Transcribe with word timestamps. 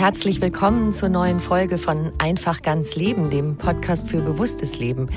Herzlich 0.00 0.40
willkommen 0.40 0.94
zur 0.94 1.10
neuen 1.10 1.40
Folge 1.40 1.76
von 1.76 2.10
Einfach 2.16 2.62
ganz 2.62 2.96
Leben, 2.96 3.28
dem 3.28 3.58
Podcast 3.58 4.08
für 4.08 4.22
bewusstes 4.22 4.78
Leben. 4.78 5.10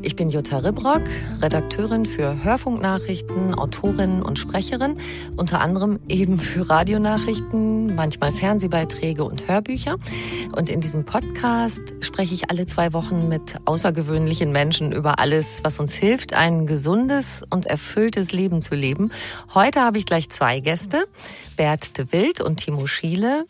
Ich 0.00 0.16
bin 0.16 0.30
Jutta 0.30 0.60
Ribrock, 0.60 1.02
Redakteurin 1.42 2.06
für 2.06 2.42
Hörfunknachrichten, 2.42 3.54
Autorin 3.54 4.22
und 4.22 4.38
Sprecherin, 4.38 4.96
unter 5.36 5.60
anderem 5.60 6.00
eben 6.08 6.38
für 6.38 6.70
Radionachrichten, 6.70 7.94
manchmal 7.94 8.32
Fernsehbeiträge 8.32 9.24
und 9.24 9.46
Hörbücher. 9.46 9.98
Und 10.56 10.70
in 10.70 10.80
diesem 10.80 11.04
Podcast 11.04 11.82
spreche 12.00 12.32
ich 12.32 12.48
alle 12.48 12.64
zwei 12.64 12.94
Wochen 12.94 13.28
mit 13.28 13.56
außergewöhnlichen 13.66 14.52
Menschen 14.52 14.90
über 14.92 15.18
alles, 15.18 15.60
was 15.64 15.78
uns 15.78 15.92
hilft, 15.92 16.32
ein 16.32 16.66
gesundes 16.66 17.42
und 17.50 17.66
erfülltes 17.66 18.32
Leben 18.32 18.62
zu 18.62 18.74
leben. 18.74 19.12
Heute 19.52 19.82
habe 19.82 19.98
ich 19.98 20.06
gleich 20.06 20.30
zwei 20.30 20.60
Gäste, 20.60 21.04
Bert 21.58 21.98
de 21.98 22.10
Wild 22.10 22.40
und 22.40 22.56
Timo 22.56 22.86
Schiele. 22.86 23.44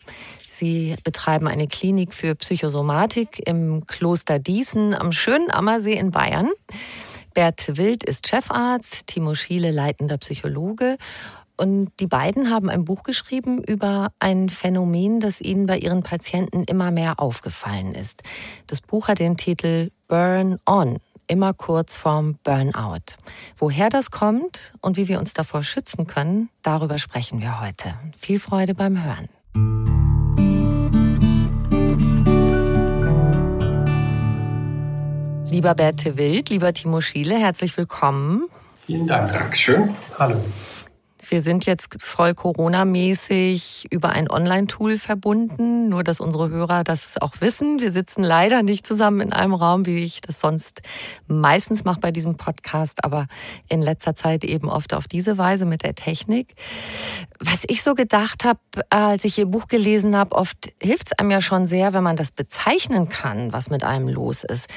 Sie 0.61 0.95
betreiben 1.03 1.47
eine 1.47 1.67
Klinik 1.67 2.13
für 2.13 2.35
Psychosomatik 2.35 3.41
im 3.47 3.87
Kloster 3.87 4.37
Diesen 4.37 4.93
am 4.93 5.11
schönen 5.11 5.49
Ammersee 5.49 5.97
in 5.97 6.11
Bayern. 6.11 6.51
Bert 7.33 7.77
Wild 7.77 8.03
ist 8.03 8.27
Chefarzt, 8.27 9.07
Timo 9.07 9.33
Schiele 9.33 9.71
leitender 9.71 10.19
Psychologe. 10.19 10.97
Und 11.57 11.89
die 11.99 12.05
beiden 12.05 12.51
haben 12.51 12.69
ein 12.69 12.85
Buch 12.85 13.01
geschrieben 13.01 13.63
über 13.63 14.11
ein 14.19 14.49
Phänomen, 14.49 15.19
das 15.19 15.41
ihnen 15.41 15.65
bei 15.65 15.79
ihren 15.79 16.03
Patienten 16.03 16.63
immer 16.65 16.91
mehr 16.91 17.19
aufgefallen 17.19 17.95
ist. 17.95 18.21
Das 18.67 18.81
Buch 18.81 19.07
hat 19.07 19.17
den 19.17 19.37
Titel 19.37 19.89
Burn 20.07 20.59
On, 20.67 20.99
immer 21.25 21.55
kurz 21.55 21.97
vorm 21.97 22.37
Burnout. 22.43 23.15
Woher 23.57 23.89
das 23.89 24.11
kommt 24.11 24.73
und 24.79 24.95
wie 24.95 25.07
wir 25.07 25.17
uns 25.17 25.33
davor 25.33 25.63
schützen 25.63 26.05
können, 26.05 26.49
darüber 26.61 26.99
sprechen 26.99 27.41
wir 27.41 27.59
heute. 27.61 27.95
Viel 28.15 28.39
Freude 28.39 28.75
beim 28.75 29.03
Hören. 29.03 30.00
Lieber 35.51 35.75
Berthe 35.75 36.15
Wild, 36.15 36.49
lieber 36.49 36.71
Timo 36.71 37.01
Schiele, 37.01 37.37
herzlich 37.37 37.75
willkommen. 37.75 38.47
Vielen 38.85 39.05
Dank. 39.05 39.33
Dankeschön. 39.33 39.93
Hallo. 40.17 40.41
Wir 41.31 41.39
sind 41.39 41.65
jetzt 41.65 42.03
voll 42.03 42.33
Corona-mäßig 42.33 43.87
über 43.89 44.09
ein 44.09 44.29
Online-Tool 44.29 44.97
verbunden, 44.97 45.87
nur 45.87 46.03
dass 46.03 46.19
unsere 46.19 46.49
Hörer 46.49 46.83
das 46.83 47.17
auch 47.21 47.35
wissen. 47.39 47.79
Wir 47.79 47.89
sitzen 47.89 48.21
leider 48.21 48.63
nicht 48.63 48.85
zusammen 48.85 49.21
in 49.21 49.31
einem 49.31 49.53
Raum, 49.53 49.85
wie 49.85 50.03
ich 50.03 50.19
das 50.19 50.41
sonst 50.41 50.81
meistens 51.27 51.85
mache 51.85 52.01
bei 52.01 52.11
diesem 52.11 52.35
Podcast, 52.35 53.05
aber 53.05 53.27
in 53.69 53.81
letzter 53.81 54.13
Zeit 54.13 54.43
eben 54.43 54.67
oft 54.67 54.93
auf 54.93 55.07
diese 55.07 55.37
Weise 55.37 55.63
mit 55.63 55.83
der 55.83 55.95
Technik. 55.95 56.53
Was 57.39 57.63
ich 57.65 57.81
so 57.81 57.95
gedacht 57.95 58.43
habe, 58.43 58.59
als 58.89 59.23
ich 59.23 59.37
Ihr 59.37 59.45
Buch 59.45 59.69
gelesen 59.69 60.17
habe, 60.17 60.35
oft 60.35 60.73
hilft 60.81 61.07
es 61.07 61.13
einem 61.13 61.31
ja 61.31 61.39
schon 61.39 61.65
sehr, 61.65 61.93
wenn 61.93 62.03
man 62.03 62.17
das 62.17 62.31
bezeichnen 62.31 63.07
kann, 63.07 63.53
was 63.53 63.69
mit 63.69 63.85
einem 63.85 64.09
los 64.09 64.43
ist. 64.43 64.67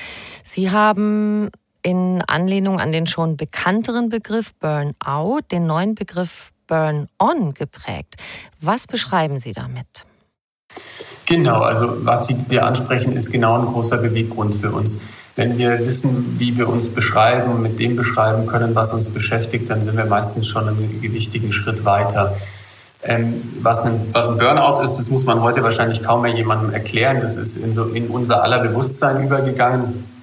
Sie 0.44 0.70
haben 0.70 1.50
in 1.84 2.22
Anlehnung 2.26 2.80
an 2.80 2.90
den 2.90 3.06
schon 3.06 3.36
bekannteren 3.36 4.08
Begriff 4.08 4.54
Burnout 4.56 5.40
den 5.52 5.66
neuen 5.66 5.94
Begriff 5.94 6.50
Burn-on 6.66 7.54
geprägt. 7.54 8.16
Was 8.60 8.86
beschreiben 8.86 9.38
Sie 9.38 9.52
damit? 9.52 10.06
Genau, 11.26 11.60
also 11.60 12.04
was 12.04 12.26
Sie 12.26 12.34
dir 12.34 12.66
ansprechen, 12.66 13.12
ist 13.14 13.30
genau 13.30 13.58
ein 13.58 13.66
großer 13.66 13.98
Beweggrund 13.98 14.54
für 14.54 14.72
uns. 14.72 15.00
Wenn 15.36 15.58
wir 15.58 15.78
wissen, 15.80 16.38
wie 16.38 16.56
wir 16.56 16.68
uns 16.68 16.88
beschreiben 16.90 17.52
und 17.52 17.62
mit 17.62 17.78
dem 17.78 17.96
beschreiben 17.96 18.46
können, 18.46 18.74
was 18.74 18.94
uns 18.94 19.10
beschäftigt, 19.10 19.68
dann 19.68 19.82
sind 19.82 19.96
wir 19.96 20.06
meistens 20.06 20.46
schon 20.46 20.68
einen 20.68 21.00
gewichtigen 21.02 21.52
Schritt 21.52 21.84
weiter. 21.84 22.36
Ähm, 23.02 23.42
was, 23.60 23.84
ein, 23.84 24.08
was 24.12 24.30
ein 24.30 24.38
Burnout 24.38 24.82
ist, 24.82 24.94
das 24.94 25.10
muss 25.10 25.24
man 25.24 25.42
heute 25.42 25.62
wahrscheinlich 25.62 26.02
kaum 26.02 26.22
mehr 26.22 26.32
jemandem 26.32 26.72
erklären. 26.72 27.20
Das 27.20 27.36
ist 27.36 27.58
in, 27.58 27.74
so, 27.74 27.84
in 27.84 28.08
unser 28.08 28.42
aller 28.42 28.60
Bewusstsein 28.60 29.22
übergegangen. 29.22 30.13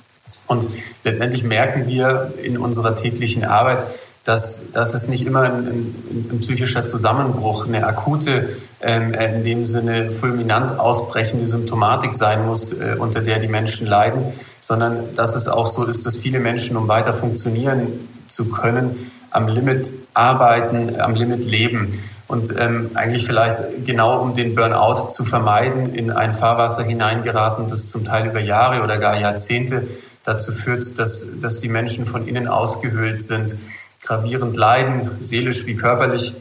Und 0.48 0.68
letztendlich 1.04 1.44
merken 1.44 1.88
wir 1.88 2.34
in 2.44 2.58
unserer 2.58 2.96
täglichen 2.96 3.44
Arbeit, 3.44 3.86
dass, 4.24 4.72
dass 4.72 4.94
es 4.94 5.08
nicht 5.08 5.26
immer 5.26 5.42
ein, 5.42 5.68
ein, 5.68 6.30
ein 6.32 6.40
psychischer 6.42 6.86
Zusammenbruch, 6.86 7.68
eine 7.68 7.86
akute, 7.88 8.50
ähm, 8.82 9.14
in 9.14 9.44
dem 9.44 9.66
Sinne 9.66 10.12
fulminant 10.12 10.80
ausbrechende 10.80 11.50
Symptomatik 11.50 12.14
sein 12.14 12.46
muss, 12.46 12.74
äh, 12.74 12.96
unter 13.00 13.22
der 13.22 13.40
die 13.40 13.48
Menschen 13.48 13.88
leiden, 13.88 14.26
sondern 14.60 15.16
dass 15.16 15.36
es 15.36 15.48
auch 15.48 15.66
so 15.66 15.86
ist, 15.86 16.06
dass 16.06 16.18
viele 16.18 16.40
Menschen, 16.40 16.78
um 16.78 16.88
weiter 16.88 17.14
funktionieren 17.14 18.08
zu 18.28 18.50
können, 18.50 19.12
am 19.32 19.48
Limit 19.48 19.92
arbeiten, 20.14 21.00
am 21.00 21.16
Limit 21.16 21.46
leben. 21.46 22.04
Und 22.28 22.54
ähm, 22.58 22.92
eigentlich 22.94 23.26
vielleicht 23.26 23.86
genau 23.86 24.22
um 24.22 24.36
den 24.36 24.56
Burnout 24.56 25.10
zu 25.10 25.26
vermeiden, 25.26 25.94
in 25.96 26.12
ein 26.12 26.32
Fahrwasser 26.32 26.84
hineingeraten, 26.84 27.68
das 27.68 27.90
zum 27.90 28.06
Teil 28.06 28.28
über 28.28 28.40
Jahre 28.40 28.84
oder 28.84 29.00
gar 29.00 29.20
Jahrzehnte 29.20 29.88
dazu 30.24 30.52
führt, 30.52 31.00
dass, 31.00 31.40
dass 31.40 31.60
die 31.60 31.70
Menschen 31.70 32.06
von 32.06 32.28
innen 32.28 32.48
ausgehöhlt 32.48 33.22
sind, 33.22 33.56
gravierend 34.04 34.56
leiden, 34.58 35.12
seelisch 35.22 35.66
wie 35.66 35.76
körperlich. 35.76 36.34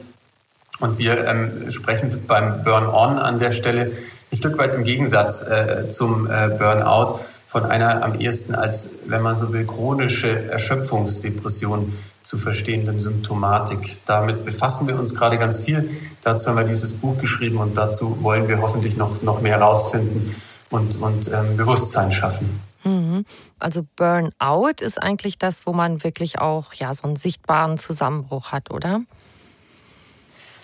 Und 0.81 0.99
wir 0.99 1.26
ähm, 1.26 1.70
sprechen 1.70 2.10
beim 2.26 2.64
Burn-on 2.64 3.19
an 3.19 3.38
der 3.38 3.52
Stelle 3.52 3.93
ein 4.32 4.37
Stück 4.37 4.58
weit 4.58 4.72
im 4.72 4.84
Gegensatz 4.84 5.49
äh, 5.49 5.88
zum 5.88 6.31
äh, 6.31 6.49
Burnout 6.49 7.20
von 7.46 7.64
einer 7.64 8.04
am 8.04 8.19
ehesten 8.20 8.54
als, 8.54 8.90
wenn 9.06 9.22
man 9.22 9.34
so 9.34 9.52
will, 9.52 9.66
chronische 9.66 10.50
Erschöpfungsdepression 10.50 11.93
zu 12.22 12.38
verstehenden 12.38 13.00
Symptomatik. 13.00 13.99
Damit 14.06 14.44
befassen 14.44 14.87
wir 14.87 14.96
uns 14.99 15.16
gerade 15.16 15.37
ganz 15.37 15.60
viel. 15.60 15.90
Dazu 16.22 16.49
haben 16.49 16.58
wir 16.58 16.64
dieses 16.64 16.94
Buch 16.94 17.19
geschrieben 17.19 17.58
und 17.58 17.76
dazu 17.76 18.22
wollen 18.22 18.46
wir 18.46 18.60
hoffentlich 18.60 18.96
noch, 18.96 19.22
noch 19.22 19.43
mehr 19.43 19.58
herausfinden 19.58 20.37
und, 20.70 21.02
und 21.02 21.32
ähm, 21.32 21.56
Bewusstsein 21.56 22.12
schaffen. 22.12 22.60
Mhm. 22.84 23.24
Also 23.58 23.86
Burnout 23.96 24.80
ist 24.80 25.00
eigentlich 25.00 25.38
das, 25.38 25.66
wo 25.66 25.72
man 25.72 26.02
wirklich 26.02 26.38
auch 26.38 26.72
ja 26.72 26.92
so 26.92 27.04
einen 27.04 27.16
sichtbaren 27.16 27.78
Zusammenbruch 27.78 28.52
hat, 28.52 28.70
oder? 28.70 29.02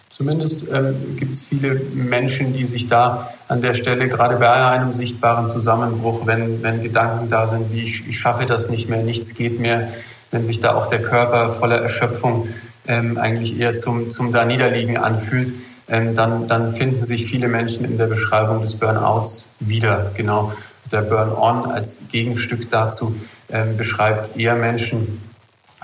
Zumindest 0.08 0.68
ähm, 0.72 1.16
gibt 1.16 1.32
es 1.32 1.46
viele 1.46 1.74
Menschen, 1.92 2.54
die 2.54 2.64
sich 2.64 2.88
da 2.88 3.30
an 3.48 3.60
der 3.60 3.74
Stelle, 3.74 4.08
gerade 4.08 4.36
bei 4.36 4.50
einem 4.50 4.94
sichtbaren 4.94 5.50
Zusammenbruch, 5.50 6.26
wenn, 6.26 6.62
wenn 6.62 6.82
Gedanken 6.82 7.28
da 7.28 7.48
sind, 7.48 7.70
wie 7.70 7.82
ich, 7.82 8.08
ich 8.08 8.18
schaffe 8.18 8.46
das 8.46 8.70
nicht 8.70 8.88
mehr, 8.88 9.02
nichts 9.02 9.34
geht 9.34 9.60
mehr, 9.60 9.90
wenn 10.30 10.42
sich 10.42 10.60
da 10.60 10.74
auch 10.74 10.86
der 10.86 11.02
Körper 11.02 11.50
voller 11.50 11.76
Erschöpfung 11.82 12.48
ähm, 12.88 13.18
eigentlich 13.18 13.58
eher 13.58 13.74
zum, 13.74 14.10
zum 14.10 14.32
da 14.32 14.46
Niederliegen 14.46 14.96
anfühlt, 14.96 15.52
ähm, 15.88 16.14
dann, 16.14 16.48
dann 16.48 16.72
finden 16.72 17.04
sich 17.04 17.26
viele 17.26 17.48
Menschen 17.48 17.84
in 17.84 17.98
der 17.98 18.06
Beschreibung 18.06 18.60
des 18.60 18.76
Burnouts 18.76 19.48
wieder. 19.60 20.12
Genau. 20.16 20.52
Der 20.92 21.02
Burn-on 21.02 21.70
als 21.70 22.08
Gegenstück 22.08 22.70
dazu 22.70 23.16
ähm, 23.50 23.76
beschreibt 23.76 24.36
eher 24.36 24.54
Menschen, 24.54 25.20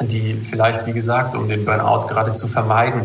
die 0.00 0.34
vielleicht, 0.42 0.86
wie 0.86 0.92
gesagt, 0.92 1.36
um 1.36 1.48
den 1.48 1.64
Burnout 1.64 2.06
gerade 2.06 2.32
zu 2.32 2.48
vermeiden, 2.48 3.02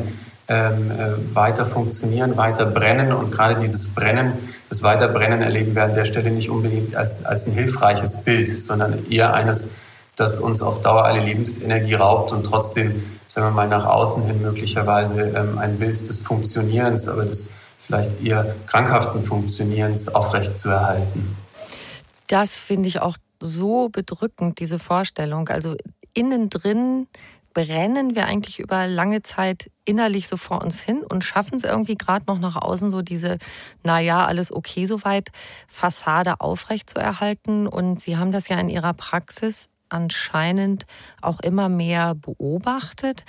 ähm, 0.50 0.92
äh, 0.92 1.36
weiter 1.36 1.66
funktionieren, 1.66 2.38
weiter 2.38 2.66
brennen. 2.66 3.12
Und 3.12 3.32
gerade 3.32 3.60
dieses 3.60 3.94
Brennen, 3.94 4.34
das 4.70 4.84
Weiterbrennen 4.84 5.42
erleben 5.42 5.76
wir 5.76 5.84
an 5.84 5.94
der 5.94 6.06
Stelle 6.06 6.32
nicht 6.32 6.50
unbedingt 6.50 6.96
als, 6.96 7.26
als 7.26 7.48
ein 7.48 7.54
hilfreiches 7.54 8.24
Bild, 8.24 8.50
sondern 8.50 9.12
eher 9.12 9.34
eines, 9.34 9.72
das 10.16 10.40
uns 10.40 10.62
auf 10.62 10.82
Dauer 10.82 11.04
alle 11.04 11.20
Lebensenergie 11.20 11.96
raubt 11.96 12.32
und 12.32 12.46
trotzdem, 12.46 13.04
sagen 13.28 13.48
wir 13.48 13.52
mal, 13.52 13.68
nach 13.68 13.86
außen 13.86 14.24
hin 14.24 14.42
möglicherweise 14.42 15.22
ähm, 15.22 15.58
ein 15.58 15.80
Bild 15.80 16.08
des 16.08 16.22
Funktionierens, 16.22 17.10
aber 17.10 17.26
des 17.26 17.52
vielleicht 17.86 18.24
eher 18.24 18.56
krankhaften 18.68 19.24
Funktionierens 19.24 20.14
aufrecht 20.14 20.58
zu 20.58 20.70
erhalten. 20.70 21.36
Das 22.28 22.60
finde 22.60 22.88
ich 22.88 23.00
auch 23.02 23.18
so 23.42 23.90
bedrückend, 23.90 24.60
diese 24.60 24.80
Vorstellung. 24.80 25.48
Also 25.50 25.76
innen 26.14 26.50
drin 26.50 27.08
brennen 27.54 28.14
wir 28.14 28.26
eigentlich 28.28 28.60
über 28.60 28.86
lange 28.86 29.24
Zeit 29.24 29.72
innerlich 29.84 30.28
so 30.28 30.38
vor 30.38 30.62
uns 30.62 30.82
hin 30.82 31.04
und 31.04 31.24
schaffen 31.24 31.56
es 31.56 31.64
irgendwie 31.64 31.96
gerade 31.96 32.26
noch 32.28 32.38
nach 32.38 32.56
außen 32.56 32.92
so 32.92 33.02
diese, 33.02 33.40
naja, 33.84 34.28
alles 34.28 34.52
okay 34.52 34.86
soweit, 34.86 35.30
Fassade 35.68 36.40
aufrecht 36.40 36.90
zu 36.90 37.00
erhalten. 37.00 37.66
Und 37.66 38.00
Sie 38.00 38.18
haben 38.18 38.32
das 38.32 38.48
ja 38.48 38.60
in 38.60 38.70
Ihrer 38.70 38.94
Praxis 38.94 39.70
anscheinend 39.90 40.86
auch 41.22 41.40
immer 41.40 41.70
mehr 41.70 42.14
beobachtet. 42.14 43.24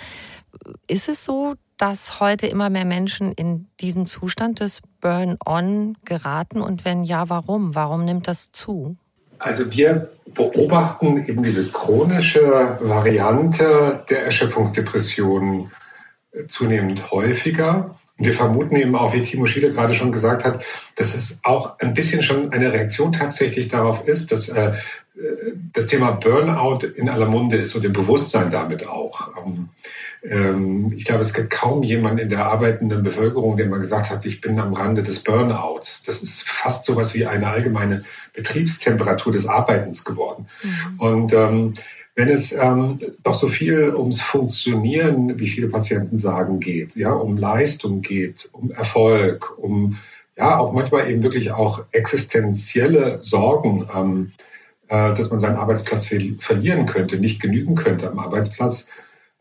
Ist 0.87 1.09
es 1.09 1.25
so, 1.25 1.55
dass 1.77 2.21
heute 2.21 2.47
immer 2.47 2.71
mehr 2.71 2.85
Menschen 2.85 3.33
in 3.33 3.69
diesen 3.81 4.07
Zustand 4.07 4.61
des 4.61 4.81
Burn-on 5.01 5.97
geraten? 6.05 6.61
Und 6.61 6.85
wenn 6.85 7.05
ja, 7.05 7.29
warum? 7.29 7.75
Warum 7.75 8.05
nimmt 8.05 8.27
das 8.27 8.53
zu? 8.53 8.97
Also 9.39 9.73
wir 9.73 10.11
beobachten 10.35 11.25
eben 11.27 11.43
diese 11.43 11.69
chronische 11.69 12.77
Variante 12.81 14.05
der 14.11 14.25
Erschöpfungsdepression 14.25 15.71
zunehmend 16.49 17.11
häufiger. 17.11 17.95
Wir 18.17 18.33
vermuten 18.33 18.75
eben 18.75 18.97
auch, 18.97 19.15
wie 19.15 19.23
Timo 19.23 19.47
Schiele 19.47 19.71
gerade 19.71 19.95
schon 19.95 20.11
gesagt 20.11 20.45
hat, 20.45 20.65
dass 20.97 21.15
es 21.15 21.39
auch 21.45 21.79
ein 21.79 21.95
bisschen 21.95 22.23
schon 22.23 22.53
eine 22.53 22.73
Reaktion 22.73 23.13
tatsächlich 23.13 23.69
darauf 23.69 24.07
ist, 24.09 24.33
dass 24.33 24.49
äh, 24.49 24.73
das 25.73 25.87
Thema 25.87 26.13
Burnout 26.13 26.85
in 26.97 27.09
aller 27.09 27.27
Munde 27.27 27.57
ist 27.57 27.77
und 27.77 27.85
im 27.85 27.93
Bewusstsein 27.93 28.51
damit 28.51 28.87
auch. 28.87 29.29
Ähm, 29.45 29.69
ähm, 30.23 30.93
ich 30.95 31.05
glaube, 31.05 31.21
es 31.21 31.33
gibt 31.33 31.51
kaum 31.51 31.83
jemanden 31.83 32.19
in 32.19 32.29
der 32.29 32.47
arbeitenden 32.47 33.03
Bevölkerung, 33.03 33.57
der 33.57 33.69
mal 33.69 33.79
gesagt 33.79 34.11
hat, 34.11 34.27
ich 34.27 34.41
bin 34.41 34.59
am 34.59 34.73
Rande 34.73 35.03
des 35.03 35.23
Burnouts. 35.23 36.03
Das 36.05 36.21
ist 36.21 36.43
fast 36.43 36.85
so 36.85 36.97
was 36.97 37.15
wie 37.15 37.27
eine 37.27 37.49
allgemeine 37.49 38.05
Betriebstemperatur 38.35 39.33
des 39.33 39.47
Arbeitens 39.47 40.05
geworden. 40.05 40.47
Mhm. 40.63 41.01
Und 41.01 41.33
ähm, 41.33 41.75
wenn 42.17 42.29
es 42.29 42.53
ähm, 42.53 42.99
doch 43.23 43.35
so 43.35 43.47
viel 43.47 43.95
ums 43.95 44.21
Funktionieren, 44.21 45.39
wie 45.39 45.47
viele 45.47 45.69
Patienten 45.69 46.19
sagen, 46.19 46.59
geht, 46.59 46.97
ja, 46.97 47.13
um 47.13 47.37
Leistung 47.37 48.03
geht, 48.03 48.49
um 48.51 48.73
Erfolg, 48.73 49.57
um 49.57 49.99
ja 50.37 50.59
auch 50.59 50.73
manchmal 50.73 51.09
eben 51.09 51.23
wirklich 51.23 51.53
auch 51.53 51.85
existenzielle 51.93 53.23
Sorgen, 53.23 53.89
ähm, 53.95 54.31
äh, 54.89 55.15
dass 55.15 55.31
man 55.31 55.39
seinen 55.39 55.57
Arbeitsplatz 55.57 56.07
verlieren 56.41 56.87
könnte, 56.87 57.19
nicht 57.21 57.41
genügen 57.41 57.77
könnte 57.77 58.11
am 58.11 58.19
Arbeitsplatz, 58.19 58.87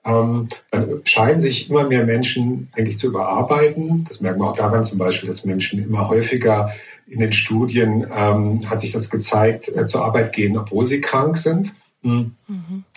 ähm, 0.08 0.48
dann 0.72 1.02
scheinen 1.04 1.40
sich 1.40 1.70
immer 1.70 1.84
mehr 1.84 2.06
Menschen 2.06 2.70
eigentlich 2.76 2.98
zu 2.98 3.08
überarbeiten. 3.08 4.06
Das 4.08 4.22
merken 4.22 4.40
wir 4.40 4.48
auch 4.48 4.56
daran 4.56 4.84
zum 4.84 4.98
Beispiel, 4.98 5.28
dass 5.28 5.46
Menschen 5.46 5.84
immer 5.84 6.08
häufiger 6.08 6.72
in 7.08 7.20
den 7.20 7.34
Studien 7.34 8.08
ähm, 8.14 8.70
hat 8.70 8.82
sich 8.82 8.92
das 8.92 9.10
gezeigt, 9.10 9.70
äh, 9.70 9.86
zur 9.86 10.04
Arbeit 10.06 10.34
gehen, 10.34 10.58
obwohl 10.58 10.88
sie 10.88 11.02
krank 11.02 11.38
sind. 11.38 11.74
Mhm. 12.02 12.34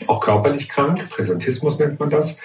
Auch 0.07 0.21
körperlich 0.21 0.69
krank, 0.69 1.09
Präsentismus 1.09 1.79
nennt 1.79 1.99
man 1.99 2.11
das. 2.11 2.39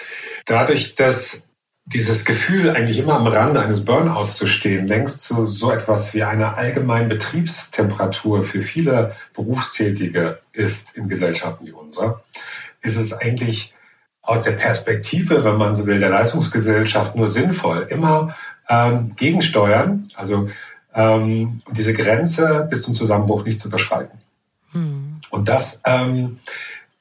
Dadurch, 0.46 0.94
dass 0.94 1.46
dieses 1.84 2.24
Gefühl, 2.24 2.70
eigentlich 2.70 2.98
immer 2.98 3.14
am 3.14 3.26
Rande 3.28 3.60
eines 3.60 3.84
Burnouts 3.84 4.36
zu 4.36 4.48
stehen, 4.48 4.88
längst 4.88 5.20
zu 5.20 5.46
so 5.46 5.70
etwas 5.70 6.14
wie 6.14 6.24
einer 6.24 6.56
allgemeinen 6.56 7.08
Betriebstemperatur 7.08 8.42
für 8.42 8.62
viele 8.62 9.14
Berufstätige 9.34 10.40
ist 10.52 10.96
in 10.96 11.08
Gesellschaften 11.08 11.66
wie 11.66 11.72
unserer, 11.72 12.24
ist 12.82 12.96
es 12.96 13.12
eigentlich 13.12 13.72
aus 14.26 14.42
der 14.42 14.52
Perspektive, 14.52 15.44
wenn 15.44 15.56
man 15.56 15.74
so 15.74 15.86
will, 15.86 16.00
der 16.00 16.10
Leistungsgesellschaft 16.10 17.14
nur 17.14 17.28
sinnvoll, 17.28 17.86
immer 17.88 18.34
ähm, 18.68 19.14
gegensteuern, 19.16 20.08
also 20.16 20.48
ähm, 20.94 21.58
diese 21.70 21.94
Grenze 21.94 22.66
bis 22.68 22.82
zum 22.82 22.94
Zusammenbruch 22.94 23.44
nicht 23.44 23.60
zu 23.60 23.68
überschreiten. 23.68 24.18
Hm. 24.72 25.20
Und 25.30 25.48
das 25.48 25.80
ähm, 25.84 26.38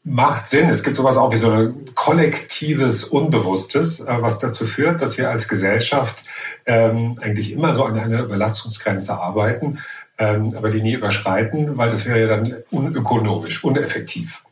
macht 0.04 0.48
Sinn. 0.48 0.70
Es 0.70 0.84
gibt 0.84 0.96
sowas 0.96 1.18
auch 1.18 1.32
wie 1.32 1.38
so 1.38 1.50
ein 1.50 1.86
kollektives 1.96 3.06
Unbewusstes, 3.06 4.02
äh, 4.02 4.06
was 4.22 4.40
dazu 4.40 4.68
führt, 4.68 5.02
dass 5.02 5.18
wir 5.18 5.30
als 5.32 5.48
Gesellschaft 5.48 6.24
ähm, 6.68 7.18
eigentlich 7.22 7.52
immer 7.52 7.74
so 7.74 7.86
an 7.86 7.98
einer 7.98 8.22
Überlastungsgrenze 8.22 9.20
arbeiten, 9.20 9.80
ähm, 10.20 10.54
aber 10.56 10.70
die 10.70 10.82
nie 10.82 10.94
überschreiten, 10.94 11.78
weil 11.78 11.90
das 11.90 12.06
wäre 12.06 12.22
ja 12.22 12.28
dann 12.28 12.56
unökonomisch, 12.70 13.64
uneffektiv. 13.64 14.44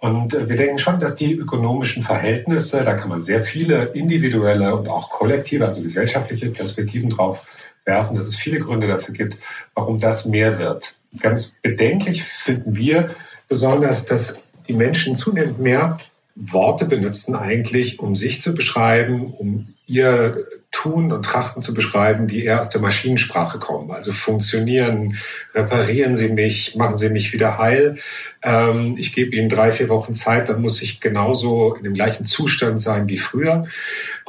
Und 0.00 0.34
äh, 0.34 0.48
wir 0.48 0.56
denken 0.56 0.78
schon, 0.78 0.98
dass 0.98 1.14
die 1.14 1.34
ökonomischen 1.34 2.02
Verhältnisse, 2.02 2.84
da 2.84 2.94
kann 2.94 3.08
man 3.08 3.22
sehr 3.22 3.44
viele 3.44 3.84
individuelle 3.94 4.74
und 4.74 4.88
auch 4.88 5.10
kollektive, 5.10 5.66
also 5.66 5.82
gesellschaftliche 5.82 6.50
Perspektiven 6.50 7.10
drauf 7.10 7.46
werfen, 7.84 8.16
dass 8.16 8.26
es 8.26 8.36
viele 8.36 8.58
Gründe 8.58 8.86
dafür 8.86 9.14
gibt, 9.14 9.38
warum 9.74 10.00
das 10.00 10.26
mehr 10.26 10.58
wird. 10.58 10.94
Ganz 11.20 11.56
bedenklich 11.62 12.24
finden 12.24 12.76
wir 12.76 13.14
besonders, 13.48 14.06
dass 14.06 14.40
die 14.68 14.74
Menschen 14.74 15.16
zunehmend 15.16 15.58
mehr 15.58 15.98
Worte 16.34 16.86
benutzen 16.86 17.34
eigentlich, 17.34 17.98
um 17.98 18.14
sich 18.14 18.42
zu 18.42 18.54
beschreiben, 18.54 19.34
um 19.34 19.74
ihr 19.86 20.46
Tun 20.70 21.10
und 21.12 21.24
Trachten 21.24 21.62
zu 21.62 21.74
beschreiben, 21.74 22.28
die 22.28 22.44
eher 22.44 22.60
aus 22.60 22.68
der 22.70 22.80
Maschinensprache 22.80 23.58
kommen. 23.58 23.90
Also 23.90 24.12
funktionieren, 24.12 25.18
reparieren 25.54 26.14
Sie 26.14 26.28
mich, 26.28 26.76
machen 26.76 26.96
Sie 26.96 27.10
mich 27.10 27.32
wieder 27.32 27.58
heil. 27.58 27.98
Ähm, 28.42 28.94
ich 28.96 29.12
gebe 29.12 29.34
Ihnen 29.34 29.48
drei, 29.48 29.72
vier 29.72 29.88
Wochen 29.88 30.14
Zeit, 30.14 30.48
dann 30.48 30.62
muss 30.62 30.80
ich 30.80 31.00
genauso 31.00 31.74
in 31.74 31.82
dem 31.82 31.94
gleichen 31.94 32.24
Zustand 32.24 32.80
sein 32.80 33.08
wie 33.08 33.18
früher. 33.18 33.66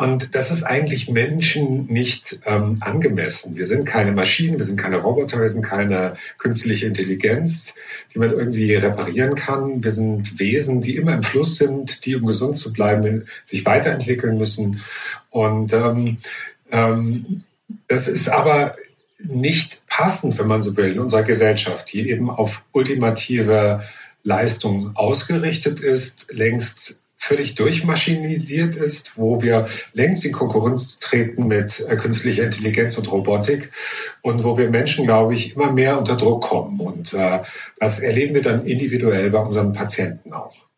Und 0.01 0.33
das 0.33 0.49
ist 0.49 0.63
eigentlich 0.63 1.11
Menschen 1.11 1.85
nicht 1.85 2.39
ähm, 2.47 2.77
angemessen. 2.81 3.55
Wir 3.55 3.67
sind 3.67 3.85
keine 3.85 4.13
Maschinen, 4.13 4.57
wir 4.57 4.65
sind 4.65 4.77
keine 4.77 4.97
Roboter, 4.97 5.39
wir 5.39 5.47
sind 5.47 5.61
keine 5.61 6.17
künstliche 6.39 6.87
Intelligenz, 6.87 7.75
die 8.11 8.17
man 8.17 8.31
irgendwie 8.31 8.73
reparieren 8.73 9.35
kann. 9.35 9.83
Wir 9.83 9.91
sind 9.91 10.39
Wesen, 10.39 10.81
die 10.81 10.95
immer 10.95 11.13
im 11.13 11.21
Fluss 11.21 11.57
sind, 11.57 12.03
die, 12.03 12.15
um 12.15 12.25
gesund 12.25 12.57
zu 12.57 12.73
bleiben, 12.73 13.27
sich 13.43 13.63
weiterentwickeln 13.63 14.39
müssen. 14.39 14.81
Und 15.29 15.71
ähm, 15.71 16.17
ähm, 16.71 17.43
das 17.87 18.07
ist 18.07 18.27
aber 18.27 18.77
nicht 19.19 19.85
passend, 19.85 20.39
wenn 20.39 20.47
man 20.47 20.63
so 20.63 20.75
will, 20.77 20.93
in 20.93 20.99
unserer 20.99 21.21
Gesellschaft, 21.21 21.93
die 21.93 22.09
eben 22.09 22.31
auf 22.31 22.63
ultimative 22.71 23.83
Leistung 24.23 24.95
ausgerichtet 24.95 25.79
ist, 25.79 26.33
längst 26.33 27.00
völlig 27.21 27.53
durchmaschinisiert 27.53 28.75
ist, 28.75 29.15
wo 29.15 29.43
wir 29.43 29.67
längst 29.93 30.25
in 30.25 30.31
Konkurrenz 30.31 30.97
treten 30.97 31.47
mit 31.47 31.79
äh, 31.79 31.95
künstlicher 31.95 32.43
Intelligenz 32.43 32.97
und 32.97 33.11
Robotik 33.11 33.71
und 34.23 34.43
wo 34.43 34.57
wir 34.57 34.71
Menschen, 34.71 35.05
glaube 35.05 35.35
ich, 35.35 35.55
immer 35.55 35.71
mehr 35.71 35.99
unter 35.99 36.17
Druck 36.17 36.43
kommen. 36.43 36.79
Und 36.79 37.13
äh, 37.13 37.41
das 37.79 37.99
erleben 37.99 38.33
wir 38.33 38.41
dann 38.41 38.65
individuell 38.65 39.29
bei 39.29 39.37
unseren 39.37 39.71
Patienten 39.71 40.33
auch. 40.33 40.70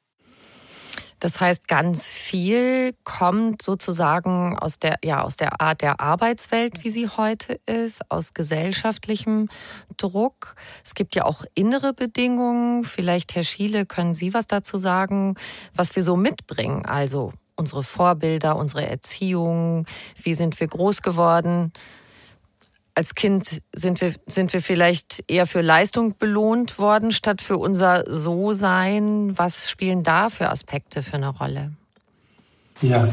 Das 1.24 1.40
heißt, 1.40 1.70
ganz 1.70 2.10
viel 2.12 2.94
kommt 3.06 3.62
sozusagen 3.62 4.60
aus 4.60 4.78
der, 4.78 4.98
ja, 5.06 5.24
aus 5.24 5.38
der 5.38 5.62
Art 5.62 5.82
der 5.82 6.02
Arbeitswelt, 6.02 6.84
wie 6.84 6.90
sie 6.90 7.08
heute 7.08 7.62
ist, 7.66 8.02
aus 8.12 8.34
gesellschaftlichem 8.34 9.48
Druck. 9.96 10.56
Es 10.84 10.96
gibt 10.96 11.16
ja 11.16 11.24
auch 11.24 11.46
innere 11.56 11.94
Bedingungen. 11.94 12.84
Vielleicht, 12.84 13.36
Herr 13.36 13.46
Schiele, 13.46 13.86
können 13.86 14.16
Sie 14.16 14.34
was 14.34 14.48
dazu 14.48 14.78
sagen, 14.78 15.36
was 15.74 15.96
wir 15.96 16.04
so 16.04 16.18
mitbringen? 16.18 16.86
Also 16.86 17.32
unsere 17.56 17.84
Vorbilder, 17.84 18.58
unsere 18.58 18.86
Erziehung, 18.86 19.86
wie 20.22 20.34
sind 20.34 20.60
wir 20.60 20.68
groß 20.68 21.04
geworden? 21.04 21.72
Als 22.96 23.16
Kind 23.16 23.62
sind 23.74 24.02
wir, 24.02 24.14
sind 24.28 24.54
wir 24.54 24.62
vielleicht 24.62 25.24
eher 25.28 25.48
für 25.48 25.62
Leistung 25.62 26.18
belohnt 26.18 26.78
worden, 26.78 27.12
statt 27.12 27.42
für 27.42 27.58
unser 27.58 28.04
So-Sein. 28.08 29.38
Was 29.38 29.70
spielen 29.70 30.04
da 30.04 30.30
für 30.30 30.50
Aspekte 30.50 31.02
für 31.02 31.16
eine 31.16 31.30
Rolle? 31.30 31.72
Ja, 32.82 33.08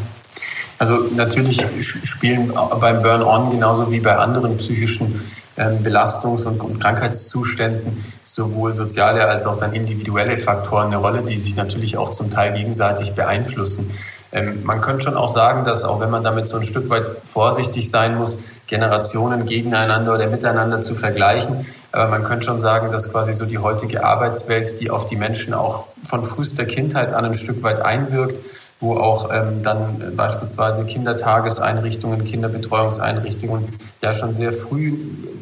also 0.79 0.97
natürlich 1.15 1.65
spielen 1.83 2.53
beim 2.81 3.03
Burn-on 3.03 3.51
genauso 3.51 3.91
wie 3.91 4.01
bei 4.01 4.17
anderen 4.17 4.57
psychischen 4.57 5.21
ähm, 5.57 5.83
Belastungs- 5.83 6.47
und 6.47 6.81
Krankheitszuständen 6.81 8.05
sowohl 8.25 8.73
soziale 8.73 9.27
als 9.27 9.47
auch 9.47 9.59
dann 9.59 9.73
individuelle 9.73 10.37
Faktoren 10.37 10.87
eine 10.87 10.97
Rolle, 10.97 11.23
die 11.23 11.39
sich 11.39 11.57
natürlich 11.57 11.97
auch 11.97 12.11
zum 12.11 12.31
Teil 12.31 12.53
gegenseitig 12.53 13.13
beeinflussen. 13.13 13.91
Ähm, 14.33 14.63
man 14.65 14.81
könnte 14.81 15.05
schon 15.05 15.17
auch 15.17 15.29
sagen, 15.29 15.65
dass 15.65 15.85
auch 15.85 16.01
wenn 16.01 16.11
man 16.11 16.23
damit 16.23 16.47
so 16.49 16.57
ein 16.57 16.65
Stück 16.65 16.89
weit 16.89 17.05
vorsichtig 17.25 17.91
sein 17.91 18.17
muss, 18.17 18.39
Generationen 18.71 19.47
gegeneinander 19.47 20.15
oder 20.15 20.29
miteinander 20.29 20.81
zu 20.81 20.95
vergleichen, 20.95 21.67
aber 21.91 22.09
man 22.09 22.23
könnte 22.23 22.47
schon 22.47 22.61
sagen, 22.61 22.93
dass 22.93 23.11
quasi 23.11 23.33
so 23.33 23.45
die 23.45 23.59
heutige 23.59 24.05
Arbeitswelt, 24.05 24.81
die 24.81 24.91
auf 24.91 25.07
die 25.07 25.17
Menschen 25.17 25.55
auch 25.55 25.87
von 26.07 26.25
frühester 26.25 26.65
Kindheit 26.65 27.13
an 27.13 27.25
ein 27.25 27.35
Stück 27.35 27.65
weit 27.65 27.81
einwirkt, 27.81 28.37
wo 28.79 28.97
auch 28.97 29.29
ähm, 29.33 29.63
dann 29.65 30.17
beispielsweise 30.17 30.85
Kindertageseinrichtungen, 30.85 32.25
Kinderbetreuungseinrichtungen 32.25 33.69
ja 34.03 34.13
schon 34.13 34.35
sehr 34.35 34.53
früh, 34.53 34.95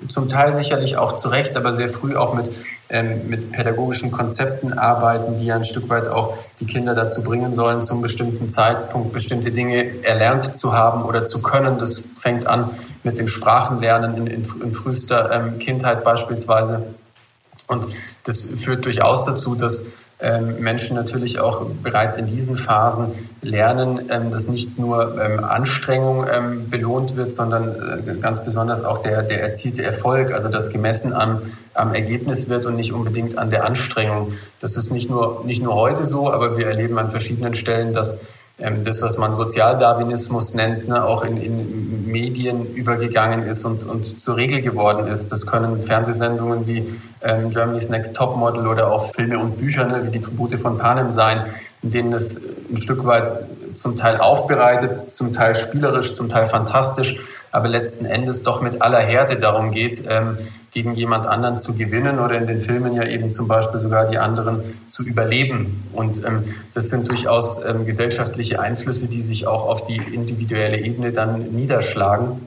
zum 0.09 0.29
Teil 0.29 0.53
sicherlich 0.53 0.97
auch 0.97 1.13
zu 1.13 1.29
Recht, 1.29 1.57
aber 1.57 1.77
sehr 1.77 1.91
früh 1.91 2.17
auch 2.17 2.35
mit, 2.35 2.51
ähm, 2.89 3.29
mit 3.29 3.53
pädagogischen 3.53 4.11
Konzepten 4.11 4.73
arbeiten, 4.73 5.39
die 5.39 5.47
ja 5.47 5.55
ein 5.55 5.65
Stück 5.65 5.89
weit 5.89 6.09
auch 6.09 6.39
die 6.61 6.67
Kinder 6.67 6.95
dazu 6.95 7.23
bringen 7.23 7.53
sollen, 7.53 7.83
zum 7.83 8.01
bestimmten 8.01 8.49
Zeitpunkt 8.49 9.13
bestimmte 9.13 9.53
Dinge 9.53 10.03
erlernt 10.03 10.57
zu 10.57 10.73
haben 10.73 11.03
oder 11.03 11.25
zu 11.25 11.43
können. 11.43 11.79
Das 11.79 12.09
fängt 12.17 12.47
an 12.47 12.71
mit 13.09 13.19
dem 13.19 13.27
Sprachenlernen 13.27 14.17
in, 14.17 14.27
in, 14.27 14.45
in 14.63 14.73
frühester 14.73 15.31
ähm, 15.33 15.59
Kindheit 15.59 16.05
beispielsweise. 16.05 16.95
Und 17.67 17.87
das 18.25 18.45
führt 18.45 18.85
durchaus 18.85 19.25
dazu, 19.25 19.55
dass 19.55 19.87
ähm, 20.21 20.61
Menschen 20.61 20.95
natürlich 20.97 21.39
auch 21.39 21.65
bereits 21.83 22.17
in 22.17 22.27
diesen 22.27 22.57
Phasen 22.57 23.13
lernen, 23.41 24.11
ähm, 24.11 24.31
dass 24.31 24.49
nicht 24.49 24.79
nur 24.79 25.19
ähm, 25.19 25.45
Anstrengung 25.45 26.27
belohnt 26.69 27.17
wird, 27.17 27.33
sondern 27.33 27.69
äh, 27.69 28.15
ganz 28.21 28.45
besonders 28.45 28.85
auch 28.85 28.99
der, 28.99 29.23
der 29.23 29.41
erzielte 29.43 29.83
Erfolg, 29.83 30.33
also 30.33 30.49
das 30.49 30.71
gemessen 30.71 31.15
am, 31.15 31.43
am 31.73 31.95
Ergebnis 31.95 32.49
wird 32.51 32.67
und 32.67 32.77
nicht 32.77 32.93
unbedingt 32.93 33.39
an 33.39 33.49
der 33.49 33.65
Anstrengung. 33.65 34.33
Das 34.61 34.77
ist 34.77 34.91
nicht 34.93 35.09
nur, 35.09 35.45
nicht 35.47 35.63
nur 35.63 35.75
heute 35.75 36.05
so, 36.05 36.31
aber 36.31 36.59
wir 36.59 36.67
erleben 36.67 36.99
an 36.99 37.11
verschiedenen 37.11 37.55
Stellen, 37.55 37.95
dass 37.95 38.21
das, 38.59 39.03
was 39.03 39.19
man 39.19 39.35
Sozialdarwinismus 39.35 40.55
nennt, 40.55 40.89
ne, 40.89 41.05
auch 41.05 41.23
in, 41.23 41.41
in 41.41 42.11
Medien 42.11 42.75
übergegangen 42.75 43.45
ist 43.45 43.65
und, 43.65 43.85
und 43.85 44.19
zur 44.19 44.37
Regel 44.37 44.63
geworden 44.63 45.07
ist. 45.07 45.31
Das 45.31 45.47
können 45.47 45.81
Fernsehsendungen 45.81 46.67
wie 46.67 46.93
ähm, 47.23 47.51
Germany's 47.51 47.89
Next 47.89 48.17
Topmodel 48.17 48.67
oder 48.67 48.91
auch 48.91 49.15
Filme 49.15 49.39
und 49.39 49.59
Bücher 49.59 49.85
ne, 49.85 50.05
wie 50.05 50.11
die 50.11 50.21
Tribute 50.21 50.59
von 50.59 50.77
Panem 50.79 51.13
sein, 51.13 51.45
in 51.83 51.93
denen 51.93 52.13
es 52.13 52.41
ein 52.69 52.77
Stück 52.77 53.07
weit 53.07 53.29
zum 53.75 53.97
Teil 53.97 54.17
aufbereitet, 54.17 54.95
zum 54.97 55.33
Teil 55.33 55.55
spielerisch, 55.55 56.15
zum 56.15 56.29
Teil 56.29 56.47
fantastisch, 56.47 57.21
aber 57.53 57.69
letzten 57.69 58.07
Endes 58.07 58.43
doch 58.43 58.61
mit 58.61 58.83
aller 58.83 58.99
Härte 58.99 59.37
darum 59.37 59.71
geht, 59.71 60.03
ähm, 60.09 60.37
gegen 60.73 60.95
jemand 60.95 61.27
anderen 61.27 61.59
zu 61.59 61.75
gewinnen 61.75 62.19
oder 62.19 62.37
in 62.37 62.47
den 62.47 62.61
Filmen 62.61 62.95
ja 62.95 63.05
eben 63.05 63.31
zum 63.31 63.49
Beispiel 63.49 63.79
sogar 63.79 64.11
die 64.11 64.19
anderen 64.19 64.63
zu 64.87 65.03
überleben. 65.05 65.85
Und 65.93 66.25
ähm, 66.25 66.55
das 66.75 66.91
sind 66.91 67.09
durchaus 67.09 67.65
ähm, 67.65 67.87
gesellschaftliche 67.87 68.61
Einflüsse, 68.61 69.07
die 69.07 69.21
sich 69.21 69.47
auch 69.47 69.67
auf 69.67 69.87
die 69.87 69.97
individuelle 69.97 70.79
Ebene 70.79 71.13
dann 71.13 71.53
niederschlagen 71.53 72.41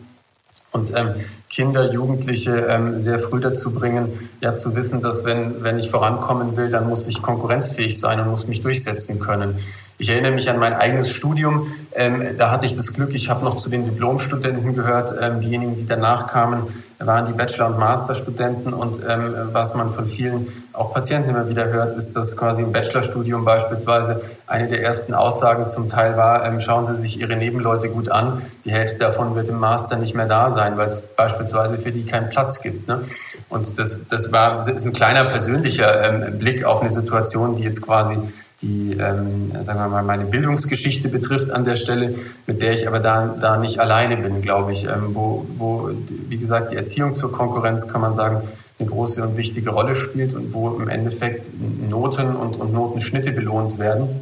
und 0.71 0.93
ähm, 0.95 1.15
Kinder, 1.49 1.91
Jugendliche 1.91 2.67
ähm, 2.69 2.97
sehr 2.99 3.19
früh 3.19 3.41
dazu 3.41 3.71
bringen, 3.71 4.29
ja 4.39 4.55
zu 4.55 4.73
wissen, 4.73 5.01
dass 5.01 5.25
wenn, 5.25 5.63
wenn 5.63 5.77
ich 5.77 5.89
vorankommen 5.89 6.55
will, 6.55 6.69
dann 6.69 6.87
muss 6.87 7.07
ich 7.07 7.21
konkurrenzfähig 7.21 7.99
sein 7.99 8.21
und 8.21 8.29
muss 8.29 8.47
mich 8.47 8.61
durchsetzen 8.61 9.19
können. 9.19 9.59
Ich 9.97 10.09
erinnere 10.09 10.31
mich 10.31 10.49
an 10.49 10.57
mein 10.57 10.73
eigenes 10.73 11.09
Studium. 11.09 11.67
Ähm, 11.93 12.37
da 12.37 12.51
hatte 12.51 12.65
ich 12.65 12.73
das 12.73 12.93
Glück, 12.93 13.13
ich 13.13 13.29
habe 13.29 13.43
noch 13.43 13.55
zu 13.57 13.69
den 13.69 13.83
Diplomstudenten 13.83 14.73
gehört, 14.73 15.13
ähm, 15.19 15.41
diejenigen, 15.41 15.75
die 15.75 15.85
danach 15.85 16.27
kamen, 16.27 16.63
waren 17.05 17.25
die 17.25 17.33
Bachelor- 17.33 17.67
und 17.67 17.79
Masterstudenten 17.79 18.73
und 18.73 18.99
ähm, 19.07 19.33
was 19.51 19.75
man 19.75 19.91
von 19.91 20.07
vielen 20.07 20.47
auch 20.73 20.93
Patienten 20.93 21.29
immer 21.29 21.49
wieder 21.49 21.65
hört, 21.67 21.93
ist, 21.93 22.15
dass 22.15 22.37
quasi 22.37 22.61
im 22.61 22.71
Bachelorstudium 22.71 23.43
beispielsweise 23.43 24.21
eine 24.47 24.67
der 24.67 24.83
ersten 24.83 25.13
Aussagen 25.13 25.67
zum 25.67 25.89
Teil 25.89 26.17
war, 26.17 26.45
ähm, 26.45 26.59
schauen 26.59 26.85
Sie 26.85 26.95
sich 26.95 27.19
Ihre 27.19 27.35
Nebenleute 27.35 27.89
gut 27.89 28.09
an, 28.09 28.41
die 28.65 28.71
Hälfte 28.71 28.99
davon 28.99 29.35
wird 29.35 29.49
im 29.49 29.59
Master 29.59 29.97
nicht 29.97 30.15
mehr 30.15 30.27
da 30.27 30.51
sein, 30.51 30.77
weil 30.77 30.87
es 30.87 31.01
beispielsweise 31.01 31.77
für 31.77 31.91
die 31.91 32.05
keinen 32.05 32.29
Platz 32.29 32.61
gibt. 32.61 32.87
Ne? 32.87 33.01
Und 33.49 33.79
das, 33.79 34.07
das 34.07 34.31
war 34.31 34.53
das 34.53 34.67
ist 34.67 34.85
ein 34.85 34.93
kleiner 34.93 35.25
persönlicher 35.25 36.03
ähm, 36.03 36.37
Blick 36.37 36.63
auf 36.63 36.81
eine 36.81 36.89
Situation, 36.89 37.55
die 37.55 37.63
jetzt 37.63 37.81
quasi 37.81 38.17
die, 38.61 38.93
ähm, 38.99 39.51
sagen 39.61 39.79
wir 39.79 39.87
mal, 39.87 40.03
meine 40.03 40.25
Bildungsgeschichte 40.25 41.09
betrifft 41.09 41.51
an 41.51 41.65
der 41.65 41.75
Stelle, 41.75 42.15
mit 42.45 42.61
der 42.61 42.73
ich 42.73 42.87
aber 42.87 42.99
da, 42.99 43.27
da 43.27 43.57
nicht 43.57 43.79
alleine 43.79 44.17
bin, 44.17 44.41
glaube 44.41 44.71
ich, 44.71 44.85
ähm, 44.85 45.13
wo, 45.13 45.45
wo, 45.57 45.89
wie 46.29 46.37
gesagt, 46.37 46.71
die 46.71 46.75
Erziehung 46.75 47.15
zur 47.15 47.31
Konkurrenz, 47.31 47.87
kann 47.87 48.01
man 48.01 48.13
sagen, 48.13 48.41
eine 48.79 48.89
große 48.89 49.23
und 49.23 49.37
wichtige 49.37 49.71
Rolle 49.71 49.95
spielt 49.95 50.33
und 50.33 50.53
wo 50.53 50.69
im 50.69 50.89
Endeffekt 50.89 51.49
Noten 51.89 52.35
und, 52.35 52.57
und 52.57 52.73
Notenschnitte 52.73 53.31
belohnt 53.31 53.79
werden 53.79 54.21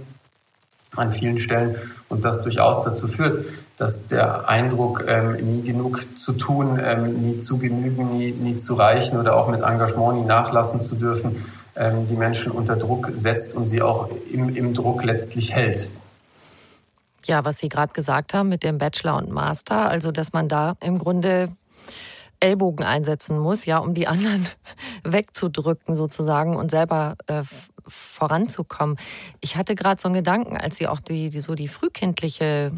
an 0.96 1.12
vielen 1.12 1.38
Stellen 1.38 1.75
und 2.10 2.25
das 2.25 2.41
durchaus 2.41 2.84
dazu 2.84 3.08
führt, 3.08 3.38
dass 3.77 4.08
der 4.08 4.50
Eindruck, 4.50 5.05
ähm, 5.08 5.36
nie 5.36 5.62
genug 5.62 6.05
zu 6.17 6.34
tun, 6.34 6.79
ähm, 6.84 7.22
nie 7.22 7.38
zu 7.38 7.58
genügen, 7.58 8.17
nie, 8.17 8.31
nie 8.31 8.58
zu 8.58 8.74
reichen 8.74 9.17
oder 9.17 9.38
auch 9.38 9.50
mit 9.50 9.62
Engagement 9.62 10.19
nie 10.19 10.25
nachlassen 10.25 10.81
zu 10.81 10.96
dürfen, 10.96 11.36
ähm, 11.79 12.07
die 12.09 12.15
Menschen 12.15 12.51
unter 12.51 12.75
Druck 12.75 13.09
setzt 13.13 13.55
und 13.55 13.65
sie 13.65 13.81
auch 13.81 14.09
im, 14.31 14.55
im 14.55 14.74
Druck 14.74 15.03
letztlich 15.03 15.53
hält. 15.55 15.89
Ja, 17.25 17.45
was 17.45 17.59
Sie 17.59 17.69
gerade 17.69 17.93
gesagt 17.93 18.33
haben 18.33 18.50
mit 18.50 18.63
dem 18.63 18.77
Bachelor 18.77 19.17
und 19.17 19.29
Master, 19.29 19.89
also 19.89 20.12
dass 20.12 20.33
man 20.33 20.48
da 20.48 20.75
im 20.81 21.00
Grunde 21.00 21.50
Ellbogen 22.39 22.86
einsetzen 22.86 23.39
muss, 23.39 23.65
ja, 23.65 23.77
um 23.77 23.93
die 23.93 24.07
anderen 24.13 24.48
wegzudrücken 25.03 25.95
sozusagen 25.95 26.55
und 26.55 26.69
selber 26.69 27.15
äh, 27.27 27.43
voranzukommen. 27.88 28.98
Ich 29.39 29.55
hatte 29.55 29.75
gerade 29.75 30.01
so 30.01 30.07
einen 30.07 30.15
Gedanken, 30.15 30.57
als 30.57 30.77
Sie 30.77 30.88
auch 30.88 31.00
die, 31.00 31.29
die 31.29 31.39
so 31.39 31.55
die 31.55 31.67
frühkindliche 31.67 32.71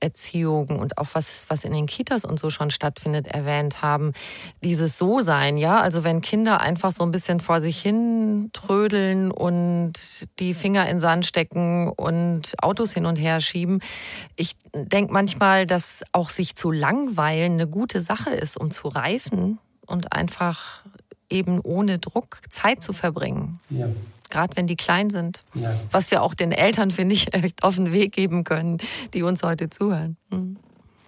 Erziehung 0.00 0.78
und 0.78 0.98
auch 0.98 1.08
was, 1.12 1.46
was 1.48 1.64
in 1.64 1.72
den 1.72 1.86
Kitas 1.86 2.24
und 2.24 2.38
so 2.38 2.50
schon 2.50 2.70
stattfindet, 2.70 3.26
erwähnt 3.26 3.82
haben. 3.82 4.12
Dieses 4.62 4.98
So-Sein, 4.98 5.56
ja, 5.56 5.80
also 5.80 6.04
wenn 6.04 6.20
Kinder 6.20 6.60
einfach 6.60 6.90
so 6.90 7.02
ein 7.02 7.10
bisschen 7.10 7.40
vor 7.40 7.60
sich 7.60 7.80
hin 7.80 8.50
trödeln 8.52 9.30
und 9.30 9.94
die 10.38 10.54
Finger 10.54 10.88
in 10.88 11.00
Sand 11.00 11.26
stecken 11.26 11.90
und 11.90 12.54
Autos 12.62 12.92
hin 12.92 13.06
und 13.06 13.16
her 13.16 13.40
schieben. 13.40 13.80
Ich 14.36 14.56
denke 14.74 15.12
manchmal, 15.12 15.66
dass 15.66 16.02
auch 16.12 16.30
sich 16.30 16.56
zu 16.56 16.70
langweilen 16.70 17.54
eine 17.54 17.66
gute 17.66 18.00
Sache 18.00 18.30
ist, 18.30 18.56
um 18.56 18.70
zu 18.70 18.88
reifen 18.88 19.58
und 19.86 20.12
einfach 20.12 20.84
eben 21.28 21.60
ohne 21.60 21.98
Druck 21.98 22.40
Zeit 22.50 22.82
zu 22.82 22.92
verbringen. 22.92 23.60
Ja 23.70 23.88
gerade 24.30 24.56
wenn 24.56 24.66
die 24.66 24.76
klein 24.76 25.10
sind. 25.10 25.40
Ja. 25.54 25.70
Was 25.90 26.10
wir 26.10 26.22
auch 26.22 26.34
den 26.34 26.52
Eltern, 26.52 26.90
finde 26.90 27.14
ich, 27.14 27.32
echt 27.34 27.62
auf 27.62 27.76
den 27.76 27.92
Weg 27.92 28.12
geben 28.12 28.44
können, 28.44 28.78
die 29.14 29.22
uns 29.22 29.42
heute 29.42 29.70
zuhören. 29.70 30.16
Mhm. 30.30 30.56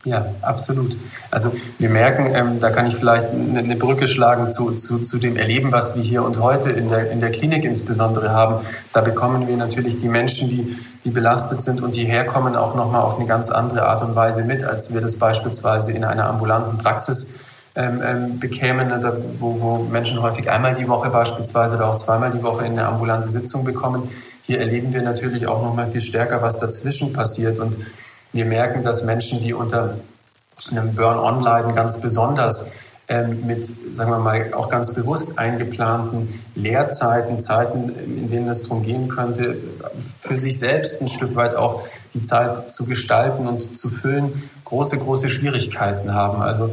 Ja, 0.05 0.27
absolut. 0.43 0.97
Also 1.31 1.53
wir 1.79 1.91
merken, 1.91 2.33
ähm, 2.33 2.61
da 2.61 2.71
kann 2.71 2.87
ich 2.87 2.95
vielleicht 2.95 3.27
eine 3.31 3.75
Brücke 3.75 4.07
schlagen 4.07 4.49
zu, 4.49 4.71
zu, 4.73 5.01
zu 5.01 5.19
dem 5.19 5.37
Erleben, 5.37 5.73
was 5.73 5.97
wir 5.97 6.03
hier 6.03 6.25
und 6.25 6.41
heute 6.41 6.71
in 6.71 6.89
der, 6.89 7.11
in 7.11 7.21
der 7.21 7.33
Klinik 7.33 7.65
insbesondere 7.65 8.31
haben. 8.31 8.65
Da 8.93 9.01
bekommen 9.01 9.49
wir 9.49 9.57
natürlich 9.57 9.97
die 9.97 10.09
Menschen, 10.09 10.49
die, 10.49 10.77
die 11.05 11.11
belastet 11.11 11.63
sind 11.63 11.83
und 11.83 11.97
hierher 11.97 12.25
kommen, 12.25 12.55
auch 12.55 12.77
nochmal 12.77 13.03
auf 13.03 13.17
eine 13.17 13.27
ganz 13.27 13.51
andere 13.51 13.89
Art 13.89 14.03
und 14.03 14.15
Weise 14.15 14.45
mit, 14.45 14.63
als 14.63 14.95
wir 14.95 15.01
das 15.01 15.19
beispielsweise 15.19 15.93
in 15.93 16.05
einer 16.05 16.27
ambulanten 16.27 16.79
Praxis 16.79 17.38
ähm, 17.79 18.03
ähm, 18.05 18.41
bekämen, 18.41 18.89
ne, 18.89 19.23
wo, 19.39 19.61
wo 19.61 19.79
Menschen 19.79 20.21
häufig 20.21 20.51
einmal 20.51 20.75
die 20.75 20.89
Woche 20.89 21.11
beispielsweise 21.11 21.77
oder 21.77 21.89
auch 21.89 21.95
zweimal 21.95 22.33
die 22.33 22.43
Woche 22.43 22.67
in 22.67 22.73
eine 22.73 22.87
ambulante 22.87 23.29
Sitzung 23.29 23.63
bekommen. 23.63 24.11
Hier 24.43 24.59
erleben 24.59 24.93
wir 24.93 25.03
natürlich 25.03 25.47
auch 25.47 25.63
noch 25.63 25.75
mal 25.75 25.87
viel 25.87 26.01
stärker, 26.01 26.43
was 26.43 26.59
dazwischen 26.59 27.13
passiert. 27.13 27.61
Und 27.61 27.79
wir 28.33 28.47
merken, 28.47 28.83
dass 28.83 29.05
Menschen, 29.05 29.39
die 29.39 29.55
unter 29.55 29.95
einem 30.73 30.97
Burn-on 30.97 31.41
leiden, 31.41 31.77
ganz 31.77 32.01
besonders 32.01 32.73
ähm, 33.07 33.47
mit, 33.47 33.65
sagen 33.65 34.11
wir 34.11 34.19
mal, 34.19 34.53
auch 34.55 34.71
ganz 34.71 34.95
bewusst 34.95 35.39
eingeplanten 35.39 36.29
Lehrzeiten, 36.57 37.39
Zeiten, 37.39 37.91
in 37.91 38.29
denen 38.29 38.49
es 38.49 38.65
darum 38.65 38.83
gehen 38.83 39.07
könnte, 39.07 39.57
für 39.97 40.37
sich 40.37 40.59
selbst 40.59 41.01
ein 41.01 41.07
Stück 41.07 41.37
weit 41.37 41.55
auch 41.55 41.85
die 42.13 42.23
Zeit 42.23 42.73
zu 42.73 42.87
gestalten 42.87 43.47
und 43.47 43.79
zu 43.79 43.89
füllen, 43.89 44.51
große, 44.65 44.99
große 44.99 45.29
Schwierigkeiten 45.29 46.13
haben. 46.13 46.43
Also 46.43 46.73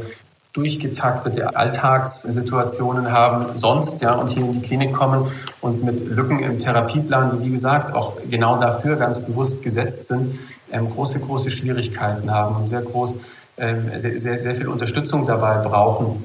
durchgetaktete 0.56 1.54
Alltagssituationen 1.54 3.12
haben 3.12 3.56
sonst, 3.56 4.00
ja, 4.00 4.14
und 4.14 4.30
hier 4.30 4.42
in 4.42 4.52
die 4.52 4.62
Klinik 4.62 4.94
kommen 4.94 5.26
und 5.60 5.84
mit 5.84 6.00
Lücken 6.00 6.40
im 6.40 6.58
Therapieplan, 6.58 7.38
die 7.38 7.46
wie 7.46 7.50
gesagt 7.50 7.94
auch 7.94 8.14
genau 8.30 8.58
dafür 8.58 8.96
ganz 8.96 9.20
bewusst 9.20 9.62
gesetzt 9.62 10.08
sind, 10.08 10.30
ähm, 10.72 10.90
große, 10.90 11.20
große 11.20 11.50
Schwierigkeiten 11.50 12.30
haben 12.30 12.56
und 12.56 12.66
sehr 12.66 12.80
groß, 12.80 13.20
ähm, 13.58 13.90
sehr, 13.96 14.18
sehr, 14.18 14.38
sehr 14.38 14.56
viel 14.56 14.68
Unterstützung 14.68 15.26
dabei 15.26 15.58
brauchen 15.58 16.24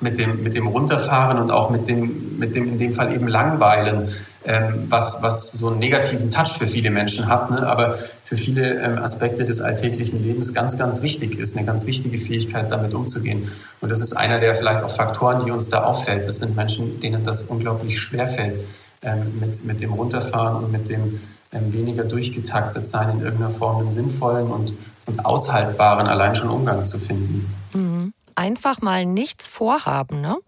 mit 0.00 0.18
dem, 0.18 0.42
mit 0.42 0.54
dem 0.54 0.66
Runterfahren 0.66 1.38
und 1.38 1.50
auch 1.50 1.70
mit 1.70 1.88
dem, 1.88 2.38
mit 2.38 2.54
dem 2.54 2.68
in 2.68 2.78
dem 2.78 2.92
Fall 2.92 3.14
eben 3.14 3.28
Langweilen, 3.28 4.08
ähm, 4.44 4.84
was, 4.90 5.22
was 5.22 5.52
so 5.52 5.68
einen 5.68 5.78
negativen 5.78 6.30
Touch 6.30 6.58
für 6.58 6.66
viele 6.66 6.90
Menschen 6.90 7.28
hat, 7.28 7.50
ne? 7.50 7.66
aber 7.66 7.98
für 8.24 8.36
viele 8.38 8.80
ähm, 8.80 8.98
Aspekte 8.98 9.44
des 9.44 9.60
alltäglichen 9.60 10.24
Lebens 10.24 10.54
ganz, 10.54 10.78
ganz 10.78 11.02
wichtig 11.02 11.38
ist, 11.38 11.56
eine 11.56 11.66
ganz 11.66 11.86
wichtige 11.86 12.18
Fähigkeit, 12.18 12.72
damit 12.72 12.94
umzugehen. 12.94 13.50
Und 13.80 13.90
das 13.90 14.00
ist 14.00 14.14
einer 14.14 14.40
der 14.40 14.54
vielleicht 14.54 14.82
auch 14.82 14.90
Faktoren, 14.90 15.44
die 15.44 15.50
uns 15.50 15.68
da 15.68 15.84
auffällt. 15.84 16.26
Das 16.26 16.38
sind 16.38 16.56
Menschen, 16.56 17.00
denen 17.00 17.24
das 17.24 17.44
unglaublich 17.44 18.00
schwer 18.00 18.26
fällt, 18.26 18.60
ähm, 19.02 19.38
mit, 19.40 19.64
mit 19.66 19.80
dem 19.82 19.92
Runterfahren 19.92 20.64
und 20.64 20.72
mit 20.72 20.88
dem 20.88 21.20
ähm, 21.52 21.72
weniger 21.74 22.04
durchgetaktet 22.04 22.86
sein, 22.86 23.10
in 23.10 23.20
irgendeiner 23.20 23.50
Form 23.50 23.82
einen 23.82 23.92
sinnvollen 23.92 24.50
und, 24.50 24.74
und 25.04 25.24
aushaltbaren 25.24 26.06
allein 26.06 26.34
schon 26.34 26.48
Umgang 26.48 26.86
zu 26.86 26.98
finden. 26.98 27.54
Mhm. 27.74 28.14
Einfach 28.34 28.80
mal 28.80 29.04
nichts 29.04 29.46
vorhaben, 29.46 30.20
ne? 30.22 30.38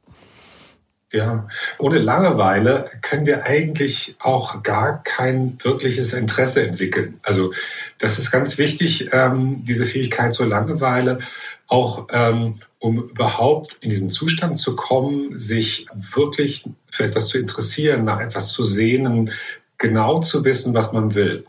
Ja, 1.12 1.46
ohne 1.78 1.98
Langeweile 1.98 2.90
können 3.00 3.26
wir 3.26 3.44
eigentlich 3.44 4.16
auch 4.18 4.64
gar 4.64 5.04
kein 5.04 5.56
wirkliches 5.62 6.12
Interesse 6.12 6.66
entwickeln. 6.66 7.20
Also 7.22 7.52
das 7.98 8.18
ist 8.18 8.32
ganz 8.32 8.58
wichtig, 8.58 9.10
ähm, 9.12 9.64
diese 9.64 9.86
Fähigkeit 9.86 10.34
zur 10.34 10.46
Langeweile, 10.46 11.20
auch 11.68 12.08
ähm, 12.10 12.56
um 12.80 13.08
überhaupt 13.08 13.78
in 13.82 13.90
diesen 13.90 14.10
Zustand 14.10 14.58
zu 14.58 14.75
kommen, 14.75 15.38
sich 15.38 15.86
wirklich 16.12 16.68
für 16.90 17.04
etwas 17.04 17.28
zu 17.28 17.38
interessieren, 17.38 18.04
nach 18.04 18.20
etwas 18.20 18.50
zu 18.50 18.64
sehnen, 18.64 19.30
genau 19.78 20.20
zu 20.20 20.44
wissen, 20.44 20.75
was 20.75 20.92
man 20.92 21.14
will. 21.14 21.44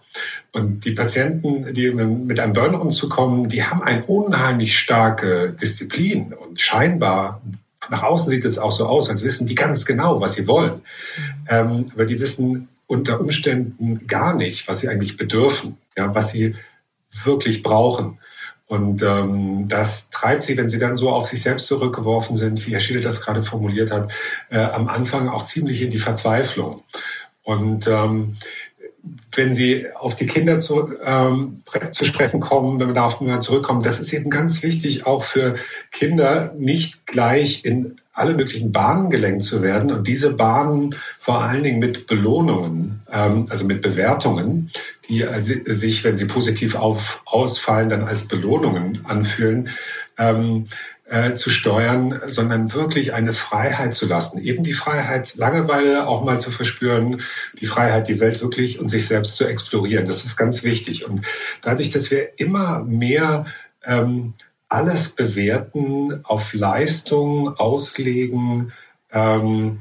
Und 0.52 0.86
die 0.86 0.92
Patienten, 0.92 1.74
die 1.74 1.90
mit 1.92 2.40
einem 2.40 2.54
Burnout 2.54 2.92
zukommen, 2.92 3.50
die 3.50 3.64
haben 3.64 3.82
eine 3.82 4.06
unheimlich 4.06 4.78
starke 4.78 5.56
Disziplin 5.60 6.34
und 6.34 6.62
scheinbar 6.62 7.42
nach 7.90 8.04
außen 8.04 8.30
sieht 8.30 8.46
es 8.46 8.58
auch 8.58 8.72
so 8.72 8.88
aus, 8.88 9.10
als 9.10 9.24
wissen 9.24 9.48
die 9.48 9.56
ganz 9.56 9.86
genau, 9.86 10.22
was 10.22 10.34
sie 10.34 10.48
wollen. 10.48 10.82
Ähm, 11.48 11.92
aber 11.94 12.06
die 12.06 12.20
wissen 12.20 12.70
unter 12.88 13.20
Umständen 13.20 14.08
gar 14.08 14.34
nicht, 14.34 14.68
was 14.68 14.80
sie 14.80 14.90
eigentlich 14.90 15.18
bedürfen, 15.18 15.78
ja, 15.98 16.14
was 16.16 16.32
sie 16.32 16.56
wirklich 17.24 17.64
brauchen. 17.64 18.20
Und 18.68 19.02
ähm, 19.02 19.68
das 19.70 20.10
treibt 20.10 20.44
sie, 20.44 20.58
wenn 20.58 20.68
sie 20.68 20.80
dann 20.80 20.96
so 20.96 21.10
auf 21.10 21.26
sich 21.26 21.42
selbst 21.42 21.68
zurückgeworfen 21.68 22.36
sind, 22.36 22.66
wie 22.66 22.72
Herr 22.72 22.82
Schiele 22.82 23.00
das 23.00 23.22
gerade 23.22 23.44
formuliert 23.44 23.92
hat, 23.92 24.12
äh, 24.50 24.60
am 24.60 24.90
Anfang 24.90 25.30
auch 25.30 25.44
ziemlich 25.44 25.82
in 25.82 25.90
die 25.90 26.00
Verzweiflung. 26.00 26.84
Und 27.44 27.88
ähm, 27.88 28.36
wenn 29.34 29.54
Sie 29.54 29.86
auf 29.94 30.16
die 30.16 30.26
Kinder 30.26 30.60
zu, 30.60 30.94
ähm, 31.04 31.62
zu 31.92 32.06
sprechen 32.06 32.40
kommen, 32.40 32.80
wenn 32.80 32.88
wir 32.88 32.94
darauf 32.94 33.22
mal 33.22 33.42
zurückkommen, 33.42 33.84
das 33.84 34.00
ist 34.00 34.14
eben 34.14 34.30
ganz 34.30 34.64
wichtig, 34.64 35.06
auch 35.06 35.24
für 35.24 35.56
Kinder 35.92 36.54
nicht 36.58 37.06
gleich 37.06 37.66
in 37.66 37.98
alle 38.18 38.34
möglichen 38.34 38.72
Bahnen 38.72 39.12
gelenkt 39.12 39.44
zu 39.44 39.62
werden 39.62 39.92
und 39.92 40.08
diese 40.08 40.34
Bahnen 40.34 40.96
vor 41.20 41.44
allen 41.44 41.64
Dingen 41.64 41.78
mit 41.78 42.08
Belohnungen, 42.08 43.02
ähm, 43.12 43.46
also 43.50 43.64
mit 43.66 43.82
Bewertungen, 43.82 44.72
die 45.08 45.24
also 45.24 45.54
sich, 45.66 46.04
wenn 46.04 46.18
sie 46.18 46.26
positiv 46.26 46.74
auf, 46.74 47.22
ausfallen, 47.26 47.90
dann 47.90 48.04
als 48.04 48.28
Belohnungen 48.28 49.06
anfühlen, 49.06 49.70
ähm, 50.18 50.68
äh, 51.10 51.36
zu 51.36 51.50
steuern, 51.50 52.20
sondern 52.28 52.74
wirklich 52.74 53.14
eine 53.14 53.34
Freiheit 53.34 53.96
zu 53.96 54.08
lassen. 54.08 54.40
Eben 54.40 54.64
die 54.64 54.74
Freiheit, 54.74 55.36
Langeweile 55.36 56.08
auch 56.08 56.24
mal 56.24 56.40
zu 56.40 56.52
verspüren, 56.52 57.22
die 57.60 57.66
Freiheit, 57.66 58.08
die 58.08 58.20
Welt 58.20 58.42
wirklich 58.42 58.80
und 58.80 58.90
sich 58.90 59.08
selbst 59.08 59.38
zu 59.38 59.46
explorieren. 59.46 60.06
Das 60.06 60.26
ist 60.26 60.36
ganz 60.36 60.64
wichtig. 60.64 61.08
Und 61.08 61.22
dadurch, 61.62 61.92
dass 61.92 62.12
wir 62.12 62.40
immer 62.40 62.84
mehr 62.84 63.46
ähm, 63.86 64.34
alles 64.70 65.10
bewerten, 65.10 66.26
auf 66.26 66.54
Leistung 66.54 67.58
auslegen, 67.58 68.74
ähm, 69.12 69.80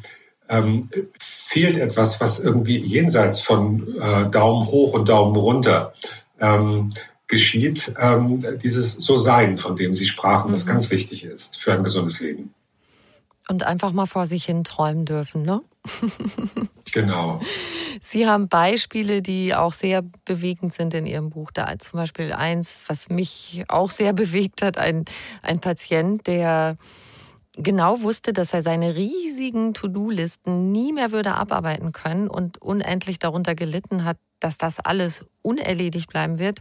ähm, 0.49 0.90
fehlt 1.18 1.76
etwas, 1.76 2.21
was 2.21 2.38
irgendwie 2.38 2.78
jenseits 2.78 3.40
von 3.40 3.97
äh, 4.00 4.30
Daumen 4.30 4.66
hoch 4.68 4.92
und 4.92 5.09
Daumen 5.09 5.35
runter 5.35 5.92
ähm, 6.40 6.92
geschieht, 7.28 7.92
ähm, 7.99 8.40
dieses 8.62 8.92
So-Sein, 8.92 9.56
von 9.56 9.76
dem 9.76 9.95
Sie 9.95 10.06
sprachen, 10.06 10.49
mhm. 10.49 10.52
das 10.52 10.66
ganz 10.66 10.90
wichtig 10.90 11.25
ist 11.25 11.59
für 11.59 11.73
ein 11.73 11.83
gesundes 11.83 12.21
Leben. 12.21 12.54
Und 13.49 13.62
einfach 13.62 13.92
mal 13.92 14.06
vor 14.06 14.26
sich 14.26 14.45
hin 14.45 14.64
träumen 14.64 15.04
dürfen, 15.04 15.42
ne? 15.42 15.62
genau. 16.92 17.40
Sie 18.00 18.26
haben 18.26 18.49
Beispiele, 18.49 19.23
die 19.23 19.54
auch 19.54 19.73
sehr 19.73 20.02
bewegend 20.25 20.73
sind 20.73 20.95
in 20.95 21.06
Ihrem 21.06 21.30
Buch. 21.30 21.52
Da 21.52 21.78
zum 21.78 21.99
Beispiel 21.99 22.33
eins, 22.33 22.83
was 22.88 23.09
mich 23.09 23.64
auch 23.68 23.90
sehr 23.90 24.12
bewegt 24.14 24.62
hat, 24.62 24.78
ein, 24.78 25.04
ein 25.42 25.61
Patient, 25.61 26.26
der 26.26 26.76
genau 27.56 28.02
wusste, 28.02 28.32
dass 28.32 28.52
er 28.52 28.62
seine 28.62 28.97
riesigen 28.97 29.75
To-Do-Listen 29.75 30.73
nie 30.73 30.93
mehr 30.93 31.12
würde 31.12 31.34
abarbeiten 31.34 31.93
können 31.93 32.28
und 32.28 32.60
unendlich 32.60 33.19
darunter 33.19 33.54
gelitten 33.54 34.04
hat, 34.04 34.19
dass 34.41 34.58
das 34.58 34.80
alles 34.80 35.25
unerledigt 35.43 36.08
bleiben 36.08 36.39
wird 36.39 36.60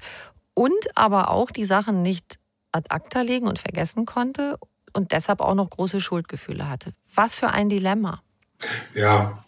und 0.56 0.74
aber 0.96 1.30
auch 1.30 1.52
die 1.52 1.66
Sachen 1.66 2.02
nicht 2.02 2.40
ad 2.72 2.88
acta 2.90 3.22
legen 3.22 3.48
und 3.48 3.60
vergessen 3.60 4.06
konnte 4.06 4.58
und 4.94 5.12
deshalb 5.12 5.42
auch 5.42 5.54
noch 5.54 5.70
große 5.70 6.02
Schuldgefühle 6.02 6.68
hatte. 6.68 6.94
Was 7.14 7.36
für 7.40 7.50
ein 7.50 7.70
Dilemma. 7.70 8.22
Ja, 8.94 9.46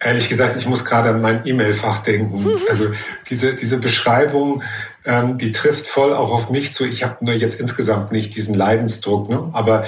ehrlich 0.00 0.28
gesagt, 0.28 0.56
ich 0.56 0.66
muss 0.66 0.84
gerade 0.84 1.10
an 1.10 1.20
mein 1.20 1.46
E-Mail-Fach 1.46 2.02
denken. 2.02 2.46
Also 2.68 2.90
diese, 3.28 3.54
diese 3.54 3.78
Beschreibung, 3.78 4.62
ähm, 5.04 5.38
die 5.38 5.52
trifft 5.52 5.86
voll 5.86 6.14
auch 6.14 6.30
auf 6.30 6.50
mich 6.50 6.72
zu. 6.72 6.86
Ich 6.86 7.04
habe 7.04 7.24
nur 7.24 7.34
jetzt 7.34 7.60
insgesamt 7.60 8.12
nicht 8.12 8.34
diesen 8.34 8.54
Leidensdruck, 8.54 9.28
ne? 9.28 9.50
aber 9.52 9.84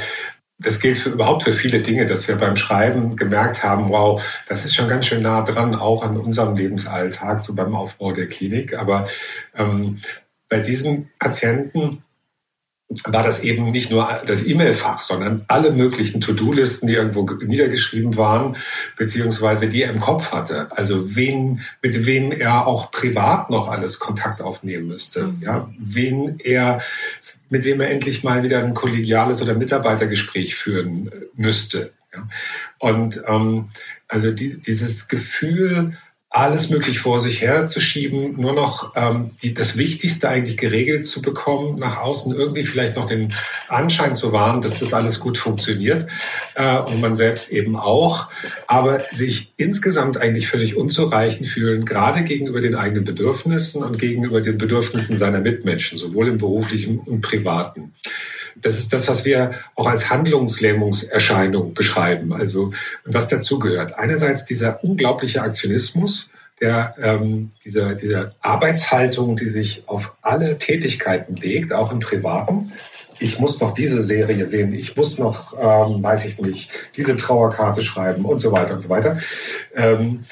das 0.59 0.81
gilt 0.81 0.99
für, 0.99 1.11
überhaupt 1.11 1.43
für 1.43 1.53
viele 1.53 1.81
Dinge, 1.81 2.07
dass 2.07 2.29
wir 2.29 2.37
beim 2.37 2.57
Schreiben 2.57 3.17
gemerkt 3.17 3.65
haben, 3.65 3.89
wow, 3.89 4.23
das 4.47 4.65
ist 4.65 4.75
schon 4.75 4.89
ganz 4.89 5.07
schön 5.07 5.23
nah 5.23 5.43
dran, 5.43 5.75
auch 5.75 6.05
an 6.05 6.17
unserem 6.17 6.57
Lebensalltag, 6.57 7.41
so 7.41 7.55
beim 7.55 7.75
Aufbau 7.75 8.13
der 8.13 8.29
Klinik. 8.29 8.77
Aber 8.77 9.09
ähm, 9.57 9.99
bei 10.53 10.61
diesem 10.61 11.09
Patienten 11.19 12.03
war 13.07 13.23
das 13.23 13.43
eben 13.43 13.71
nicht 13.71 13.91
nur 13.91 14.21
das 14.27 14.47
E-Mail-Fach, 14.47 15.01
sondern 15.01 15.47
alle 15.49 15.71
möglichen 15.71 16.21
To-Do-Listen, 16.21 16.89
die 16.89 16.93
irgendwo 16.93 17.23
niedergeschrieben 17.23 18.19
waren, 18.19 18.59
beziehungsweise 18.99 19.71
die 19.71 19.83
er 19.83 19.91
im 19.91 20.01
Kopf 20.01 20.31
hatte. 20.31 20.71
Also 20.77 21.17
wen, 21.17 21.63
mit 21.81 22.05
wem 22.05 22.33
er 22.33 22.67
auch 22.67 22.91
privat 22.91 23.49
noch 23.49 23.69
alles 23.69 23.99
Kontakt 23.99 24.43
aufnehmen 24.43 24.89
müsste. 24.89 25.29
Mhm. 25.29 25.39
Ja, 25.41 25.71
wen 25.79 26.39
er, 26.41 26.83
mit 27.49 27.65
wem 27.65 27.81
er 27.81 27.89
endlich 27.89 28.23
mal 28.23 28.43
wieder 28.43 28.59
ein 28.63 28.75
kollegiales 28.75 29.41
oder 29.41 29.55
Mitarbeitergespräch 29.55 30.55
führen 30.55 31.11
müsste. 31.35 31.93
Ja. 32.13 32.29
Und 32.79 33.23
ähm, 33.27 33.71
also 34.07 34.33
die, 34.33 34.61
dieses 34.61 35.09
Gefühl, 35.09 35.97
alles 36.33 36.71
möglich 36.71 36.99
vor 36.99 37.21
sich 37.21 37.43
herzuschieben, 37.43 38.41
nur 38.41 38.55
noch 38.55 38.97
ähm, 38.97 39.31
die, 39.43 39.53
das 39.53 39.77
Wichtigste 39.77 40.31
eigentlich 40.31 40.57
geregelt 40.57 41.07
zu 41.07 41.21
bekommen, 41.21 41.79
nach 41.79 41.99
außen 41.99 42.35
irgendwie 42.35 42.65
vielleicht 42.65 42.97
noch 42.97 43.05
den 43.05 43.35
Anschein 43.69 44.15
zu 44.15 44.33
wahren, 44.33 44.63
dass 44.63 44.81
das 44.81 44.95
alles 44.95 45.21
gut 45.21 45.37
funktioniert 45.37 46.07
äh, 46.55 46.79
und 46.79 47.03
man 47.03 47.17
selbst 47.17 47.53
eben 47.53 47.77
auch, 47.77 48.31
aber 48.67 49.05
sich 49.13 49.53
insgesamt 49.59 50.17
eigentlich 50.17 50.49
völlig 50.49 50.75
unzureichend 50.75 51.47
fühlen, 51.47 51.85
gerade 51.85 52.23
gegenüber 52.25 52.63
den 52.63 52.77
eigenen 52.77 53.05
Bedürfnissen 53.05 53.83
und 53.85 53.99
gegenüber 53.99 54.41
den 54.41 54.57
Bedürfnissen 54.57 55.17
seiner 55.17 55.41
Mitmenschen, 55.41 55.99
sowohl 55.99 56.29
im 56.29 56.39
beruflichen 56.39 56.99
und 57.01 57.21
privaten. 57.21 57.93
Das 58.57 58.79
ist 58.79 58.93
das, 58.93 59.09
was 59.09 59.25
wir 59.25 59.53
auch 59.75 59.87
als 59.87 60.11
Handlungslähmungserscheinung 60.11 61.75
beschreiben. 61.75 62.33
Also 62.33 62.73
was 63.05 63.29
dazugehört. 63.29 63.99
Einerseits 63.99 64.45
dieser 64.45 64.83
unglaubliche 64.85 65.43
Aktionismus, 65.43 66.31
der, 66.61 66.95
ähm, 67.03 67.51
diese, 67.65 67.97
diese 67.97 68.35
Arbeitshaltung, 68.41 69.37
die 69.37 69.49
sich 69.49 69.85
auf 69.87 70.15
alle 70.23 70.59
Tätigkeiten 70.59 71.37
legt, 71.37 71.73
auch 71.73 71.91
im 71.93 71.99
Privaten. 71.99 72.73
Ich 73.19 73.39
muss 73.39 73.61
noch 73.61 73.73
diese 73.73 74.03
Serie 74.03 74.47
sehen, 74.47 74.73
ich 74.75 74.97
muss 74.97 75.19
noch, 75.19 75.53
ähm, 75.55 76.03
weiß 76.03 76.25
ich 76.25 76.41
nicht, 76.41 76.89
diese 76.97 77.17
Trauerkarte 77.17 77.83
schreiben 77.83 78.25
und 78.25 78.41
so 78.41 78.53
weiter 78.53 78.75
und 78.75 78.81
so 78.81 78.89
weiter. 78.89 79.19
Ähm, 79.75 80.25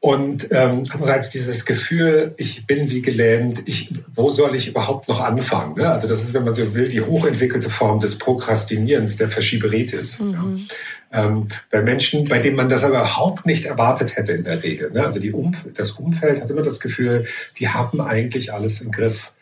und 0.00 0.52
ähm, 0.52 0.84
andererseits 0.90 1.30
dieses 1.30 1.64
Gefühl, 1.64 2.34
ich 2.36 2.66
bin 2.66 2.90
wie 2.90 3.02
gelähmt, 3.02 3.62
ich, 3.66 3.92
wo 4.14 4.28
soll 4.28 4.54
ich 4.54 4.68
überhaupt 4.68 5.08
noch 5.08 5.20
anfangen? 5.20 5.74
Ne? 5.76 5.90
Also 5.90 6.06
das 6.06 6.22
ist, 6.22 6.34
wenn 6.34 6.44
man 6.44 6.54
so 6.54 6.74
will, 6.74 6.88
die 6.88 7.00
hochentwickelte 7.00 7.70
Form 7.70 7.98
des 7.98 8.18
Prokrastinierens, 8.18 9.16
der 9.16 9.30
Verschieberitis. 9.30 10.20
Mhm. 10.20 10.66
Ja. 11.12 11.24
Ähm, 11.24 11.48
bei 11.70 11.82
Menschen, 11.82 12.28
bei 12.28 12.38
denen 12.38 12.56
man 12.56 12.68
das 12.68 12.84
aber 12.84 12.98
überhaupt 12.98 13.46
nicht 13.46 13.64
erwartet 13.64 14.16
hätte 14.16 14.32
in 14.32 14.44
der 14.44 14.62
Regel. 14.62 14.90
Ne? 14.92 15.02
Also 15.02 15.18
Umf 15.32 15.66
das 15.74 15.92
Umfeld 15.92 16.42
hat 16.42 16.50
immer 16.50 16.62
das 16.62 16.78
Gefühl, 16.78 17.26
die 17.58 17.70
haben 17.70 18.00
eigentlich 18.00 18.52
alles 18.52 18.82
im 18.82 18.92
Griff. 18.92 19.32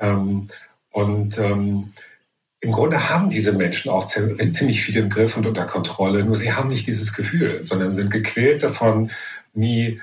Ähm, 0.00 0.48
und 0.92 1.38
ähm, 1.38 1.90
im 2.62 2.72
Grunde 2.72 3.08
haben 3.08 3.30
diese 3.30 3.52
Menschen 3.52 3.90
auch 3.90 4.04
ziemlich 4.06 4.82
viel 4.82 4.96
im 4.96 5.08
Griff 5.08 5.36
und 5.36 5.46
unter 5.46 5.64
Kontrolle, 5.64 6.24
nur 6.24 6.36
sie 6.36 6.52
haben 6.52 6.68
nicht 6.68 6.86
dieses 6.86 7.14
Gefühl, 7.14 7.64
sondern 7.64 7.94
sind 7.94 8.10
gequält 8.10 8.62
davon, 8.62 9.10
nie 9.60 10.00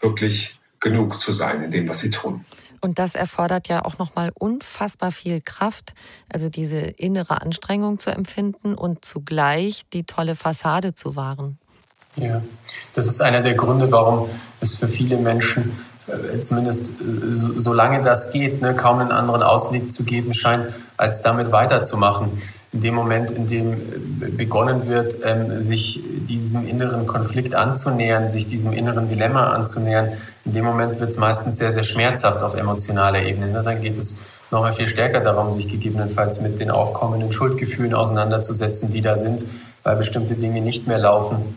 wirklich 0.00 0.58
genug 0.80 1.18
zu 1.18 1.32
sein 1.32 1.62
in 1.62 1.70
dem, 1.70 1.88
was 1.88 2.00
sie 2.00 2.10
tun. 2.10 2.44
Und 2.80 2.98
das 2.98 3.14
erfordert 3.14 3.68
ja 3.68 3.84
auch 3.84 3.98
nochmal 3.98 4.30
unfassbar 4.34 5.10
viel 5.10 5.40
Kraft, 5.40 5.94
also 6.28 6.48
diese 6.48 6.78
innere 6.78 7.40
Anstrengung 7.40 7.98
zu 7.98 8.10
empfinden 8.10 8.74
und 8.74 9.04
zugleich 9.04 9.84
die 9.92 10.04
tolle 10.04 10.36
Fassade 10.36 10.94
zu 10.94 11.16
wahren. 11.16 11.58
Ja, 12.16 12.42
das 12.94 13.06
ist 13.06 13.20
einer 13.22 13.40
der 13.40 13.54
Gründe, 13.54 13.90
warum 13.90 14.28
es 14.60 14.76
für 14.76 14.88
viele 14.88 15.16
Menschen, 15.18 15.78
äh, 16.06 16.38
zumindest 16.40 16.90
äh, 16.90 17.32
so, 17.32 17.58
solange 17.58 18.02
das 18.02 18.32
geht, 18.32 18.62
ne, 18.62 18.74
kaum 18.74 18.98
einen 18.98 19.12
anderen 19.12 19.42
Ausweg 19.42 19.90
zu 19.90 20.04
geben 20.04 20.32
scheint, 20.32 20.68
als 20.96 21.22
damit 21.22 21.52
weiterzumachen 21.52 22.40
in 22.76 22.82
dem 22.82 22.94
Moment, 22.94 23.30
in 23.30 23.46
dem 23.46 24.36
begonnen 24.36 24.86
wird, 24.86 25.16
ähm, 25.24 25.62
sich 25.62 25.98
diesem 26.28 26.68
inneren 26.68 27.06
Konflikt 27.06 27.54
anzunähern, 27.54 28.28
sich 28.28 28.46
diesem 28.46 28.74
inneren 28.74 29.08
Dilemma 29.08 29.52
anzunähern, 29.52 30.12
in 30.44 30.52
dem 30.52 30.66
Moment 30.66 31.00
wird 31.00 31.08
es 31.08 31.16
meistens 31.16 31.56
sehr, 31.56 31.70
sehr 31.70 31.84
schmerzhaft 31.84 32.42
auf 32.42 32.54
emotionaler 32.54 33.22
Ebene. 33.22 33.46
Ne? 33.50 33.62
Dann 33.62 33.80
geht 33.80 33.96
es 33.96 34.26
noch 34.50 34.60
mal 34.60 34.74
viel 34.74 34.86
stärker 34.86 35.20
darum, 35.20 35.52
sich 35.52 35.68
gegebenenfalls 35.68 36.42
mit 36.42 36.60
den 36.60 36.70
aufkommenden 36.70 37.32
Schuldgefühlen 37.32 37.94
auseinanderzusetzen, 37.94 38.92
die 38.92 39.00
da 39.00 39.16
sind, 39.16 39.46
weil 39.82 39.96
bestimmte 39.96 40.34
Dinge 40.34 40.60
nicht 40.60 40.86
mehr 40.86 40.98
laufen. 40.98 41.56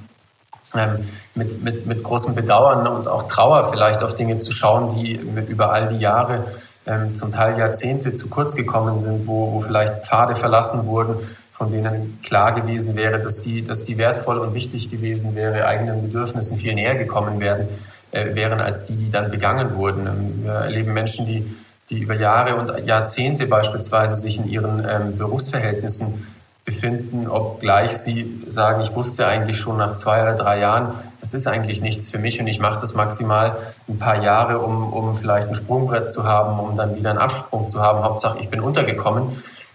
Ähm, 0.74 1.00
mit, 1.36 1.62
mit, 1.64 1.86
mit 1.86 2.02
großem 2.02 2.34
Bedauern 2.34 2.88
und 2.88 3.10
auch 3.10 3.24
Trauer 3.24 3.66
vielleicht 3.66 4.04
auf 4.04 4.16
Dinge 4.16 4.38
zu 4.38 4.54
schauen, 4.54 4.96
die 4.96 5.16
über 5.16 5.74
all 5.74 5.90
die 5.90 5.98
Jahre, 5.98 6.46
ähm, 6.89 7.15
zum 7.15 7.32
Teil 7.32 7.58
Jahrzehnte 7.58 8.13
zu 8.13 8.30
kurz 8.30 8.56
gekommen 8.56 8.99
sind, 8.99 9.28
wo, 9.28 9.54
wo 9.54 9.62
vielleicht 9.62 10.06
Pfade 10.06 10.36
verlassen 10.36 10.86
wurden, 10.86 11.15
von 11.52 11.71
denen 11.71 12.19
klar 12.23 12.54
gewesen 12.54 12.95
wäre, 12.95 13.19
dass 13.19 13.41
die, 13.41 13.63
dass 13.63 13.84
die 13.84 13.97
wertvoll 13.97 14.39
und 14.39 14.54
wichtig 14.54 14.89
gewesen 14.89 15.36
wäre, 15.36 15.65
eigenen 15.65 16.02
Bedürfnissen 16.02 16.58
viel 16.58 16.73
näher 16.73 16.95
gekommen 16.95 17.39
werden, 17.39 17.67
äh, 18.12 18.34
wären 18.36 18.60
als 18.60 18.86
die, 18.86 18.95
die 18.95 19.12
dann 19.12 19.32
begangen 19.32 19.75
wurden. 19.75 20.08
Ähm, 20.08 20.43
wir 20.43 20.54
erleben 20.54 20.93
Menschen, 20.93 21.25
die 21.25 21.45
die 21.89 21.99
über 21.99 22.15
Jahre 22.15 22.56
und 22.56 22.86
Jahrzehnte 22.86 23.47
beispielsweise 23.47 24.15
sich 24.15 24.38
in 24.38 24.47
ihren 24.47 24.86
ähm, 24.88 25.17
Berufsverhältnissen 25.17 26.28
befinden, 26.70 27.28
obgleich 27.28 27.98
sie 27.98 28.44
sagen, 28.48 28.82
ich 28.82 28.94
wusste 28.94 29.26
eigentlich 29.26 29.58
schon 29.58 29.78
nach 29.78 29.96
zwei 29.96 30.22
oder 30.22 30.36
drei 30.36 30.60
Jahren, 30.60 30.94
das 31.20 31.34
ist 31.34 31.48
eigentlich 31.48 31.82
nichts 31.82 32.12
für 32.12 32.20
mich 32.20 32.40
und 32.40 32.46
ich 32.46 32.60
mache 32.60 32.80
das 32.80 32.94
maximal 32.94 33.58
ein 33.88 33.98
paar 33.98 34.22
Jahre, 34.22 34.60
um, 34.60 34.94
um 34.94 35.16
vielleicht 35.16 35.48
ein 35.48 35.56
Sprungbrett 35.56 36.12
zu 36.12 36.26
haben, 36.26 36.60
um 36.60 36.78
dann 36.78 36.96
wieder 36.96 37.10
einen 37.10 37.18
Absprung 37.18 37.66
zu 37.66 37.82
haben. 37.82 38.04
Hauptsache, 38.04 38.38
ich 38.40 38.50
bin 38.50 38.60
untergekommen. 38.60 39.30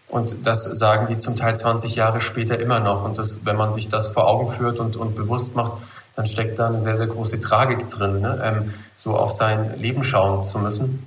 Und 0.09 0.47
das 0.47 0.65
sagen 0.65 1.09
die 1.09 1.17
zum 1.17 1.35
Teil 1.35 1.57
20 1.57 1.97
Jahre 1.97 2.21
später 2.21 2.61
immer 2.61 2.79
noch. 2.79 3.03
Und 3.03 3.19
das, 3.19 3.45
wenn 3.45 3.57
man 3.57 3.73
sich 3.73 3.89
das 3.89 4.11
vor 4.11 4.29
Augen 4.29 4.49
führt 4.49 4.79
und, 4.79 4.97
und 4.97 5.17
bewusst 5.17 5.57
macht, 5.57 5.73
dann 6.15 6.27
steckt 6.27 6.61
da 6.61 6.69
eine 6.69 6.79
sehr, 6.79 6.95
sehr 6.95 7.09
große 7.09 7.41
Tragik 7.41 7.89
drin, 7.89 8.21
ne? 8.21 8.41
ähm, 8.45 8.75
so 8.97 9.17
auf 9.17 9.33
sein 9.33 9.81
Leben 9.81 10.05
schauen 10.05 10.45
zu 10.45 10.61
müssen. 10.61 11.05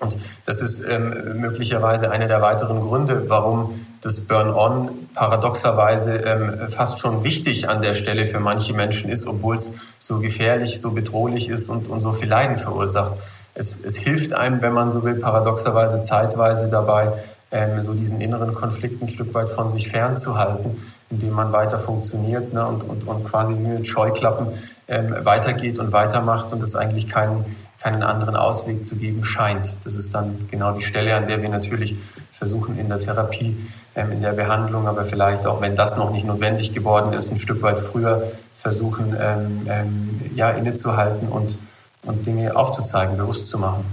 Und 0.00 0.16
das 0.46 0.62
ist 0.62 0.82
ähm, 0.88 1.40
möglicherweise 1.40 2.10
einer 2.10 2.28
der 2.28 2.40
weiteren 2.40 2.80
Gründe, 2.80 3.28
warum 3.28 3.86
das 4.02 4.20
Burn-on 4.20 5.01
paradoxerweise 5.14 6.16
ähm, 6.16 6.68
fast 6.68 7.00
schon 7.00 7.24
wichtig 7.24 7.68
an 7.68 7.82
der 7.82 7.94
Stelle 7.94 8.26
für 8.26 8.40
manche 8.40 8.72
Menschen 8.72 9.10
ist, 9.10 9.26
obwohl 9.26 9.56
es 9.56 9.76
so 9.98 10.20
gefährlich, 10.20 10.80
so 10.80 10.92
bedrohlich 10.92 11.48
ist 11.48 11.68
und, 11.68 11.88
und 11.88 12.02
so 12.02 12.12
viel 12.12 12.28
Leiden 12.28 12.56
verursacht. 12.56 13.20
Es, 13.54 13.84
es 13.84 13.96
hilft 13.96 14.32
einem, 14.32 14.62
wenn 14.62 14.72
man 14.72 14.90
so 14.90 15.04
will, 15.04 15.14
paradoxerweise 15.14 16.00
zeitweise 16.00 16.68
dabei, 16.68 17.12
ähm, 17.50 17.82
so 17.82 17.92
diesen 17.92 18.20
inneren 18.20 18.54
Konflikt 18.54 19.02
ein 19.02 19.10
Stück 19.10 19.34
weit 19.34 19.50
von 19.50 19.70
sich 19.70 19.88
fernzuhalten, 19.88 20.82
indem 21.10 21.34
man 21.34 21.52
weiter 21.52 21.78
funktioniert 21.78 22.52
ne, 22.52 22.66
und, 22.66 22.82
und, 22.82 23.06
und 23.06 23.24
quasi 23.24 23.52
wie 23.52 23.68
mit 23.68 23.86
Scheuklappen 23.86 24.48
ähm, 24.88 25.14
weitergeht 25.20 25.78
und 25.78 25.92
weitermacht 25.92 26.52
und 26.52 26.62
es 26.62 26.76
eigentlich 26.76 27.08
keinen 27.08 27.44
keinen 27.82 28.02
anderen 28.02 28.36
Ausweg 28.36 28.84
zu 28.86 28.94
geben 28.96 29.24
scheint. 29.24 29.76
Das 29.84 29.96
ist 29.96 30.14
dann 30.14 30.46
genau 30.50 30.72
die 30.72 30.82
Stelle, 30.82 31.16
an 31.16 31.26
der 31.26 31.42
wir 31.42 31.48
natürlich 31.48 31.96
versuchen 32.30 32.78
in 32.78 32.88
der 32.88 33.00
Therapie, 33.00 33.56
in 33.94 34.22
der 34.22 34.32
Behandlung, 34.32 34.86
aber 34.86 35.04
vielleicht 35.04 35.46
auch, 35.46 35.60
wenn 35.60 35.76
das 35.76 35.96
noch 35.96 36.10
nicht 36.10 36.24
notwendig 36.24 36.72
geworden 36.72 37.12
ist, 37.12 37.30
ein 37.30 37.38
Stück 37.38 37.62
weit 37.62 37.78
früher 37.78 38.32
versuchen, 38.54 39.16
ähm, 39.20 39.66
ähm, 39.68 40.20
ja, 40.34 40.50
innezuhalten 40.50 41.28
und, 41.28 41.58
und 42.04 42.26
Dinge 42.26 42.56
aufzuzeigen, 42.56 43.16
bewusst 43.16 43.48
zu 43.48 43.58
machen. 43.58 43.84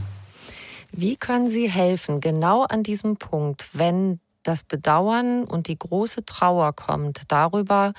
Wie 0.91 1.17
können 1.17 1.47
Sie 1.47 1.69
helfen, 1.69 2.21
genau 2.21 2.63
an 2.63 2.83
diesem 2.83 3.17
Punkt, 3.17 3.69
wenn 3.73 4.19
das 4.43 4.63
Bedauern 4.63 5.43
und 5.43 5.67
die 5.67 5.77
große 5.77 6.25
Trauer 6.25 6.73
kommt 6.73 7.23
darüber, 7.27 7.93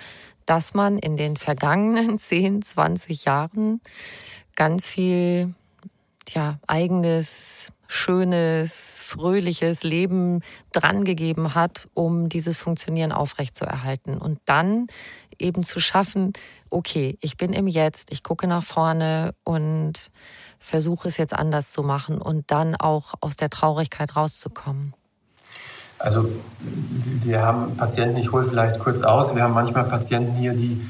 dass 0.46 0.74
man 0.74 0.98
in 0.98 1.16
den 1.16 1.36
vergangenen 1.36 2.18
10, 2.18 2.62
20 2.62 3.24
Jahren 3.24 3.80
ganz 4.56 4.86
viel 4.86 5.54
ja, 6.28 6.58
eigenes, 6.66 7.72
schönes, 7.90 9.02
fröhliches 9.02 9.82
Leben 9.82 10.42
drangegeben 10.72 11.56
hat, 11.56 11.88
um 11.92 12.28
dieses 12.28 12.56
Funktionieren 12.56 13.10
aufrechtzuerhalten. 13.10 14.16
Und 14.16 14.38
dann 14.44 14.86
eben 15.38 15.64
zu 15.64 15.80
schaffen, 15.80 16.32
okay, 16.70 17.18
ich 17.20 17.36
bin 17.36 17.52
im 17.52 17.66
Jetzt, 17.66 18.12
ich 18.12 18.22
gucke 18.22 18.46
nach 18.46 18.62
vorne 18.62 19.34
und 19.42 19.94
versuche 20.60 21.08
es 21.08 21.16
jetzt 21.16 21.34
anders 21.34 21.72
zu 21.72 21.82
machen 21.82 22.22
und 22.22 22.52
dann 22.52 22.76
auch 22.76 23.14
aus 23.20 23.34
der 23.34 23.50
Traurigkeit 23.50 24.14
rauszukommen. 24.14 24.94
Also 25.98 26.30
wir 27.24 27.42
haben 27.42 27.76
Patienten, 27.76 28.18
ich 28.18 28.30
hole 28.30 28.44
vielleicht 28.44 28.78
kurz 28.78 29.02
aus, 29.02 29.34
wir 29.34 29.42
haben 29.42 29.54
manchmal 29.54 29.84
Patienten 29.84 30.34
hier, 30.34 30.54
die 30.54 30.80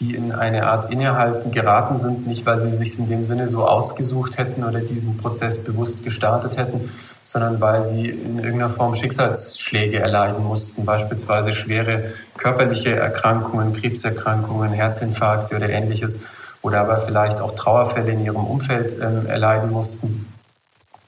die 0.00 0.14
in 0.14 0.32
eine 0.32 0.66
Art 0.66 0.90
Innehalten 0.90 1.52
geraten 1.52 1.98
sind, 1.98 2.26
nicht 2.26 2.46
weil 2.46 2.58
sie 2.58 2.70
sich 2.70 2.98
in 2.98 3.08
dem 3.08 3.24
Sinne 3.24 3.48
so 3.48 3.66
ausgesucht 3.66 4.38
hätten 4.38 4.64
oder 4.64 4.80
diesen 4.80 5.18
Prozess 5.18 5.58
bewusst 5.58 6.02
gestartet 6.02 6.56
hätten, 6.56 6.90
sondern 7.22 7.60
weil 7.60 7.82
sie 7.82 8.08
in 8.08 8.38
irgendeiner 8.38 8.70
Form 8.70 8.94
Schicksalsschläge 8.94 9.98
erleiden 9.98 10.44
mussten, 10.44 10.86
beispielsweise 10.86 11.52
schwere 11.52 12.12
körperliche 12.38 12.96
Erkrankungen, 12.96 13.74
Krebserkrankungen, 13.74 14.72
Herzinfarkte 14.72 15.56
oder 15.56 15.68
ähnliches, 15.68 16.22
oder 16.62 16.80
aber 16.80 16.98
vielleicht 16.98 17.40
auch 17.40 17.52
Trauerfälle 17.52 18.12
in 18.12 18.24
ihrem 18.24 18.44
Umfeld 18.44 18.96
ähm, 19.00 19.26
erleiden 19.26 19.70
mussten. 19.70 20.26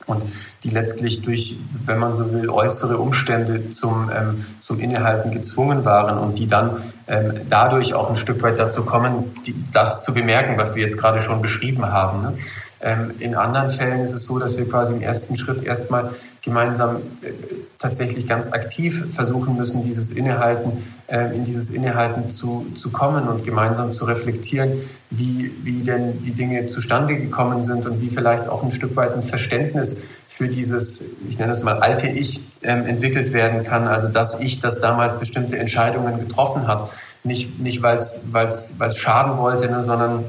Und 0.06 0.24
die 0.64 0.70
letztlich 0.70 1.22
durch, 1.22 1.58
wenn 1.86 1.98
man 1.98 2.12
so 2.12 2.32
will, 2.32 2.50
äußere 2.50 2.98
Umstände 2.98 3.70
zum, 3.70 4.10
ähm, 4.10 4.44
zum 4.60 4.80
Innehalten 4.80 5.30
gezwungen 5.30 5.84
waren 5.84 6.18
und 6.18 6.38
die 6.38 6.46
dann 6.46 6.82
ähm, 7.12 7.40
dadurch 7.50 7.92
auch 7.92 8.08
ein 8.08 8.16
Stück 8.16 8.42
weit 8.42 8.58
dazu 8.58 8.84
kommen, 8.84 9.34
die, 9.46 9.54
das 9.70 10.02
zu 10.02 10.14
bemerken, 10.14 10.56
was 10.56 10.74
wir 10.74 10.82
jetzt 10.82 10.96
gerade 10.96 11.20
schon 11.20 11.42
beschrieben 11.42 11.84
haben. 11.84 12.22
Ne? 12.22 12.38
Ähm, 12.84 13.14
in 13.20 13.36
anderen 13.36 13.70
Fällen 13.70 14.00
ist 14.00 14.12
es 14.12 14.26
so, 14.26 14.40
dass 14.40 14.58
wir 14.58 14.68
quasi 14.68 14.94
im 14.94 15.02
ersten 15.02 15.36
Schritt 15.36 15.62
erstmal 15.62 16.10
gemeinsam 16.42 16.96
äh, 16.96 17.30
tatsächlich 17.78 18.26
ganz 18.26 18.52
aktiv 18.52 19.14
versuchen 19.14 19.56
müssen, 19.56 19.84
dieses 19.84 20.10
Innehalten, 20.10 20.82
äh, 21.06 21.34
in 21.34 21.44
dieses 21.44 21.70
Innehalten 21.70 22.28
zu, 22.28 22.66
zu 22.74 22.90
kommen 22.90 23.28
und 23.28 23.44
gemeinsam 23.44 23.92
zu 23.92 24.04
reflektieren, 24.04 24.72
wie, 25.10 25.52
wie 25.62 25.84
denn 25.84 26.22
die 26.22 26.32
Dinge 26.32 26.66
zustande 26.66 27.16
gekommen 27.16 27.62
sind 27.62 27.86
und 27.86 28.00
wie 28.00 28.10
vielleicht 28.10 28.48
auch 28.48 28.64
ein 28.64 28.72
Stück 28.72 28.96
weit 28.96 29.14
ein 29.14 29.22
Verständnis 29.22 30.02
für 30.28 30.48
dieses, 30.48 31.12
ich 31.28 31.38
nenne 31.38 31.52
es 31.52 31.62
mal, 31.62 31.78
alte 31.78 32.08
Ich 32.08 32.42
ähm, 32.62 32.84
entwickelt 32.86 33.32
werden 33.32 33.62
kann. 33.62 33.86
Also 33.86 34.08
das 34.08 34.40
Ich, 34.40 34.58
das 34.58 34.80
damals 34.80 35.20
bestimmte 35.20 35.56
Entscheidungen 35.56 36.18
getroffen 36.18 36.66
hat. 36.66 36.88
Nicht, 37.22 37.60
nicht 37.60 37.82
weil 37.82 37.96
es 37.96 38.96
schaden 38.96 39.38
wollte, 39.38 39.70
ne, 39.70 39.84
sondern 39.84 40.24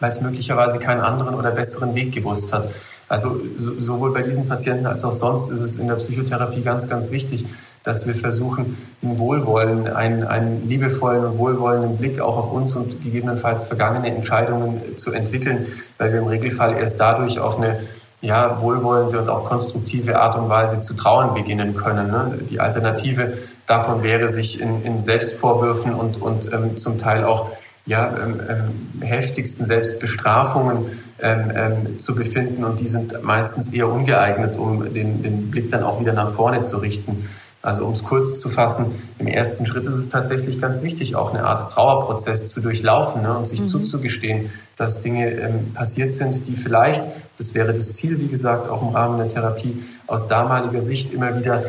weil 0.00 0.10
es 0.10 0.20
möglicherweise 0.20 0.78
keinen 0.78 1.00
anderen 1.00 1.34
oder 1.34 1.52
besseren 1.52 1.94
Weg 1.94 2.12
gewusst 2.12 2.52
hat. 2.52 2.68
Also 3.08 3.40
so, 3.58 3.78
sowohl 3.78 4.12
bei 4.12 4.22
diesen 4.22 4.48
Patienten 4.48 4.86
als 4.86 5.04
auch 5.04 5.12
sonst 5.12 5.50
ist 5.50 5.62
es 5.62 5.78
in 5.78 5.88
der 5.88 5.96
Psychotherapie 5.96 6.62
ganz, 6.62 6.88
ganz 6.88 7.10
wichtig, 7.10 7.44
dass 7.82 8.06
wir 8.06 8.14
versuchen, 8.14 8.76
einen 9.02 9.18
Wohlwollen, 9.18 9.88
einen, 9.88 10.24
einen 10.24 10.68
liebevollen 10.68 11.24
und 11.24 11.38
wohlwollenden 11.38 11.98
Blick 11.98 12.20
auch 12.20 12.36
auf 12.36 12.52
uns 12.52 12.76
und 12.76 13.02
gegebenenfalls 13.02 13.64
vergangene 13.64 14.14
Entscheidungen 14.14 14.96
zu 14.96 15.12
entwickeln, 15.12 15.66
weil 15.98 16.12
wir 16.12 16.20
im 16.20 16.28
Regelfall 16.28 16.76
erst 16.76 17.00
dadurch 17.00 17.40
auf 17.40 17.58
eine 17.58 17.80
ja, 18.20 18.60
wohlwollende 18.60 19.18
und 19.18 19.28
auch 19.28 19.44
konstruktive 19.46 20.20
Art 20.20 20.36
und 20.36 20.48
Weise 20.48 20.80
zu 20.80 20.94
trauern 20.94 21.34
beginnen 21.34 21.74
können. 21.74 22.12
Ne? 22.12 22.38
Die 22.48 22.60
Alternative 22.60 23.32
davon 23.66 24.02
wäre, 24.02 24.28
sich 24.28 24.60
in, 24.60 24.84
in 24.84 25.00
Selbstvorwürfen 25.00 25.94
und, 25.94 26.20
und 26.20 26.52
ähm, 26.52 26.76
zum 26.76 26.98
Teil 26.98 27.24
auch 27.24 27.50
ja, 27.86 28.14
ähm, 28.16 28.40
ähm, 28.48 29.02
heftigsten 29.02 29.64
Selbstbestrafungen 29.64 30.86
ähm, 31.20 31.52
ähm, 31.54 31.98
zu 31.98 32.14
befinden 32.14 32.64
und 32.64 32.80
die 32.80 32.86
sind 32.86 33.22
meistens 33.22 33.72
eher 33.72 33.88
ungeeignet, 33.88 34.56
um 34.56 34.92
den, 34.94 35.22
den 35.22 35.50
Blick 35.50 35.70
dann 35.70 35.82
auch 35.82 36.00
wieder 36.00 36.12
nach 36.12 36.30
vorne 36.30 36.62
zu 36.62 36.78
richten. 36.78 37.28
Also 37.62 37.84
um 37.84 37.92
es 37.92 38.02
kurz 38.04 38.40
zu 38.40 38.48
fassen, 38.48 39.02
im 39.18 39.26
ersten 39.26 39.66
Schritt 39.66 39.86
ist 39.86 39.96
es 39.96 40.08
tatsächlich 40.08 40.62
ganz 40.62 40.82
wichtig, 40.82 41.14
auch 41.14 41.34
eine 41.34 41.44
Art 41.44 41.70
Trauerprozess 41.70 42.48
zu 42.48 42.62
durchlaufen 42.62 43.20
ne, 43.20 43.36
und 43.36 43.46
sich 43.46 43.60
mhm. 43.60 43.68
zuzugestehen, 43.68 44.50
dass 44.76 45.02
Dinge 45.02 45.30
ähm, 45.30 45.74
passiert 45.74 46.12
sind, 46.12 46.46
die 46.46 46.56
vielleicht, 46.56 47.06
das 47.36 47.52
wäre 47.52 47.74
das 47.74 47.92
Ziel, 47.92 48.18
wie 48.18 48.28
gesagt, 48.28 48.70
auch 48.70 48.80
im 48.80 48.88
Rahmen 48.88 49.18
der 49.18 49.28
Therapie, 49.28 49.82
aus 50.06 50.26
damaliger 50.26 50.80
Sicht 50.80 51.10
immer 51.10 51.38
wieder 51.38 51.62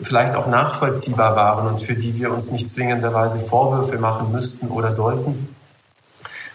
vielleicht 0.00 0.34
auch 0.34 0.48
nachvollziehbar 0.48 1.36
waren 1.36 1.68
und 1.68 1.80
für 1.80 1.94
die 1.94 2.18
wir 2.18 2.32
uns 2.32 2.50
nicht 2.50 2.66
zwingenderweise 2.66 3.38
Vorwürfe 3.38 3.98
machen 3.98 4.32
müssten 4.32 4.68
oder 4.68 4.90
sollten 4.90 5.48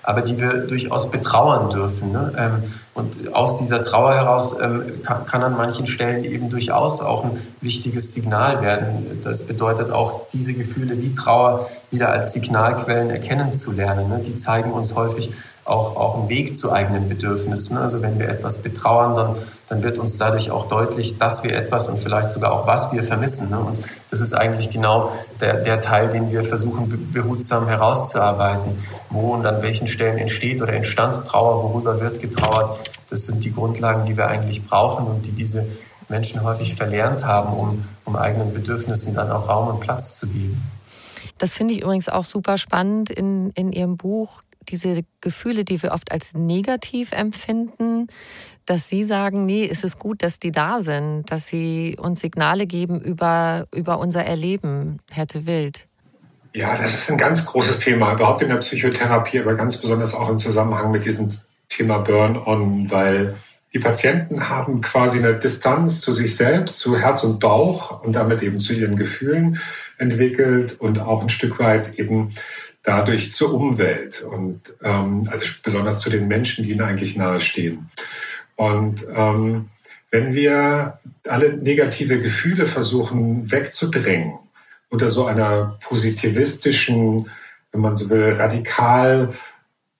aber 0.08 0.22
die 0.22 0.40
wir 0.40 0.54
durchaus 0.60 1.12
betrauern 1.12 1.70
dürfen. 1.70 2.14
Ne? 2.14 2.32
Ähm, 2.38 2.64
und 2.98 3.36
aus 3.36 3.58
dieser 3.58 3.84
Trauer 3.84 4.16
heraus 4.16 4.56
ähm, 4.60 5.04
kann, 5.04 5.26
kann, 5.26 5.44
an 5.44 5.56
manchen 5.56 5.86
Stellen 5.86 6.24
eben 6.24 6.50
durchaus 6.50 7.00
auch 7.00 7.26
ein 7.26 7.40
wichtiges 7.62 8.16
Signal 8.16 8.64
werden. 8.64 9.22
Das 9.24 9.46
bedeutet 9.46 9.92
auch, 9.92 10.28
diese 10.34 10.56
Gefühle 10.56 11.00
wie 11.00 11.14
Trauer 11.14 11.68
wieder 11.92 12.10
als 12.10 12.34
Signalquellen 12.34 13.12
erkennen 13.12 13.54
zu 13.54 13.72
lernen. 13.72 14.10
Ne? 14.10 14.22
Die 14.26 14.34
zeigen 14.34 14.72
uns 14.72 14.96
häufig 14.96 15.32
auch, 15.68 15.96
auch 15.96 16.18
einen 16.18 16.30
Weg 16.30 16.56
zu 16.56 16.72
eigenen 16.72 17.10
Bedürfnissen. 17.10 17.78
Also 17.78 18.02
wenn 18.02 18.20
wir 18.20 18.30
etwas 18.30 18.60
betrauern, 18.60 19.16
dann, 19.16 19.36
dann 19.70 19.84
wird 19.84 20.00
uns 20.00 20.18
dadurch 20.18 20.50
auch 20.52 20.68
deutlich, 20.68 21.18
dass 21.18 21.44
wir 21.44 21.56
etwas 21.56 21.90
und 21.90 22.00
vielleicht 22.00 22.30
sogar 22.30 22.54
auch 22.54 22.68
was 22.68 22.92
wir 22.92 23.04
vermissen. 23.04 23.50
Ne? 23.50 23.60
Und 23.60 23.80
das 24.10 24.22
ist 24.22 24.34
eigentlich 24.34 24.70
genau 24.70 25.12
der, 25.42 25.62
der 25.62 25.80
Teil, 25.80 26.10
den 26.10 26.32
wir 26.32 26.44
versuchen 26.44 27.10
behutsam 27.12 27.68
herauszuarbeiten. 27.68 28.78
Wo 29.10 29.34
und 29.34 29.46
an 29.46 29.62
welchen 29.62 29.88
Stellen 29.88 30.18
entsteht 30.18 30.62
oder 30.62 30.74
entstand 30.74 31.26
Trauer, 31.26 31.64
worüber 31.64 32.00
wird 32.02 32.20
getrauert. 32.22 32.92
Das 33.10 33.28
sind 33.28 33.44
die 33.44 33.54
Grundlagen, 33.54 34.06
die 34.06 34.18
wir 34.18 34.28
eigentlich 34.28 34.66
brauchen 34.66 35.08
und 35.08 35.26
die 35.26 35.32
diese 35.32 35.66
Menschen 36.10 36.44
häufig 36.44 36.76
verlernt 36.76 37.26
haben, 37.26 37.54
um, 37.54 37.84
um 38.06 38.16
eigenen 38.16 38.54
Bedürfnissen 38.54 39.16
dann 39.16 39.32
auch 39.32 39.50
Raum 39.50 39.68
und 39.68 39.80
Platz 39.82 40.20
zu 40.20 40.28
geben. 40.28 40.62
Das 41.38 41.54
finde 41.54 41.74
ich 41.74 41.82
übrigens 41.82 42.10
auch 42.10 42.26
super 42.26 42.58
spannend 42.58 43.10
in, 43.10 43.52
in 43.52 43.72
Ihrem 43.72 43.98
Buch, 43.98 44.42
diese 44.70 45.02
Gefühle, 45.22 45.64
die 45.64 45.82
wir 45.82 45.92
oft 45.92 46.12
als 46.12 46.34
negativ 46.34 47.12
empfinden, 47.12 48.08
dass 48.66 48.90
Sie 48.90 49.04
sagen, 49.04 49.46
nee, 49.46 49.68
es 49.70 49.84
ist 49.84 49.98
gut, 49.98 50.24
dass 50.24 50.40
die 50.40 50.52
da 50.52 50.82
sind, 50.82 51.32
dass 51.32 51.48
Sie 51.48 51.96
uns 52.00 52.20
Signale 52.20 52.68
geben 52.68 53.02
über, 53.02 53.68
über 53.74 54.00
unser 54.00 54.26
Erleben, 54.26 55.00
Herr 55.12 55.26
de 55.26 55.48
Wild. 55.48 55.88
Ja, 56.54 56.76
das 56.76 56.94
ist 56.94 57.12
ein 57.12 57.18
ganz 57.18 57.46
großes 57.46 57.80
Thema, 57.80 58.14
überhaupt 58.14 58.42
in 58.42 58.50
der 58.50 58.58
Psychotherapie, 58.58 59.40
aber 59.40 59.54
ganz 59.54 59.78
besonders 59.78 60.14
auch 60.14 60.30
im 60.30 60.40
Zusammenhang 60.40 60.92
mit 60.92 61.06
diesem 61.06 61.30
Thema 61.70 62.00
Burn-on, 62.00 62.90
weil 62.90 63.36
die 63.74 63.80
Patienten 63.80 64.50
haben 64.50 64.82
quasi 64.82 65.20
eine 65.20 65.36
Distanz 65.36 66.02
zu 66.02 66.14
sich 66.14 66.36
selbst, 66.36 66.80
zu 66.80 66.98
Herz 66.98 67.24
und 67.24 67.40
Bauch 67.40 68.02
und 68.02 68.14
damit 68.14 68.42
eben 68.42 68.60
zu 68.60 68.74
ihren 68.74 68.96
Gefühlen 68.96 69.60
entwickelt 69.98 70.80
und 70.80 71.00
auch 71.00 71.22
ein 71.22 71.30
Stück 71.30 71.60
weit 71.60 72.00
eben 72.00 72.34
dadurch 72.88 73.34
zur 73.34 73.54
Umwelt 73.54 74.22
und 74.22 74.74
ähm, 74.82 75.28
also 75.30 75.46
besonders 75.62 76.00
zu 76.00 76.10
den 76.10 76.30
Menschen, 76.30 76.64
die 76.64 76.72
ihnen 76.72 76.82
eigentlich 76.82 77.18
nahestehen. 77.18 77.90
Und 78.56 79.06
ähm, 79.14 79.68
wenn 80.10 80.34
wir 80.34 80.98
alle 81.28 81.58
negative 81.58 82.22
Gefühle 82.22 82.66
versuchen 82.66 83.52
wegzudrängen 83.52 84.40
unter 84.90 85.10
so 85.10 85.26
einer 85.26 85.78
positivistischen, 85.82 87.30
wenn 87.74 87.82
man 87.82 87.98
so 87.98 88.10
will, 88.10 88.32
radikal 88.32 89.34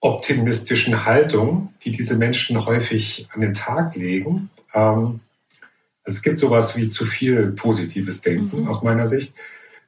optimistischen 0.00 1.04
Haltung, 1.04 1.74
die 1.84 1.92
diese 1.92 2.16
Menschen 2.16 2.64
häufig 2.64 3.28
an 3.34 3.42
den 3.42 3.52
Tag 3.52 3.96
legen. 3.96 4.48
Ähm, 4.72 5.20
also 6.04 6.16
es 6.16 6.22
gibt 6.22 6.38
sowas 6.38 6.74
wie 6.74 6.88
zu 6.88 7.04
viel 7.04 7.52
positives 7.52 8.22
Denken 8.22 8.62
mhm. 8.62 8.68
aus 8.68 8.82
meiner 8.82 9.06
Sicht. 9.06 9.34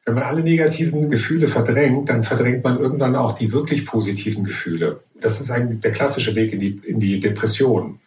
Wenn 0.05 0.15
man 0.15 0.25
alle 0.25 0.43
negativen 0.43 1.11
Gefühle 1.11 1.47
verdrängt, 1.47 2.09
dann 2.09 2.23
verdrängt 2.23 2.65
man 2.65 2.79
irgendwann 2.79 3.17
auch 3.17 3.33
die 3.33 3.53
wirklich 3.53 3.85
positiven 3.85 4.45
Gefühle. 4.45 5.01
Das 5.21 5.41
ist 5.41 5.51
eigentlich 5.51 5.81
der 5.81 5.93
klassische 5.93 6.35
Weg 6.35 6.53
in 6.53 6.61
die, 6.61 6.81
in 6.85 6.99
die 7.01 7.21
Depression. 7.21 8.01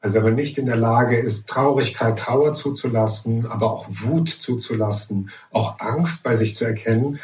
Also 0.00 0.14
wenn 0.14 0.22
man 0.22 0.34
nicht 0.34 0.58
in 0.58 0.66
der 0.66 0.76
Lage 0.76 1.18
ist, 1.18 1.48
Traurigkeit, 1.48 2.18
Trauer 2.18 2.52
zuzulassen, 2.52 3.46
aber 3.46 3.72
auch 3.72 3.86
Wut 3.88 4.28
zuzulassen, 4.28 5.30
auch 5.50 5.80
Angst 5.80 6.22
bei 6.22 6.34
sich 6.34 6.54
zu 6.54 6.64
erkennen, 6.64 7.18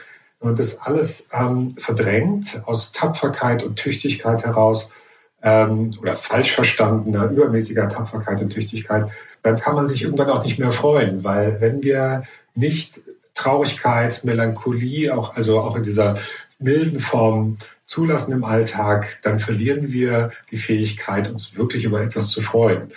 und 0.45 0.59
das 0.59 0.79
alles 0.79 1.31
ähm, 1.33 1.75
verdrängt 1.79 2.63
aus 2.67 2.93
Tapferkeit 2.93 3.63
und 3.63 3.77
Tüchtigkeit 3.77 4.45
heraus 4.45 4.93
ähm, 5.43 5.91
oder 6.01 6.17
falsch 6.17 6.53
verstandener, 6.53 7.31
übermäßiger 7.31 7.89
Tapferkeit 7.89 8.43
und 8.43 8.51
Tüchtigkeit, 8.51 9.11
dann 9.43 9.57
kann 9.57 9.75
man 9.75 9.87
sich 9.87 10.03
irgendwann 10.03 10.29
auch 10.29 10.45
nicht 10.45 10.59
mehr 10.59 10.73
freuen, 10.73 11.25
weil 11.25 11.61
wenn 11.63 11.83
wir 11.83 12.25
nicht 12.55 13.01
Traurigkeit, 13.35 14.25
Melancholie, 14.25 15.15
auch, 15.15 15.35
also 15.35 15.61
auch 15.61 15.77
in 15.77 15.83
dieser 15.83 16.19
milden 16.59 17.01
Form 17.01 17.57
zulassen 17.85 18.33
im 18.33 18.45
Alltag, 18.45 19.19
dann 19.23 19.39
verlieren 19.39 19.93
wir 19.93 20.31
die 20.51 20.57
Fähigkeit, 20.57 21.31
uns 21.31 21.57
wirklich 21.57 21.85
über 21.85 22.01
etwas 22.01 22.31
zu 22.31 22.41
freuen. 22.43 22.93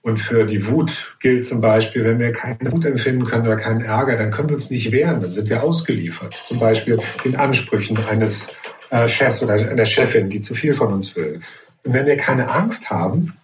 Und 0.00 0.18
für 0.18 0.44
die 0.44 0.66
Wut 0.66 1.16
gilt 1.20 1.46
zum 1.46 1.60
Beispiel, 1.60 2.04
wenn 2.04 2.18
wir 2.18 2.32
keinen 2.32 2.72
Wut 2.72 2.84
empfinden 2.84 3.24
können 3.24 3.46
oder 3.46 3.56
keinen 3.56 3.82
Ärger, 3.82 4.16
dann 4.16 4.32
können 4.32 4.48
wir 4.48 4.56
uns 4.56 4.70
nicht 4.70 4.90
wehren, 4.90 5.20
dann 5.20 5.30
sind 5.30 5.48
wir 5.48 5.62
ausgeliefert. 5.62 6.40
Zum 6.42 6.58
Beispiel 6.58 6.98
den 7.24 7.36
Ansprüchen 7.36 7.96
eines 7.98 8.48
äh, 8.90 9.06
Chefs 9.06 9.42
oder 9.44 9.54
einer 9.54 9.86
Chefin, 9.86 10.28
die 10.28 10.40
zu 10.40 10.54
viel 10.54 10.74
von 10.74 10.92
uns 10.92 11.14
will. 11.14 11.40
Und 11.84 11.94
wenn 11.94 12.06
wir 12.06 12.16
keine 12.16 12.50
Angst 12.50 12.90
haben, 12.90 13.34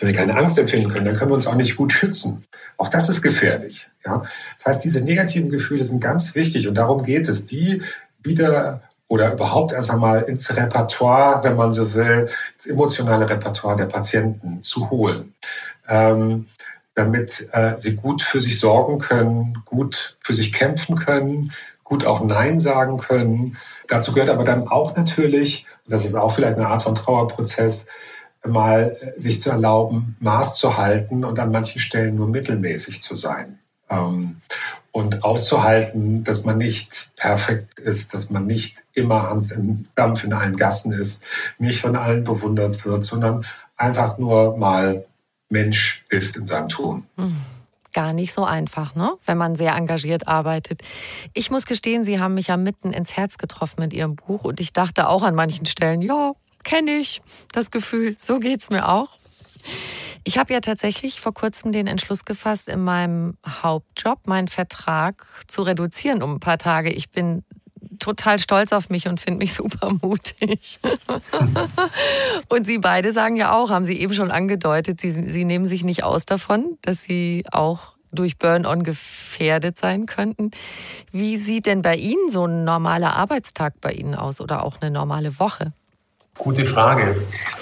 wenn 0.00 0.08
wir 0.08 0.16
keine 0.16 0.36
Angst 0.36 0.58
empfinden 0.58 0.90
können, 0.90 1.04
dann 1.04 1.16
können 1.16 1.30
wir 1.30 1.34
uns 1.34 1.46
auch 1.46 1.54
nicht 1.54 1.76
gut 1.76 1.92
schützen. 1.92 2.44
Auch 2.76 2.88
das 2.88 3.08
ist 3.08 3.22
gefährlich. 3.22 3.88
Ja? 4.04 4.22
Das 4.56 4.66
heißt, 4.66 4.84
diese 4.84 5.00
negativen 5.00 5.50
Gefühle 5.50 5.84
sind 5.84 6.00
ganz 6.00 6.34
wichtig 6.34 6.68
und 6.68 6.74
darum 6.74 7.04
geht 7.04 7.28
es, 7.28 7.46
die 7.46 7.82
wieder 8.22 8.82
oder 9.08 9.32
überhaupt 9.32 9.72
erst 9.72 9.90
einmal 9.90 10.22
ins 10.22 10.54
Repertoire, 10.54 11.42
wenn 11.42 11.56
man 11.56 11.72
so 11.72 11.94
will, 11.94 12.28
ins 12.56 12.66
emotionale 12.66 13.28
Repertoire 13.28 13.76
der 13.76 13.86
Patienten 13.86 14.62
zu 14.62 14.90
holen 14.90 15.34
ähm, 15.88 16.46
damit 16.94 17.48
äh, 17.52 17.78
sie 17.78 17.96
gut 17.96 18.22
für 18.22 18.40
sich 18.40 18.58
sorgen 18.58 18.98
können, 18.98 19.62
gut 19.64 20.16
für 20.20 20.34
sich 20.34 20.52
kämpfen 20.52 20.96
können, 20.96 21.52
gut 21.84 22.04
auch 22.04 22.22
Nein 22.22 22.60
sagen 22.60 22.98
können. 22.98 23.56
Dazu 23.88 24.12
gehört 24.12 24.30
aber 24.30 24.44
dann 24.44 24.68
auch 24.68 24.94
natürlich, 24.96 25.66
das 25.86 26.04
ist 26.04 26.14
auch 26.14 26.34
vielleicht 26.34 26.58
eine 26.58 26.68
Art 26.68 26.82
von 26.82 26.94
Trauerprozess, 26.94 27.88
mal 28.48 28.96
äh, 29.00 29.20
sich 29.20 29.40
zu 29.40 29.50
erlauben, 29.50 30.16
Maß 30.20 30.56
zu 30.56 30.76
halten 30.76 31.24
und 31.24 31.38
an 31.38 31.52
manchen 31.52 31.80
Stellen 31.80 32.16
nur 32.16 32.28
mittelmäßig 32.28 33.02
zu 33.02 33.16
sein. 33.16 33.58
Ähm, 33.90 34.40
und 34.92 35.22
auszuhalten, 35.22 36.24
dass 36.24 36.44
man 36.44 36.58
nicht 36.58 37.10
perfekt 37.16 37.78
ist, 37.78 38.14
dass 38.14 38.30
man 38.30 38.46
nicht 38.46 38.82
immer 38.94 39.30
Hans 39.30 39.52
im 39.52 39.86
Dampf 39.94 40.24
in 40.24 40.32
allen 40.32 40.56
Gassen 40.56 40.92
ist, 40.92 41.22
nicht 41.58 41.80
von 41.80 41.94
allen 41.94 42.24
bewundert 42.24 42.84
wird, 42.84 43.04
sondern 43.04 43.44
einfach 43.76 44.18
nur 44.18 44.56
mal 44.56 45.04
Mensch 45.50 46.04
ist 46.08 46.36
in 46.36 46.46
seinem 46.46 46.68
Tun. 46.68 47.06
Hm. 47.16 47.36
Gar 47.94 48.12
nicht 48.12 48.32
so 48.32 48.44
einfach, 48.44 48.94
ne? 48.94 49.12
wenn 49.24 49.38
man 49.38 49.56
sehr 49.56 49.74
engagiert 49.74 50.28
arbeitet. 50.28 50.82
Ich 51.32 51.50
muss 51.50 51.64
gestehen, 51.64 52.04
Sie 52.04 52.20
haben 52.20 52.34
mich 52.34 52.48
ja 52.48 52.56
mitten 52.56 52.92
ins 52.92 53.16
Herz 53.16 53.38
getroffen 53.38 53.80
mit 53.80 53.94
Ihrem 53.94 54.14
Buch 54.14 54.44
und 54.44 54.60
ich 54.60 54.72
dachte 54.72 55.08
auch 55.08 55.22
an 55.22 55.34
manchen 55.34 55.64
Stellen, 55.64 56.02
ja, 56.02 56.32
kenne 56.68 56.98
ich 56.98 57.22
das 57.52 57.70
Gefühl, 57.70 58.14
so 58.18 58.38
geht's 58.40 58.68
mir 58.68 58.88
auch. 58.88 59.08
Ich 60.24 60.36
habe 60.36 60.52
ja 60.52 60.60
tatsächlich 60.60 61.18
vor 61.18 61.32
kurzem 61.32 61.72
den 61.72 61.86
Entschluss 61.86 62.26
gefasst, 62.26 62.68
in 62.68 62.84
meinem 62.84 63.38
Hauptjob 63.46 64.26
meinen 64.26 64.48
Vertrag 64.48 65.26
zu 65.46 65.62
reduzieren 65.62 66.22
um 66.22 66.34
ein 66.34 66.40
paar 66.40 66.58
Tage. 66.58 66.90
Ich 66.90 67.08
bin 67.08 67.42
total 67.98 68.38
stolz 68.38 68.72
auf 68.72 68.90
mich 68.90 69.08
und 69.08 69.18
finde 69.18 69.38
mich 69.38 69.54
super 69.54 69.90
mutig. 70.02 70.78
und 72.50 72.66
Sie 72.66 72.76
beide 72.76 73.12
sagen 73.14 73.36
ja 73.36 73.56
auch, 73.56 73.70
haben 73.70 73.86
Sie 73.86 73.98
eben 73.98 74.12
schon 74.12 74.30
angedeutet, 74.30 75.00
Sie, 75.00 75.10
Sie 75.10 75.44
nehmen 75.46 75.66
sich 75.66 75.84
nicht 75.84 76.04
aus 76.04 76.26
davon, 76.26 76.76
dass 76.82 77.02
Sie 77.02 77.46
auch 77.50 77.96
durch 78.12 78.36
Burn-on 78.36 78.82
gefährdet 78.82 79.78
sein 79.78 80.04
könnten. 80.04 80.50
Wie 81.12 81.38
sieht 81.38 81.64
denn 81.64 81.80
bei 81.80 81.96
Ihnen 81.96 82.28
so 82.28 82.44
ein 82.44 82.64
normaler 82.64 83.16
Arbeitstag 83.16 83.80
bei 83.80 83.92
Ihnen 83.92 84.14
aus 84.14 84.42
oder 84.42 84.64
auch 84.64 84.82
eine 84.82 84.90
normale 84.90 85.38
Woche? 85.38 85.72
Gute 86.38 86.64
Frage. 86.64 87.16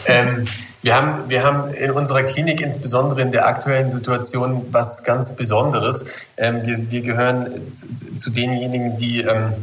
Ähm, 0.05 0.45
wir, 0.83 0.95
haben, 0.95 1.31
wir 1.31 1.43
haben 1.43 1.73
in 1.73 1.91
unserer 1.91 2.23
Klinik 2.23 2.61
insbesondere 2.61 3.23
in 3.23 3.33
der 3.33 3.47
aktuellen 3.47 3.89
Situation 3.89 4.67
was 4.71 5.03
ganz 5.03 5.35
Besonderes. 5.35 6.11
Ähm, 6.37 6.61
wir, 6.67 6.77
wir 6.91 7.01
gehören 7.01 7.73
zu, 7.73 7.87
zu 8.17 8.31
denjenigen, 8.31 8.99
die 8.99 9.23
ähm, 9.23 9.55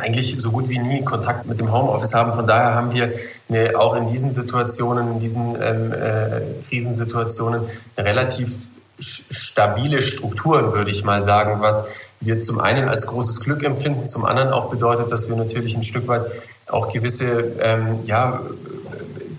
eigentlich 0.00 0.36
so 0.38 0.50
gut 0.50 0.68
wie 0.68 0.78
nie 0.78 1.04
Kontakt 1.04 1.46
mit 1.46 1.60
dem 1.60 1.70
Homeoffice 1.72 2.12
haben. 2.12 2.32
Von 2.32 2.48
daher 2.48 2.74
haben 2.74 2.92
wir 2.92 3.12
eine, 3.48 3.78
auch 3.78 3.94
in 3.94 4.08
diesen 4.08 4.32
Situationen, 4.32 5.12
in 5.12 5.20
diesen 5.20 5.56
ähm, 5.62 5.92
äh, 5.92 6.40
Krisensituationen 6.68 7.62
relativ 7.96 8.68
stabile 8.98 10.02
Strukturen, 10.02 10.72
würde 10.72 10.90
ich 10.90 11.04
mal 11.04 11.20
sagen, 11.20 11.60
was 11.60 11.86
wir 12.20 12.38
zum 12.38 12.60
einen 12.60 12.88
als 12.88 13.06
großes 13.06 13.40
Glück 13.40 13.62
empfinden, 13.62 14.06
zum 14.06 14.24
anderen 14.24 14.52
auch 14.52 14.70
bedeutet, 14.70 15.12
dass 15.12 15.28
wir 15.28 15.36
natürlich 15.36 15.76
ein 15.76 15.82
Stück 15.82 16.08
weit 16.08 16.24
auch 16.68 16.92
gewisse 16.92 17.56
ähm, 17.60 18.00
ja, 18.06 18.40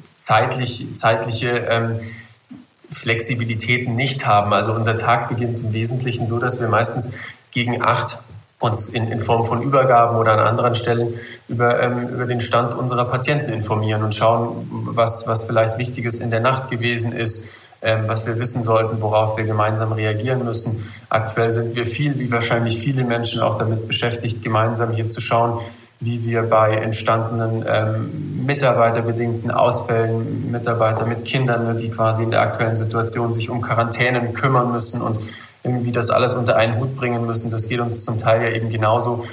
zeitlich, 0.04 0.88
zeitliche 0.96 1.50
ähm, 1.50 2.00
Flexibilitäten 2.90 3.96
nicht 3.96 4.26
haben. 4.26 4.54
Also 4.54 4.74
unser 4.74 4.96
Tag 4.96 5.30
beginnt 5.30 5.62
im 5.62 5.74
Wesentlichen 5.74 6.26
so, 6.26 6.40
dass 6.40 6.62
wir 6.62 6.68
meistens 6.68 7.16
gegen 7.52 7.82
acht 7.82 8.20
uns 8.60 8.90
in, 8.90 9.12
in 9.12 9.20
Form 9.20 9.46
von 9.46 9.62
Übergaben 9.62 10.18
oder 10.18 10.34
an 10.34 10.40
anderen 10.40 10.74
Stellen 10.74 11.13
über, 11.48 11.80
ähm, 11.80 12.08
über 12.08 12.26
den 12.26 12.42
Stand 12.42 12.74
unserer 12.74 13.06
Patienten 13.06 13.54
informieren 13.54 14.04
und 14.04 14.16
schauen, 14.16 14.68
was, 14.72 15.28
was 15.28 15.44
vielleicht 15.44 15.78
Wichtiges 15.78 16.20
in 16.20 16.32
der 16.32 16.40
Nacht 16.40 16.72
gewesen 16.72 17.12
ist, 17.12 17.62
ähm, 17.84 18.06
was 18.08 18.26
wir 18.26 18.40
wissen 18.40 18.63
sollten, 18.63 19.00
worauf 19.00 19.38
wir 19.38 19.44
gemeinsam 19.44 19.92
reagieren 19.92 20.44
müssen. 20.44 20.84
Aktuell 21.10 21.52
sind 21.52 21.76
wir 21.76 21.86
viel, 21.86 22.18
wie 22.18 22.32
wahrscheinlich 22.32 22.80
viele 22.80 23.04
Menschen, 23.04 23.42
auch 23.42 23.60
damit 23.60 23.88
beschäftigt, 23.88 24.42
gemeinsam 24.42 24.92
hier 24.92 25.08
zu 25.08 25.22
schauen, 25.22 25.60
wie 25.99 26.23
wir 26.25 26.43
bei 26.43 26.75
entstandenen 26.75 27.65
ähm, 27.67 28.45
mitarbeiterbedingten 28.45 29.51
Ausfällen, 29.51 30.51
Mitarbeiter 30.51 31.05
mit 31.05 31.25
Kindern, 31.25 31.77
die 31.77 31.89
quasi 31.89 32.23
in 32.23 32.31
der 32.31 32.41
aktuellen 32.41 32.75
Situation 32.75 33.33
sich 33.33 33.49
um 33.49 33.62
Quarantänen 33.62 34.33
kümmern 34.33 34.71
müssen 34.71 35.01
und 35.01 35.19
irgendwie 35.63 35.91
das 35.91 36.10
alles 36.10 36.36
unter 36.36 36.55
einen 36.55 36.79
Hut 36.79 36.95
bringen 36.95 37.25
müssen. 37.25 37.51
Das 37.51 37.67
geht 37.67 37.79
uns 37.79 38.05
zum 38.05 38.19
Teil 38.19 38.43
ja 38.43 38.49
eben 38.49 38.69
genauso 38.69 39.25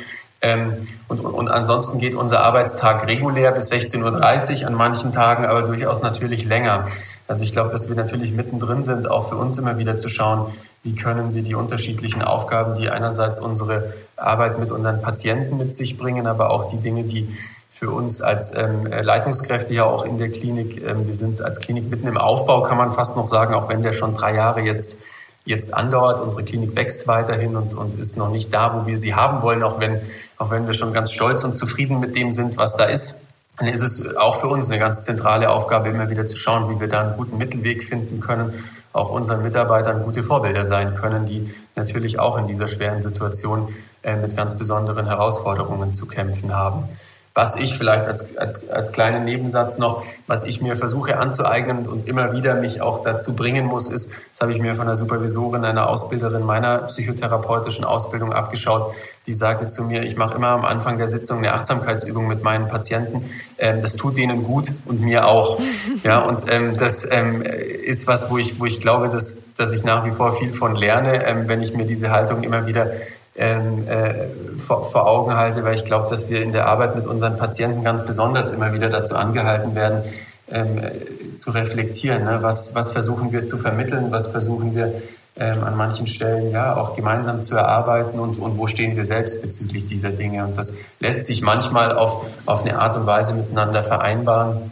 Ähm, 0.44 0.74
und, 1.08 1.20
und 1.20 1.48
ansonsten 1.48 1.98
geht 1.98 2.14
unser 2.14 2.40
Arbeitstag 2.40 3.06
regulär 3.06 3.50
bis 3.52 3.72
16.30 3.72 4.60
Uhr, 4.60 4.66
an 4.66 4.74
manchen 4.74 5.10
Tagen 5.10 5.46
aber 5.46 5.62
durchaus 5.62 6.02
natürlich 6.02 6.44
länger. 6.44 6.86
Also 7.26 7.44
ich 7.44 7.52
glaube, 7.52 7.70
dass 7.70 7.88
wir 7.88 7.96
natürlich 7.96 8.34
mittendrin 8.34 8.82
sind, 8.82 9.10
auch 9.10 9.30
für 9.30 9.36
uns 9.36 9.56
immer 9.56 9.78
wieder 9.78 9.96
zu 9.96 10.10
schauen, 10.10 10.52
wie 10.84 10.94
können 10.94 11.34
wir 11.34 11.42
die 11.42 11.54
unterschiedlichen 11.54 12.22
Aufgaben, 12.22 12.76
die 12.76 12.90
einerseits 12.90 13.40
unsere 13.40 13.92
Arbeit 14.16 14.58
mit 14.58 14.70
unseren 14.70 15.02
Patienten 15.02 15.58
mit 15.58 15.74
sich 15.74 15.98
bringen, 15.98 16.26
aber 16.26 16.50
auch 16.50 16.70
die 16.70 16.76
Dinge, 16.76 17.04
die 17.04 17.36
für 17.70 17.90
uns 17.90 18.22
als 18.22 18.54
ähm, 18.54 18.86
Leitungskräfte 18.86 19.74
ja 19.74 19.84
auch 19.84 20.04
in 20.04 20.18
der 20.18 20.28
Klinik, 20.28 20.80
ähm, 20.86 21.06
wir 21.06 21.14
sind 21.14 21.42
als 21.42 21.58
Klinik 21.58 21.90
mitten 21.90 22.06
im 22.06 22.18
Aufbau, 22.18 22.62
kann 22.62 22.76
man 22.76 22.92
fast 22.92 23.16
noch 23.16 23.26
sagen, 23.26 23.54
auch 23.54 23.68
wenn 23.68 23.82
der 23.82 23.92
schon 23.92 24.14
drei 24.14 24.34
Jahre 24.36 24.60
jetzt 24.60 24.98
jetzt 25.44 25.74
andauert. 25.74 26.20
Unsere 26.20 26.42
Klinik 26.42 26.74
wächst 26.76 27.06
weiterhin 27.06 27.56
und, 27.56 27.74
und 27.74 27.98
ist 28.00 28.16
noch 28.16 28.30
nicht 28.30 28.52
da, 28.52 28.74
wo 28.74 28.86
wir 28.86 28.98
sie 28.98 29.14
haben 29.14 29.42
wollen, 29.42 29.62
auch 29.62 29.80
wenn, 29.80 30.00
auch 30.38 30.50
wenn 30.50 30.66
wir 30.66 30.74
schon 30.74 30.92
ganz 30.92 31.12
stolz 31.12 31.44
und 31.44 31.54
zufrieden 31.54 32.00
mit 32.00 32.16
dem 32.16 32.30
sind, 32.30 32.56
was 32.56 32.76
da 32.76 32.84
ist. 32.84 33.30
Dann 33.58 33.68
ist 33.68 33.82
es 33.82 34.16
auch 34.16 34.40
für 34.40 34.48
uns 34.48 34.68
eine 34.68 34.78
ganz 34.78 35.04
zentrale 35.04 35.50
Aufgabe, 35.50 35.88
immer 35.88 36.10
wieder 36.10 36.26
zu 36.26 36.36
schauen, 36.36 36.74
wie 36.74 36.80
wir 36.80 36.88
da 36.88 37.02
einen 37.02 37.16
guten 37.16 37.38
Mittelweg 37.38 37.84
finden 37.84 38.20
können, 38.20 38.52
auch 38.94 39.10
unseren 39.10 39.42
Mitarbeitern 39.42 40.02
gute 40.04 40.22
Vorbilder 40.22 40.64
sein 40.64 40.94
können, 40.94 41.26
die 41.26 41.52
natürlich 41.74 42.18
auch 42.20 42.38
in 42.38 42.46
dieser 42.46 42.68
schweren 42.68 43.00
Situation 43.00 43.74
äh, 44.02 44.16
mit 44.16 44.36
ganz 44.36 44.56
besonderen 44.56 45.06
Herausforderungen 45.06 45.92
zu 45.92 46.06
kämpfen 46.06 46.54
haben. 46.54 46.88
Was 47.36 47.56
ich 47.56 47.76
vielleicht 47.76 48.06
als, 48.06 48.36
als, 48.36 48.70
als 48.70 48.92
kleinen 48.92 49.24
Nebensatz 49.24 49.78
noch, 49.78 50.04
was 50.28 50.44
ich 50.44 50.62
mir 50.62 50.76
versuche 50.76 51.18
anzueignen 51.18 51.88
und 51.88 52.06
immer 52.06 52.32
wieder 52.32 52.54
mich 52.54 52.80
auch 52.80 53.02
dazu 53.02 53.34
bringen 53.34 53.66
muss, 53.66 53.90
ist, 53.90 54.14
das 54.30 54.40
habe 54.40 54.52
ich 54.52 54.60
mir 54.60 54.76
von 54.76 54.86
der 54.86 54.94
Supervisorin, 54.94 55.64
einer 55.64 55.88
Ausbilderin 55.88 56.44
meiner 56.44 56.78
psychotherapeutischen 56.78 57.84
Ausbildung 57.84 58.32
abgeschaut, 58.32 58.94
die 59.26 59.32
sagte 59.32 59.66
zu 59.66 59.82
mir, 59.82 60.04
ich 60.04 60.16
mache 60.16 60.36
immer 60.36 60.48
am 60.48 60.64
Anfang 60.64 60.98
der 60.98 61.08
Sitzung 61.08 61.38
eine 61.38 61.54
Achtsamkeitsübung 61.54 62.28
mit 62.28 62.44
meinen 62.44 62.68
Patienten. 62.68 63.28
Ähm, 63.58 63.82
das 63.82 63.96
tut 63.96 64.16
denen 64.16 64.44
gut 64.44 64.68
und 64.86 65.00
mir 65.00 65.26
auch. 65.26 65.58
Ja, 66.02 66.20
und 66.20 66.44
ähm, 66.50 66.76
das 66.76 67.10
ähm, 67.10 67.40
ist 67.40 68.06
was, 68.06 68.30
wo 68.30 68.36
ich, 68.36 68.60
wo 68.60 68.66
ich 68.66 68.80
glaube, 68.80 69.08
dass, 69.08 69.54
dass 69.54 69.72
ich 69.72 69.84
nach 69.84 70.04
wie 70.04 70.10
vor 70.10 70.32
viel 70.32 70.52
von 70.52 70.74
lerne, 70.76 71.24
ähm, 71.24 71.48
wenn 71.48 71.62
ich 71.62 71.74
mir 71.74 71.86
diese 71.86 72.10
Haltung 72.10 72.42
immer 72.42 72.66
wieder 72.66 72.90
ähm, 73.36 73.88
äh, 73.88 74.28
vor, 74.58 74.84
vor, 74.84 75.08
Augen 75.08 75.34
halte, 75.34 75.64
weil 75.64 75.74
ich 75.74 75.84
glaube, 75.84 76.08
dass 76.08 76.28
wir 76.28 76.42
in 76.42 76.52
der 76.52 76.66
Arbeit 76.66 76.94
mit 76.94 77.06
unseren 77.06 77.36
Patienten 77.36 77.82
ganz 77.82 78.04
besonders 78.04 78.52
immer 78.52 78.72
wieder 78.72 78.90
dazu 78.90 79.16
angehalten 79.16 79.74
werden, 79.74 80.04
ähm, 80.50 80.78
äh, 80.78 81.34
zu 81.34 81.50
reflektieren. 81.50 82.24
Ne? 82.24 82.38
Was, 82.42 82.74
was 82.74 82.92
versuchen 82.92 83.32
wir 83.32 83.44
zu 83.44 83.58
vermitteln? 83.58 84.12
Was 84.12 84.28
versuchen 84.28 84.74
wir 84.76 84.94
ähm, 85.36 85.64
an 85.64 85.76
manchen 85.76 86.06
Stellen 86.06 86.50
ja 86.52 86.76
auch 86.76 86.94
gemeinsam 86.94 87.40
zu 87.40 87.56
erarbeiten 87.56 88.20
und, 88.20 88.38
und 88.38 88.56
wo 88.56 88.68
stehen 88.68 88.94
wir 88.94 89.04
selbst 89.04 89.42
bezüglich 89.42 89.86
dieser 89.86 90.10
Dinge? 90.10 90.44
Und 90.44 90.56
das 90.56 90.76
lässt 91.00 91.26
sich 91.26 91.42
manchmal 91.42 91.96
auf, 91.96 92.28
auf 92.46 92.62
eine 92.62 92.78
Art 92.78 92.96
und 92.96 93.06
Weise 93.06 93.34
miteinander 93.34 93.82
vereinbaren, 93.82 94.70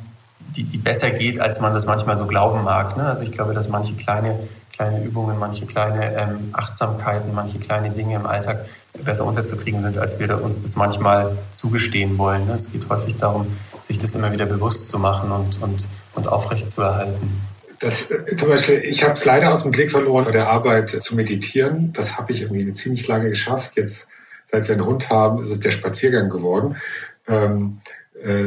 die, 0.55 0.64
die 0.64 0.79
besser 0.79 1.11
geht, 1.11 1.40
als 1.40 1.61
man 1.61 1.75
das 1.75 1.87
manchmal 1.87 2.14
so 2.14 2.27
glauben 2.27 2.62
mag. 2.62 2.96
Ne? 2.96 3.07
Also 3.07 3.22
ich 3.22 3.33
glaube, 3.33 3.55
dass 3.55 3.68
manche 3.68 3.94
kleine 3.94 4.38
kleine 4.73 5.05
Übungen, 5.05 5.39
manche 5.39 5.67
kleine 5.67 6.15
ähm, 6.17 6.51
Achtsamkeiten, 6.53 7.35
manche 7.35 7.59
kleine 7.59 7.91
Dinge 7.91 8.17
im 8.17 8.27
Alltag 8.27 8.65
besser 9.05 9.25
unterzukriegen 9.25 9.81
sind, 9.81 9.99
als 9.99 10.19
wir 10.19 10.43
uns 10.43 10.63
das 10.63 10.77
manchmal 10.77 11.37
zugestehen 11.51 12.19
wollen. 12.19 12.47
Ne? 12.47 12.55
Es 12.55 12.73
geht 12.73 12.89
häufig 12.89 13.17
darum, 13.17 13.47
sich 13.81 13.99
das 13.99 14.15
immer 14.15 14.33
wieder 14.33 14.47
bewusst 14.47 14.89
zu 14.89 14.99
machen 14.99 15.31
und, 15.31 15.63
und, 15.63 15.87
und 16.15 16.29
aufrecht 16.29 16.69
zu 16.69 16.83
erhalten. 16.83 17.41
Das, 17.79 18.11
äh, 18.11 18.37
zum 18.37 18.49
Beispiel, 18.49 18.79
ich 18.79 19.03
habe 19.03 19.15
es 19.15 19.25
leider 19.25 19.51
aus 19.51 19.63
dem 19.63 19.73
Blick 19.73 19.91
verloren, 19.91 20.25
bei 20.25 20.31
der 20.31 20.49
Arbeit 20.49 20.91
zu 20.91 21.15
meditieren. 21.15 21.93
Das 21.93 22.17
habe 22.17 22.33
ich 22.33 22.43
irgendwie 22.43 22.73
ziemlich 22.73 23.09
lange 23.09 23.29
geschafft. 23.29 23.73
Jetzt, 23.77 24.09
seit 24.45 24.69
wir 24.69 24.75
einen 24.75 24.87
Hund 24.87 25.11
haben, 25.11 25.43
ist 25.43 25.51
es 25.51 25.61
der 25.61 25.71
Spaziergang 25.71 26.31
geworden. 26.31 26.77
Ähm, 27.27 27.81
äh, 27.85 28.02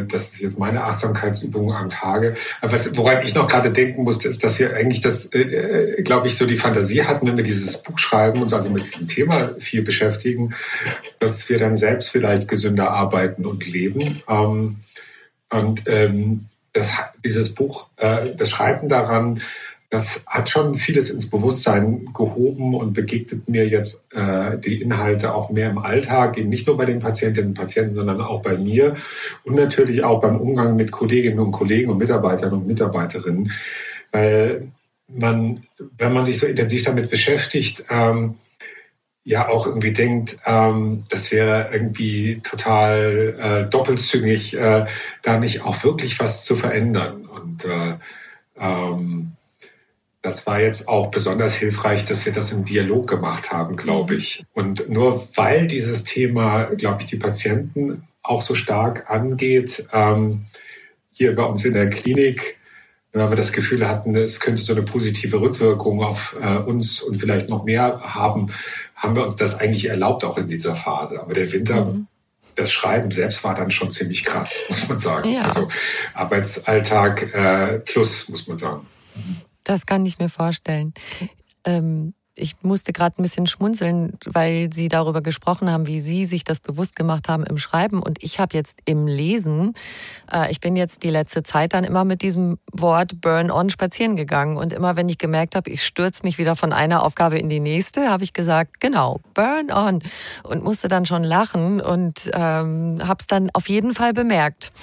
das 0.08 0.30
ist 0.30 0.42
jetzt 0.42 0.60
meine 0.60 0.84
Achtsamkeitsübung 0.84 1.74
am 1.74 1.90
Tage. 1.90 2.36
Aber 2.62 2.72
was, 2.72 2.96
woran 2.98 3.24
ich 3.24 3.36
noch 3.36 3.48
gerade 3.48 3.72
denken 3.72 4.04
musste, 4.04 4.28
ist, 4.28 4.44
dass 4.44 4.60
wir 4.60 4.76
eigentlich 4.76 5.02
das, 5.02 5.26
äh, 5.34 5.42
äh 5.42 6.02
glaube 6.04 6.28
ich, 6.28 6.38
so 6.38 6.46
die 6.46 6.58
Fantasie 6.58 7.04
hatten, 7.04 7.28
wenn 7.28 7.38
wir 7.38 7.44
dieses 7.44 7.82
Buch 7.84 7.98
schreiben, 7.98 8.42
uns 8.42 8.54
also 8.54 8.70
mit 8.70 8.86
diesem 8.86 9.08
Thema 9.08 9.56
viel 9.60 9.82
beschäftigen, 9.82 10.54
dass 11.20 11.50
wir 11.50 11.58
dann 11.58 11.76
selbst 11.76 12.10
vielleicht 12.10 12.48
gesünder 12.48 12.92
arbeiten 12.92 13.46
und 13.46 13.66
leben. 13.66 14.22
Ähm, 14.28 14.78
und 15.50 15.84
ähm, 15.88 16.46
das, 16.74 16.92
dieses 17.24 17.54
Buch, 17.54 17.88
äh, 17.98 18.36
das 18.36 18.50
Schreiben 18.50 18.90
daran, 18.90 19.42
das 19.96 20.26
hat 20.28 20.50
schon 20.50 20.76
vieles 20.76 21.10
ins 21.10 21.30
Bewusstsein 21.30 22.10
gehoben 22.14 22.76
und 22.76 22.92
begegnet 22.92 23.48
mir 23.48 23.66
jetzt 23.66 24.06
äh, 24.12 24.58
die 24.58 24.82
Inhalte 24.82 25.34
auch 25.34 25.50
mehr 25.50 25.70
im 25.70 25.78
Alltag, 25.78 26.38
eben 26.38 26.50
nicht 26.50 26.68
nur 26.68 26.76
bei 26.76 26.84
den 26.84 27.00
Patientinnen 27.00 27.52
und 27.52 27.58
Patienten, 27.58 27.94
sondern 27.94 28.20
auch 28.20 28.42
bei 28.42 28.58
mir 28.58 28.98
und 29.46 29.56
natürlich 29.56 30.04
auch 30.04 30.20
beim 30.20 30.36
Umgang 30.36 30.76
mit 30.76 30.92
Kolleginnen 30.92 31.40
und 31.40 31.54
Kollegen 31.54 31.90
und 31.92 31.98
Mitarbeitern 31.98 32.52
und 32.52 32.68
Mitarbeiterinnen. 32.68 33.54
Weil 34.12 34.68
man, 35.08 35.64
wenn 35.98 36.12
man 36.12 36.26
sich 36.26 36.40
so 36.40 36.46
intensiv 36.46 36.84
damit 36.84 37.10
beschäftigt, 37.10 37.86
ähm, 37.90 38.36
ja 39.24 39.48
auch 39.48 39.66
irgendwie 39.66 39.94
denkt, 39.94 40.40
ähm, 40.46 41.06
das 41.10 41.32
wäre 41.32 41.70
irgendwie 41.72 42.42
total 42.44 43.36
äh, 43.40 43.70
doppelzüngig, 43.70 44.58
äh, 44.58 44.88
da 45.22 45.38
nicht 45.40 45.62
auch 45.62 45.86
wirklich 45.86 46.20
was 46.20 46.44
zu 46.44 46.58
verändern. 46.58 47.26
Und 47.28 47.64
äh, 47.64 47.98
ähm, 48.60 49.32
das 50.26 50.48
war 50.48 50.60
jetzt 50.60 50.88
auch 50.88 51.12
besonders 51.12 51.54
hilfreich, 51.54 52.06
dass 52.06 52.26
wir 52.26 52.34
das 52.34 52.52
im 52.52 52.66
Dialog 52.66 53.08
gemacht 53.08 53.52
haben, 53.52 53.76
glaube 53.76 54.14
mhm. 54.14 54.20
ich. 54.20 54.44
Und 54.54 54.90
nur 54.90 55.22
weil 55.36 55.68
dieses 55.68 56.04
Thema, 56.04 56.66
glaube 56.76 57.02
ich, 57.02 57.06
die 57.06 57.18
Patienten 57.18 58.08
auch 58.24 58.42
so 58.42 58.56
stark 58.56 59.10
angeht, 59.10 59.88
ähm, 59.94 60.46
hier 61.14 61.36
bei 61.36 61.44
uns 61.44 61.64
in 61.64 61.76
der 61.76 61.92
Klinik, 61.92 62.58
weil 63.14 63.30
wir 63.30 63.36
das 63.36 63.52
Gefühl 63.52 63.88
hatten, 63.88 64.16
es 64.16 64.40
könnte 64.40 64.64
so 64.64 64.74
eine 64.74 64.82
positive 64.82 65.40
Rückwirkung 65.40 66.04
auf 66.04 66.36
äh, 66.42 66.58
uns 66.58 67.04
und 67.04 67.20
vielleicht 67.20 67.48
noch 67.48 67.64
mehr 67.64 68.02
haben, 68.02 68.48
haben 68.96 69.16
wir 69.16 69.26
uns 69.28 69.36
das 69.36 69.60
eigentlich 69.60 69.86
erlaubt, 69.86 70.24
auch 70.26 70.40
in 70.40 70.48
dieser 70.48 70.74
Phase. 70.74 71.22
Aber 71.22 71.36
der 71.36 71.54
Winter, 71.54 71.86
mhm. 71.86 72.08
das 72.56 72.72
Schreiben 72.72 73.12
selbst 73.12 73.44
war 73.44 73.54
dann 73.54 73.70
schon 73.70 73.92
ziemlich 73.92 74.24
krass, 74.24 74.64
muss 74.70 74.90
man 74.90 74.98
sagen. 74.98 75.32
Ja. 75.32 75.44
Also 75.44 75.68
Arbeitsalltag 76.16 77.32
äh, 77.36 77.80
plus, 77.80 78.28
muss 78.28 78.48
man 78.48 78.58
sagen. 78.58 78.88
Das 79.66 79.86
kann 79.86 80.06
ich 80.06 80.20
mir 80.20 80.30
vorstellen. 80.30 80.94
Ähm, 81.66 82.14
ich 82.36 82.56
musste 82.62 82.92
gerade 82.92 83.20
ein 83.20 83.24
bisschen 83.24 83.48
schmunzeln, 83.48 84.18
weil 84.26 84.70
Sie 84.74 84.90
darüber 84.90 85.22
gesprochen 85.22 85.72
haben, 85.72 85.88
wie 85.88 86.02
Sie 86.02 86.26
sich 86.26 86.44
das 86.44 86.60
bewusst 86.60 86.96
gemacht 86.96 87.30
haben 87.30 87.46
im 87.46 87.58
Schreiben. 87.58 88.04
Und 88.04 88.22
ich 88.22 88.40
habe 88.40 88.56
jetzt 88.56 88.80
im 88.86 89.08
Lesen, 89.08 89.74
äh, 90.32 90.52
ich 90.52 90.60
bin 90.60 90.76
jetzt 90.76 91.04
die 91.04 91.10
letzte 91.10 91.44
Zeit 91.44 91.74
dann 91.74 91.86
immer 91.86 92.04
mit 92.04 92.22
diesem 92.22 92.60
Wort 92.74 93.22
Burn 93.22 93.52
On 93.52 93.70
spazieren 93.70 94.18
gegangen. 94.18 94.58
Und 94.58 94.74
immer 94.74 94.98
wenn 94.98 95.08
ich 95.08 95.18
gemerkt 95.18 95.56
habe, 95.56 95.70
ich 95.70 95.86
stürze 95.86 96.24
mich 96.24 96.38
wieder 96.38 96.56
von 96.56 96.74
einer 96.74 97.04
Aufgabe 97.04 97.38
in 97.38 97.48
die 97.48 97.62
nächste, 97.62 98.10
habe 98.10 98.24
ich 98.24 98.34
gesagt, 98.34 98.82
genau, 98.82 99.22
Burn 99.34 99.72
On. 99.72 100.04
Und 100.44 100.64
musste 100.64 100.90
dann 100.90 101.06
schon 101.06 101.24
lachen 101.24 101.80
und 101.80 102.30
ähm, 102.34 103.00
habe 103.02 103.18
es 103.22 103.28
dann 103.28 103.50
auf 103.54 103.70
jeden 103.70 103.94
Fall 103.94 104.14
bemerkt. 104.14 104.74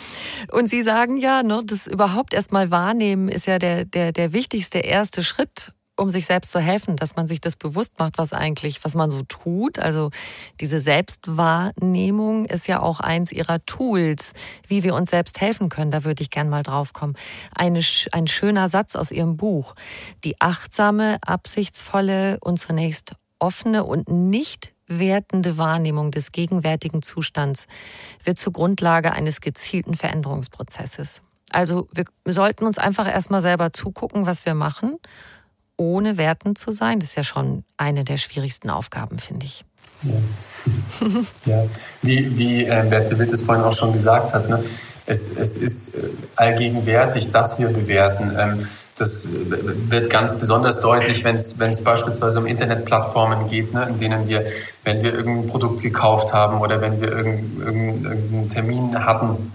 Und 0.51 0.71
Sie 0.71 0.83
sagen 0.83 1.19
ja, 1.19 1.43
ne, 1.43 1.63
das 1.67 1.87
überhaupt 1.87 2.33
erst 2.33 2.51
mal 2.51 2.71
wahrnehmen 2.71 3.29
ist 3.29 3.47
ja 3.47 3.59
der, 3.59 3.85
der, 3.85 4.13
der 4.13 4.33
wichtigste 4.33 4.79
erste 4.79 5.23
Schritt 5.23 5.75
um 5.97 6.11
sich 6.11 6.27
selbst 6.27 6.51
zu 6.51 6.59
helfen, 6.59 6.97
dass 6.97 7.17
man 7.17 7.27
sich 7.27 7.41
das 7.41 7.57
bewusst 7.57 7.99
macht, 7.99 8.19
was 8.19 8.33
eigentlich, 8.33 8.85
was 8.85 8.95
man 8.95 9.11
so 9.11 9.23
tut. 9.23 9.79
Also 9.79 10.11
diese 10.61 10.79
Selbstwahrnehmung 10.79 12.47
ist 12.47 12.67
ja 12.67 12.81
auch 12.81 13.01
eins 13.01 13.33
ihrer 13.33 13.65
Tools, 13.67 14.33
wie 14.67 14.83
wir 14.83 14.95
uns 14.95 15.11
selbst 15.11 15.41
helfen 15.41 15.69
können. 15.69 15.91
Da 15.91 16.05
würde 16.05 16.23
ich 16.23 16.31
gern 16.31 16.49
mal 16.49 16.63
drauf 16.63 16.93
kommen. 16.93 17.15
Eine, 17.55 17.81
ein 18.13 18.27
schöner 18.27 18.69
Satz 18.69 18.97
aus 18.97 19.11
ihrem 19.11 19.37
Buch. 19.37 19.75
Die 20.25 20.41
achtsame, 20.41 21.19
absichtsvolle 21.23 22.39
und 22.41 22.59
zunächst 22.59 23.15
offene 23.39 23.85
und 23.85 24.09
nicht 24.09 24.73
wertende 24.87 25.59
Wahrnehmung 25.59 26.11
des 26.11 26.33
gegenwärtigen 26.33 27.03
Zustands 27.03 27.67
wird 28.25 28.39
zur 28.39 28.53
Grundlage 28.53 29.13
eines 29.13 29.41
gezielten 29.41 29.95
Veränderungsprozesses. 29.95 31.23
Also 31.51 31.87
wir 31.93 32.07
sollten 32.33 32.65
uns 32.65 32.79
einfach 32.79 33.07
erstmal 33.07 33.41
selber 33.41 33.73
zugucken, 33.73 34.27
was 34.27 34.47
wir 34.47 34.55
machen 34.55 34.99
ohne 35.83 36.17
wertend 36.17 36.59
zu 36.59 36.71
sein, 36.71 37.01
das 37.01 37.11
ist 37.11 37.17
ja 37.17 37.25
schon 37.25 37.65
eine 37.77 38.05
der 38.05 38.17
schwierigsten 38.17 38.71
Aufgaben, 38.71 39.19
finde 39.19 39.47
ich. 39.47 39.65
Ja. 40.03 40.15
ja. 41.47 41.65
Wie, 42.03 42.37
wie 42.37 42.65
äh, 42.65 42.85
Berthe 42.89 43.19
Witt 43.19 43.33
es 43.33 43.43
vorhin 43.43 43.65
auch 43.65 43.77
schon 43.77 43.93
gesagt 43.93 44.33
hat, 44.35 44.49
ne? 44.49 44.63
es, 45.07 45.37
es 45.37 45.57
ist 45.57 45.97
äh, 45.97 46.09
allgegenwärtig, 46.37 47.31
dass 47.31 47.59
wir 47.59 47.69
bewerten. 47.69 48.37
Ähm, 48.39 48.69
das 48.97 49.27
äh, 49.27 49.31
wird 49.91 50.11
ganz 50.11 50.39
besonders 50.39 50.81
deutlich, 50.81 51.25
wenn 51.25 51.37
es 51.37 51.85
beispielsweise 51.85 52.39
um 52.39 52.47
Internetplattformen 52.47 53.49
geht, 53.49 53.75
ne, 53.75 53.87
in 53.89 53.99
denen 53.99 54.29
wir, 54.29 54.47
wenn 54.85 55.03
wir 55.03 55.15
irgendein 55.15 55.47
Produkt 55.47 55.83
gekauft 55.83 56.33
haben 56.33 56.61
oder 56.61 56.81
wenn 56.81 57.01
wir 57.01 57.11
irgendeinen, 57.11 58.49
Termin 58.49 59.05
hatten, 59.05 59.53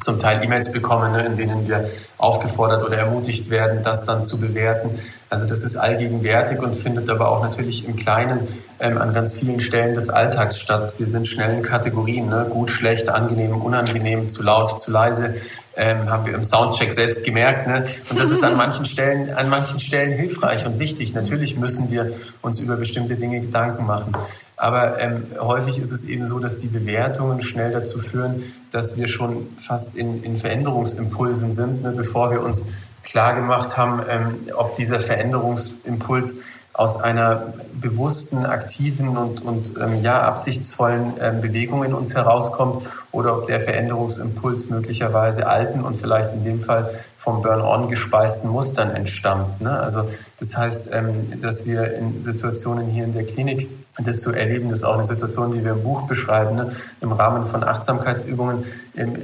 zum 0.00 0.18
Teil 0.18 0.42
E-Mails 0.42 0.72
bekommen, 0.72 1.12
ne, 1.12 1.24
in 1.24 1.36
denen 1.36 1.68
wir 1.68 1.88
aufgefordert 2.18 2.84
oder 2.84 2.98
ermutigt 2.98 3.50
werden, 3.50 3.82
das 3.82 4.04
dann 4.04 4.22
zu 4.22 4.38
bewerten. 4.38 4.90
Also 5.34 5.46
das 5.46 5.64
ist 5.64 5.76
allgegenwärtig 5.76 6.60
und 6.60 6.76
findet 6.76 7.10
aber 7.10 7.28
auch 7.28 7.42
natürlich 7.42 7.88
im 7.88 7.96
Kleinen 7.96 8.46
ähm, 8.78 8.98
an 8.98 9.12
ganz 9.12 9.34
vielen 9.34 9.58
Stellen 9.58 9.92
des 9.92 10.08
Alltags 10.08 10.60
statt. 10.60 10.94
Wir 10.98 11.08
sind 11.08 11.26
schnell 11.26 11.56
in 11.56 11.64
Kategorien, 11.64 12.28
ne? 12.28 12.46
gut, 12.48 12.70
schlecht, 12.70 13.08
angenehm, 13.08 13.60
unangenehm, 13.60 14.28
zu 14.28 14.44
laut, 14.44 14.78
zu 14.78 14.92
leise, 14.92 15.34
ähm, 15.76 16.08
haben 16.08 16.24
wir 16.24 16.34
im 16.34 16.44
Soundcheck 16.44 16.92
selbst 16.92 17.24
gemerkt. 17.24 17.66
Ne? 17.66 17.84
Und 18.10 18.16
das 18.20 18.30
ist 18.30 18.44
an 18.44 18.56
manchen 18.56 18.84
Stellen, 18.84 19.34
an 19.34 19.48
manchen 19.48 19.80
Stellen 19.80 20.12
hilfreich 20.12 20.66
und 20.66 20.78
wichtig. 20.78 21.14
Natürlich 21.14 21.56
müssen 21.56 21.90
wir 21.90 22.12
uns 22.40 22.60
über 22.60 22.76
bestimmte 22.76 23.16
Dinge 23.16 23.40
Gedanken 23.40 23.86
machen. 23.86 24.12
Aber 24.56 25.00
ähm, 25.00 25.26
häufig 25.40 25.80
ist 25.80 25.90
es 25.90 26.04
eben 26.04 26.26
so, 26.26 26.38
dass 26.38 26.60
die 26.60 26.68
Bewertungen 26.68 27.40
schnell 27.40 27.72
dazu 27.72 27.98
führen, 27.98 28.44
dass 28.70 28.96
wir 28.96 29.08
schon 29.08 29.48
fast 29.56 29.96
in, 29.96 30.22
in 30.22 30.36
Veränderungsimpulsen 30.36 31.50
sind, 31.50 31.82
ne, 31.82 31.90
bevor 31.90 32.30
wir 32.30 32.40
uns 32.40 32.66
klar 33.04 33.34
gemacht 33.34 33.76
haben, 33.76 34.02
ähm, 34.08 34.38
ob 34.56 34.76
dieser 34.76 34.98
Veränderungsimpuls 34.98 36.40
aus 36.74 37.00
einer 37.00 37.54
bewussten, 37.72 38.44
aktiven 38.44 39.16
und, 39.16 39.42
und 39.42 39.74
ähm, 39.80 40.02
ja, 40.02 40.22
absichtsvollen 40.22 41.14
ähm, 41.20 41.40
Bewegung 41.40 41.84
in 41.84 41.94
uns 41.94 42.14
herauskommt 42.14 42.84
oder 43.12 43.38
ob 43.38 43.46
der 43.46 43.60
Veränderungsimpuls 43.60 44.70
möglicherweise 44.70 45.46
alten 45.46 45.82
und 45.82 45.96
vielleicht 45.96 46.34
in 46.34 46.42
dem 46.42 46.60
Fall 46.60 46.90
vom 47.16 47.42
Burn-on 47.42 47.88
gespeisten 47.88 48.50
Mustern 48.50 48.90
entstammt. 48.90 49.60
Ne? 49.60 49.70
Also 49.70 50.10
das 50.40 50.56
heißt, 50.56 50.90
ähm, 50.92 51.40
dass 51.40 51.64
wir 51.64 51.94
in 51.94 52.22
Situationen 52.22 52.88
hier 52.88 53.04
in 53.04 53.14
der 53.14 53.24
Klinik 53.24 53.68
das 54.04 54.22
zu 54.22 54.32
erleben, 54.32 54.70
das 54.70 54.80
ist 54.80 54.84
auch 54.84 54.94
eine 54.94 55.04
Situation, 55.04 55.52
die 55.52 55.64
wir 55.64 55.72
im 55.72 55.84
Buch 55.84 56.08
beschreiben, 56.08 56.56
ne? 56.56 56.72
im 57.00 57.12
Rahmen 57.12 57.46
von 57.46 57.62
Achtsamkeitsübungen. 57.62 58.64
Ähm, 58.96 59.14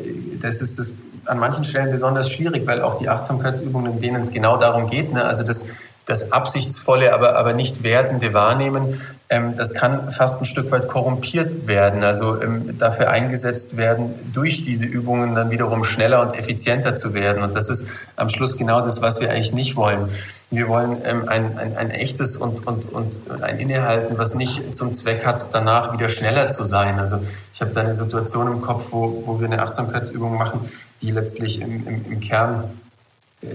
das 0.40 0.62
ist 0.62 0.78
das 0.78 0.94
an 1.26 1.38
manchen 1.38 1.64
Stellen 1.64 1.90
besonders 1.90 2.30
schwierig, 2.30 2.66
weil 2.66 2.82
auch 2.82 2.98
die 2.98 3.08
Achtsamkeitsübungen, 3.08 3.92
in 3.92 4.00
denen 4.00 4.20
es 4.20 4.32
genau 4.32 4.56
darum 4.56 4.88
geht, 4.88 5.12
ne? 5.12 5.24
also 5.24 5.44
das 5.44 5.76
das 6.10 6.32
absichtsvolle, 6.32 7.14
aber, 7.14 7.36
aber 7.36 7.52
nicht 7.52 7.84
wertende 7.84 8.34
Wahrnehmen, 8.34 9.00
ähm, 9.28 9.56
das 9.56 9.74
kann 9.74 10.10
fast 10.10 10.40
ein 10.40 10.44
Stück 10.44 10.70
weit 10.72 10.88
korrumpiert 10.88 11.68
werden, 11.68 12.02
also 12.02 12.42
ähm, 12.42 12.76
dafür 12.78 13.10
eingesetzt 13.10 13.76
werden, 13.76 14.14
durch 14.34 14.64
diese 14.64 14.86
Übungen 14.86 15.36
dann 15.36 15.50
wiederum 15.50 15.84
schneller 15.84 16.20
und 16.20 16.36
effizienter 16.36 16.94
zu 16.94 17.14
werden. 17.14 17.44
Und 17.44 17.54
das 17.54 17.70
ist 17.70 17.90
am 18.16 18.28
Schluss 18.28 18.58
genau 18.58 18.80
das, 18.80 19.02
was 19.02 19.20
wir 19.20 19.30
eigentlich 19.30 19.52
nicht 19.52 19.76
wollen. 19.76 20.08
Wir 20.50 20.66
wollen 20.66 20.96
ähm, 21.04 21.28
ein, 21.28 21.56
ein, 21.56 21.76
ein 21.76 21.90
echtes 21.90 22.36
und, 22.36 22.66
und, 22.66 22.92
und 22.92 23.20
ein 23.40 23.60
Innehalten, 23.60 24.18
was 24.18 24.34
nicht 24.34 24.74
zum 24.74 24.92
Zweck 24.92 25.24
hat, 25.24 25.54
danach 25.54 25.92
wieder 25.92 26.08
schneller 26.08 26.48
zu 26.48 26.64
sein. 26.64 26.98
Also 26.98 27.20
ich 27.54 27.60
habe 27.60 27.70
da 27.70 27.82
eine 27.82 27.92
Situation 27.92 28.48
im 28.48 28.62
Kopf, 28.62 28.88
wo, 28.90 29.22
wo 29.26 29.38
wir 29.38 29.46
eine 29.46 29.62
Achtsamkeitsübung 29.62 30.36
machen, 30.36 30.68
die 31.02 31.10
letztlich 31.10 31.60
im, 31.60 31.86
im, 31.86 32.04
im 32.12 32.20
Kern 32.20 32.64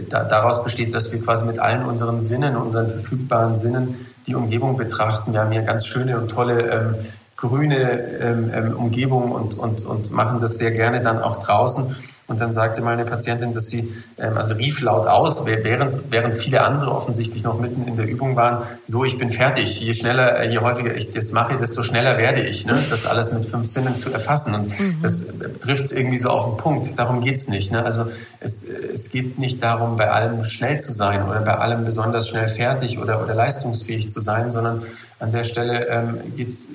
da, 0.10 0.24
daraus 0.24 0.64
besteht, 0.64 0.93
dass 0.93 1.12
wir 1.12 1.22
quasi 1.22 1.46
mit 1.46 1.60
allen 1.60 1.86
unseren 1.86 2.20
Sinnen, 2.20 2.56
unseren 2.56 2.89
verfügbaren 2.89 3.56
Sinnen 3.56 4.08
die 4.26 4.36
Umgebung 4.36 4.78
betrachten. 4.78 5.34
Wir 5.34 5.41
haben 5.41 5.52
hier 5.52 5.62
ganz 5.62 5.86
schöne 5.86 6.18
und 6.18 6.32
tolle 6.32 6.70
ähm, 6.70 6.96
grüne 7.38 8.20
ähm, 8.20 8.52
ähm 8.54 8.76
Umgebung 8.76 9.32
und, 9.32 9.58
und, 9.58 9.86
und 9.86 10.12
machen 10.12 10.39
das 10.39 10.58
sehr 10.58 10.72
gerne 10.72 11.02
dann 11.02 11.22
auch 11.22 11.38
draußen. 11.38 11.96
Und 12.28 12.41
dann 12.41 12.51
sagte 12.51 12.82
mal 12.82 12.93
eine 12.93 13.05
Patientin, 13.05 13.53
dass 13.53 13.67
sie, 13.67 13.93
ähm, 14.17 14.36
also 14.36 14.55
rief 14.55 14.82
laut 14.82 15.05
aus, 15.05 15.45
während, 15.45 16.11
während 16.11 16.36
viele 16.36 16.61
andere 16.61 16.91
offensichtlich 16.91 17.43
noch 17.43 17.59
mitten 17.59 17.88
in 17.88 17.97
der 17.97 18.07
Übung 18.07 18.36
waren, 18.36 18.63
so, 18.86 19.03
ich 19.03 19.19
bin 19.19 19.30
fertig. 19.30 19.80
Je 19.80 19.93
schneller, 19.93 20.39
äh, 20.39 20.49
je 20.49 20.57
häufiger 20.57 20.95
ich 20.95 21.11
das 21.11 21.32
mache, 21.34 21.57
desto 21.57 21.84
schneller 21.84 22.17
werde 22.17 22.41
ich, 22.41 22.65
ne? 22.65 22.84
das 22.89 23.05
alles 23.05 23.32
mit 23.32 23.45
fünf 23.45 23.67
Sinnen 23.67 23.95
zu 23.95 24.11
erfassen. 24.11 24.55
Und 24.55 24.80
mhm. 24.80 24.97
das 25.03 25.36
trifft 25.59 25.86
es 25.86 25.91
irgendwie 25.91 26.17
so 26.17 26.30
auf 26.30 26.45
den 26.45 26.57
Punkt. 26.57 26.97
Darum 26.97 27.21
geht's 27.21 27.47
nicht. 27.47 27.71
Ne? 27.71 27.86
Also 27.86 28.05
es, 28.39 28.67
es 28.69 29.11
geht 29.11 29.38
nicht 29.38 29.61
darum, 29.61 29.95
bei 29.95 30.09
allem 30.09 30.43
schnell 30.43 30.80
zu 30.80 30.93
sein 30.93 31.28
oder 31.28 31.41
bei 31.41 31.55
allem 31.55 31.86
besonders 31.86 32.28
schnell 32.28 32.49
fertig 32.49 32.97
oder, 32.97 33.21
oder 33.21 33.36
leistungsfähig 33.36 34.09
zu 34.09 34.19
sein, 34.19 34.49
sondern 34.49 34.82
an 35.19 35.32
der 35.32 35.43
Stelle 35.43 35.88
ähm, 35.88 36.17
geht's 36.36 36.67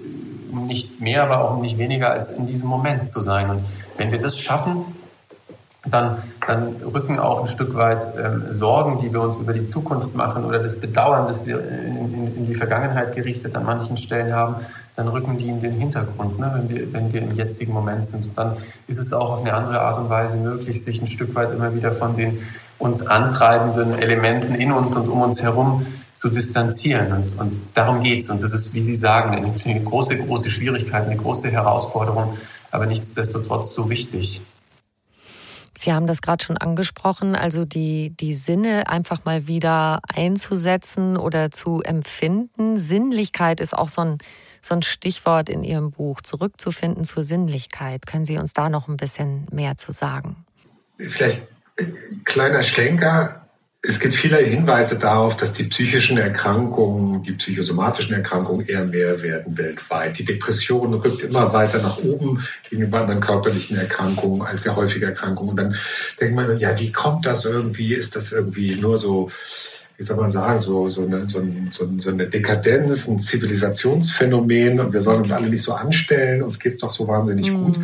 nicht 0.53 1.01
mehr, 1.01 1.25
aber 1.25 1.45
auch 1.45 1.61
nicht 1.61 1.77
weniger 1.79 2.11
als 2.13 2.31
in 2.31 2.47
diesem 2.47 2.69
Moment 2.69 3.09
zu 3.09 3.21
sein. 3.21 3.51
Und 3.51 3.63
wenn 3.97 4.13
wir 4.13 4.21
das 4.21 4.39
schaffen, 4.39 4.85
dann, 5.87 6.23
dann 6.47 6.77
rücken 6.83 7.19
auch 7.19 7.41
ein 7.41 7.47
Stück 7.47 7.75
weit 7.75 8.07
ähm, 8.23 8.53
Sorgen, 8.53 9.01
die 9.01 9.13
wir 9.13 9.23
uns 9.23 9.39
über 9.39 9.55
die 9.55 9.65
Zukunft 9.65 10.15
machen 10.15 10.45
oder 10.45 10.59
das 10.59 10.77
Bedauern, 10.77 11.27
das 11.27 11.47
wir 11.47 11.61
in, 11.61 12.13
in, 12.13 12.37
in, 12.37 12.47
die 12.47 12.55
Vergangenheit 12.55 13.15
gerichtet 13.15 13.57
an 13.57 13.65
manchen 13.65 13.97
Stellen 13.97 14.35
haben, 14.35 14.57
dann 14.97 15.09
rücken 15.09 15.39
die 15.39 15.49
in 15.49 15.63
den 15.63 15.73
Hintergrund, 15.73 16.39
ne, 16.39 16.53
wenn, 16.55 16.69
wir, 16.69 16.93
wenn 16.93 17.13
wir 17.13 17.23
im 17.23 17.35
jetzigen 17.35 17.73
Moment 17.73 18.05
sind. 18.05 18.31
Dann 18.37 18.57
ist 18.89 18.99
es 18.99 19.15
auch 19.15 19.33
auf 19.33 19.41
eine 19.41 19.55
andere 19.55 19.81
Art 19.81 19.97
und 19.97 20.11
Weise 20.11 20.37
möglich, 20.37 20.85
sich 20.85 21.01
ein 21.01 21.07
Stück 21.07 21.35
weit 21.35 21.53
immer 21.53 21.75
wieder 21.75 21.93
von 21.93 22.15
den 22.15 22.39
uns 22.79 23.07
antreibenden 23.07 23.99
Elementen 23.99 24.55
in 24.55 24.73
uns 24.73 24.95
und 24.97 25.09
um 25.09 25.23
uns 25.23 25.43
herum 25.43 25.87
zu 26.13 26.29
distanzieren. 26.29 27.13
Und, 27.13 27.39
und 27.39 27.69
darum 27.73 28.03
geht's. 28.03 28.29
Und 28.29 28.43
das 28.43 28.53
ist, 28.53 28.75
wie 28.75 28.81
Sie 28.83 28.95
sagen, 28.95 29.35
eine 29.35 29.81
große, 29.81 30.19
große 30.19 30.51
Schwierigkeit, 30.51 31.07
eine 31.07 31.17
große 31.17 31.51
Herausforderung, 31.51 32.35
aber 32.71 32.85
nichtsdestotrotz 32.85 33.75
so 33.75 33.89
wichtig. 33.89 34.43
Sie 35.81 35.95
haben 35.95 36.07
das 36.07 36.21
gerade 36.21 36.45
schon 36.45 36.59
angesprochen, 36.59 37.35
also 37.35 37.65
die, 37.65 38.11
die 38.11 38.35
Sinne 38.35 38.89
einfach 38.89 39.25
mal 39.25 39.47
wieder 39.47 40.01
einzusetzen 40.07 41.17
oder 41.17 41.51
zu 41.51 41.81
empfinden. 41.81 42.77
Sinnlichkeit 42.77 43.61
ist 43.61 43.75
auch 43.75 43.89
so 43.89 44.03
ein, 44.03 44.19
so 44.61 44.75
ein 44.75 44.83
Stichwort 44.83 45.49
in 45.49 45.65
Ihrem 45.65 45.91
Buch, 45.91 46.21
zurückzufinden 46.21 47.05
zur 47.05 47.23
Sinnlichkeit. 47.23 48.07
Können 48.07 48.27
Sie 48.27 48.37
uns 48.37 48.53
da 48.53 48.69
noch 48.69 48.89
ein 48.89 48.99
bisschen 48.99 49.47
mehr 49.53 49.79
zu 49.79 49.93
sagen? 49.93 50.45
Vielleicht 50.99 51.41
ein 51.79 52.23
kleiner 52.27 52.63
Schlenker 52.63 53.47
es 53.83 53.99
gibt 53.99 54.15
viele 54.15 54.37
Hinweise 54.39 54.99
darauf, 54.99 55.37
dass 55.37 55.55
die 55.55 55.65
psychischen 55.65 56.19
Erkrankungen, 56.19 57.23
die 57.23 57.33
psychosomatischen 57.33 58.15
Erkrankungen 58.15 58.67
eher 58.67 58.85
mehr 58.85 59.23
werden 59.23 59.57
weltweit. 59.57 60.19
Die 60.19 60.25
Depression 60.25 60.93
rückt 60.93 61.23
immer 61.23 61.55
weiter 61.55 61.81
nach 61.81 61.99
oben 61.99 62.45
gegenüber 62.69 63.01
anderen 63.01 63.23
körperlichen 63.23 63.79
Erkrankungen 63.79 64.43
als 64.43 64.63
sehr 64.63 64.77
häufige 64.77 65.07
Erkrankungen. 65.07 65.51
Und 65.51 65.57
dann 65.57 65.77
denkt 66.21 66.35
man, 66.35 66.59
ja, 66.59 66.79
wie 66.79 66.93
kommt 66.93 67.25
das 67.25 67.47
irgendwie? 67.47 67.95
Ist 67.95 68.17
das 68.17 68.33
irgendwie 68.33 68.75
nur 68.77 68.99
so, 68.99 69.31
wie 69.97 70.05
soll 70.05 70.17
man 70.19 70.31
sagen, 70.31 70.59
so, 70.59 70.91
so, 70.91 71.03
eine, 71.03 71.27
so, 71.27 71.43
so 71.71 72.11
eine 72.11 72.29
Dekadenz, 72.29 73.09
ein 73.09 73.21
Zivilisationsphänomen 73.21 74.79
und 74.79 74.93
wir 74.93 75.01
sollen 75.01 75.23
uns 75.23 75.33
alle 75.33 75.49
nicht 75.49 75.63
so 75.63 75.73
anstellen, 75.73 76.43
uns 76.43 76.59
geht's 76.59 76.79
doch 76.79 76.93
so 76.93 77.09
wahnsinnig 77.09 77.51
mhm. 77.51 77.65
gut. 77.65 77.81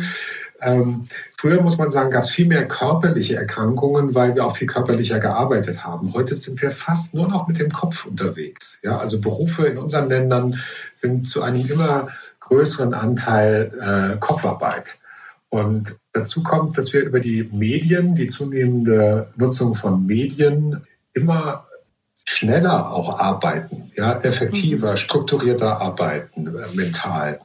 Ähm, 0.61 1.07
früher 1.37 1.61
muss 1.61 1.77
man 1.77 1.91
sagen, 1.91 2.11
gab 2.11 2.23
es 2.23 2.31
viel 2.31 2.47
mehr 2.47 2.67
körperliche 2.67 3.35
Erkrankungen, 3.35 4.15
weil 4.15 4.35
wir 4.35 4.45
auch 4.45 4.57
viel 4.57 4.67
körperlicher 4.67 5.19
gearbeitet 5.19 5.83
haben. 5.83 6.13
Heute 6.13 6.35
sind 6.35 6.61
wir 6.61 6.71
fast 6.71 7.13
nur 7.13 7.27
noch 7.27 7.47
mit 7.47 7.59
dem 7.59 7.71
Kopf 7.71 8.05
unterwegs. 8.05 8.77
Ja, 8.81 8.97
also 8.97 9.21
Berufe 9.21 9.67
in 9.67 9.77
unseren 9.77 10.09
Ländern 10.09 10.59
sind 10.93 11.27
zu 11.27 11.43
einem 11.43 11.65
immer 11.69 12.09
größeren 12.39 12.93
Anteil 12.93 13.71
äh, 14.15 14.17
Kopfarbeit. 14.19 14.95
Und 15.49 15.95
dazu 16.13 16.43
kommt, 16.43 16.77
dass 16.77 16.91
wir 16.93 17.03
über 17.03 17.19
die 17.19 17.43
Medien, 17.51 18.15
die 18.15 18.27
zunehmende 18.27 19.31
Nutzung 19.35 19.75
von 19.75 20.05
Medien 20.05 20.83
immer 21.13 21.67
schneller 22.25 22.91
auch 22.91 23.19
arbeiten, 23.19 23.91
ja, 23.95 24.19
effektiver, 24.19 24.91
mhm. 24.91 24.97
strukturierter 24.97 25.79
arbeiten, 25.79 26.47
äh, 26.47 26.75
mental. 26.75 27.39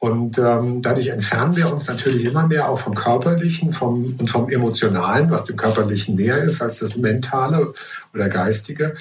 Und 0.00 0.38
ähm, 0.38 0.80
dadurch 0.80 1.08
entfernen 1.08 1.56
wir 1.56 1.70
uns 1.70 1.86
natürlich 1.86 2.24
immer 2.24 2.46
mehr 2.46 2.70
auch 2.70 2.78
vom 2.80 2.94
Körperlichen 2.94 3.74
vom, 3.74 4.16
und 4.18 4.30
vom 4.30 4.48
Emotionalen, 4.48 5.30
was 5.30 5.44
dem 5.44 5.56
Körperlichen 5.56 6.14
näher 6.14 6.42
ist 6.42 6.62
als 6.62 6.78
das 6.78 6.96
Mentale 6.96 7.74
oder 8.14 8.30
Geistige. 8.30 8.94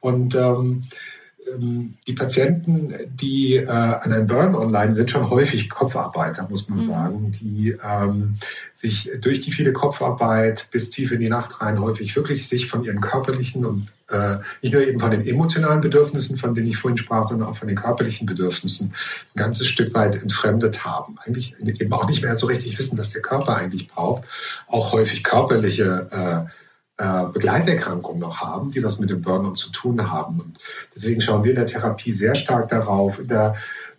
Und 0.00 0.34
ähm, 0.34 0.82
ähm 1.50 1.94
die 2.06 2.12
Patienten, 2.12 2.92
die 3.14 3.56
äh, 3.56 3.66
an 3.66 4.12
einem 4.12 4.26
Burn 4.26 4.54
online 4.54 4.92
sind, 4.92 5.10
schon 5.10 5.30
häufig 5.30 5.70
Kopfarbeiter, 5.70 6.46
muss 6.50 6.68
man 6.68 6.80
mhm. 6.80 6.86
sagen, 6.86 7.32
die 7.32 7.74
ähm, 7.82 8.34
sich 8.82 9.10
durch 9.22 9.40
die 9.40 9.52
viele 9.52 9.72
Kopfarbeit 9.72 10.66
bis 10.70 10.90
tief 10.90 11.12
in 11.12 11.20
die 11.20 11.30
Nacht 11.30 11.62
rein 11.62 11.80
häufig 11.80 12.14
wirklich 12.14 12.46
sich 12.46 12.68
von 12.68 12.84
ihren 12.84 13.00
körperlichen 13.00 13.64
und 13.64 13.88
nicht 14.60 14.72
nur 14.72 14.82
eben 14.82 15.00
von 15.00 15.10
den 15.10 15.26
emotionalen 15.26 15.80
Bedürfnissen, 15.80 16.36
von 16.36 16.54
denen 16.54 16.68
ich 16.68 16.76
vorhin 16.76 16.98
sprach, 16.98 17.28
sondern 17.28 17.48
auch 17.48 17.56
von 17.56 17.68
den 17.68 17.76
körperlichen 17.76 18.26
Bedürfnissen 18.26 18.94
ein 19.34 19.38
ganzes 19.38 19.68
Stück 19.68 19.94
weit 19.94 20.20
entfremdet 20.20 20.84
haben. 20.84 21.16
Eigentlich 21.24 21.56
eben 21.60 21.92
auch 21.92 22.08
nicht 22.08 22.22
mehr 22.22 22.34
so 22.34 22.46
richtig 22.46 22.78
wissen, 22.78 22.98
was 22.98 23.10
der 23.10 23.22
Körper 23.22 23.56
eigentlich 23.56 23.88
braucht. 23.88 24.24
Auch 24.68 24.92
häufig 24.92 25.24
körperliche 25.24 26.08
äh, 26.10 26.50
äh, 27.02 27.24
Begleiterkrankungen 27.32 28.20
noch 28.20 28.40
haben, 28.40 28.70
die 28.70 28.84
was 28.84 28.98
mit 28.98 29.10
dem 29.10 29.22
Burnout 29.22 29.54
zu 29.54 29.72
tun 29.72 30.10
haben. 30.10 30.40
Und 30.40 30.58
deswegen 30.94 31.20
schauen 31.20 31.42
wir 31.42 31.50
in 31.50 31.56
der 31.56 31.66
Therapie 31.66 32.12
sehr 32.12 32.34
stark 32.34 32.68
darauf, 32.68 33.18
in 33.18 33.28
der 33.28 33.56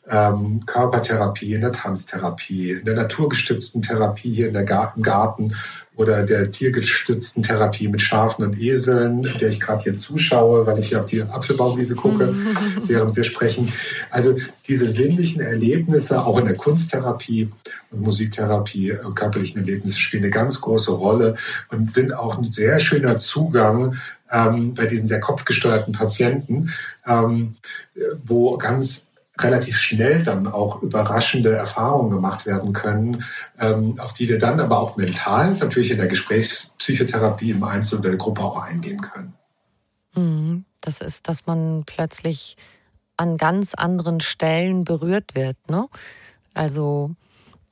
ähm, 0.08 0.66
Körpertherapie, 0.66 1.54
in 1.54 1.62
der 1.62 1.72
Tanztherapie, 1.72 2.72
in 2.72 2.86
der 2.86 2.96
naturgestützten 2.96 3.82
Therapie 3.82 4.32
hier 4.32 4.48
in 4.48 4.54
der 4.54 4.64
Garten, 4.64 5.00
im 5.00 5.04
Garten 5.04 5.56
oder 5.96 6.24
der 6.24 6.50
tiergestützten 6.50 7.44
Therapie 7.44 7.88
mit 7.88 8.02
Schafen 8.02 8.44
und 8.44 8.60
Eseln, 8.60 9.24
der 9.40 9.50
ich 9.50 9.60
gerade 9.60 9.84
hier 9.84 9.98
zuschaue, 9.98 10.66
weil 10.66 10.80
ich 10.80 10.88
hier 10.88 11.00
auf 11.00 11.06
die 11.06 11.22
Apfelbaumwiese 11.22 11.96
gucke, 11.96 12.34
während 12.88 13.16
wir 13.16 13.24
sprechen. 13.24 13.72
Also 14.10 14.36
diese 14.68 14.90
sinnlichen 14.90 15.42
Erlebnisse, 15.42 16.24
auch 16.24 16.40
in 16.40 16.46
der 16.46 16.56
Kunsttherapie 16.56 17.50
und 17.92 18.02
Musiktherapie, 18.02 18.90
äh, 18.90 19.00
körperlichen 19.14 19.62
Erlebnisse 19.62 20.00
spielen 20.00 20.24
eine 20.24 20.32
ganz 20.32 20.62
große 20.62 20.92
Rolle 20.92 21.36
und 21.70 21.92
sind 21.92 22.14
auch 22.14 22.38
ein 22.38 22.52
sehr 22.52 22.80
schöner 22.80 23.20
Zugang 23.20 23.98
ähm, 24.32 24.74
bei 24.74 24.88
diesen 24.88 25.08
sehr 25.08 25.20
kopfgesteuerten 25.20 25.94
Patienten, 25.94 26.72
ähm, 27.06 27.54
wo 28.26 28.58
ganz 28.58 29.08
relativ 29.40 29.78
schnell 29.78 30.24
dann 30.24 30.48
auch 30.48 30.82
überraschende 30.82 31.56
Erfahrungen 31.56 32.12
gemacht 32.12 32.46
werden 32.46 32.74
können, 32.74 33.24
ähm, 33.60 34.00
auf 34.00 34.14
die 34.14 34.30
wir 34.30 34.38
dann 34.38 34.60
aber 34.60 34.80
auch 34.80 34.96
mental 34.96 35.54
natürlich 35.54 35.92
in 35.92 35.98
der 35.98 36.08
Gesprächspsychotherapie 36.08 37.52
im 37.52 37.64
Einzel 37.64 38.00
oder 38.00 38.10
der 38.10 38.18
Gruppe 38.18 38.42
auch 38.42 38.58
eingehen 38.58 39.02
können. 39.02 39.34
Mhm. 40.16 40.66
Das 40.82 41.02
ist, 41.02 41.28
dass 41.28 41.48
man 41.48 41.84
plötzlich 41.86 42.58
an 43.18 43.38
ganz 43.38 43.74
anderen 43.74 44.20
Stellen 44.20 44.84
berührt 44.84 45.34
wird. 45.34 45.58
Ne? 45.70 45.88
Also 46.54 47.16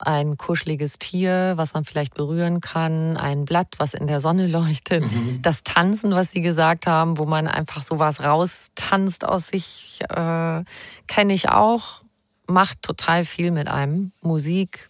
ein 0.01 0.37
kuscheliges 0.37 0.99
Tier, 0.99 1.53
was 1.55 1.73
man 1.73 1.85
vielleicht 1.85 2.13
berühren 2.13 2.61
kann, 2.61 3.17
ein 3.17 3.45
Blatt, 3.45 3.75
was 3.77 3.93
in 3.93 4.07
der 4.07 4.19
Sonne 4.19 4.47
leuchtet, 4.47 5.03
mhm. 5.03 5.41
das 5.41 5.63
Tanzen, 5.63 6.11
was 6.11 6.31
Sie 6.31 6.41
gesagt 6.41 6.87
haben, 6.87 7.17
wo 7.17 7.25
man 7.25 7.47
einfach 7.47 7.81
sowas 7.81 8.21
raustanzt 8.21 9.25
aus 9.25 9.47
sich, 9.47 9.99
äh, 10.09 10.63
kenne 11.07 11.33
ich 11.33 11.49
auch, 11.49 12.01
macht 12.47 12.81
total 12.81 13.25
viel 13.25 13.51
mit 13.51 13.67
einem. 13.67 14.11
Musik, 14.21 14.89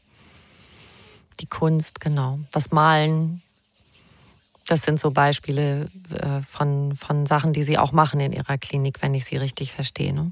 die 1.40 1.48
Kunst, 1.48 2.00
genau. 2.00 2.40
Was 2.52 2.72
malen, 2.72 3.42
das 4.68 4.84
sind 4.84 5.00
so 5.00 5.12
Beispiele 5.12 5.90
äh, 6.12 6.42
von, 6.42 6.96
von 6.96 7.26
Sachen, 7.26 7.54
die 7.54 7.64
Sie 7.64 7.78
auch 7.78 7.92
machen 7.92 8.20
in 8.20 8.32
Ihrer 8.32 8.58
Klinik, 8.58 9.02
wenn 9.02 9.14
ich 9.14 9.26
Sie 9.26 9.38
richtig 9.38 9.74
verstehe. 9.74 10.14
Ne? 10.14 10.32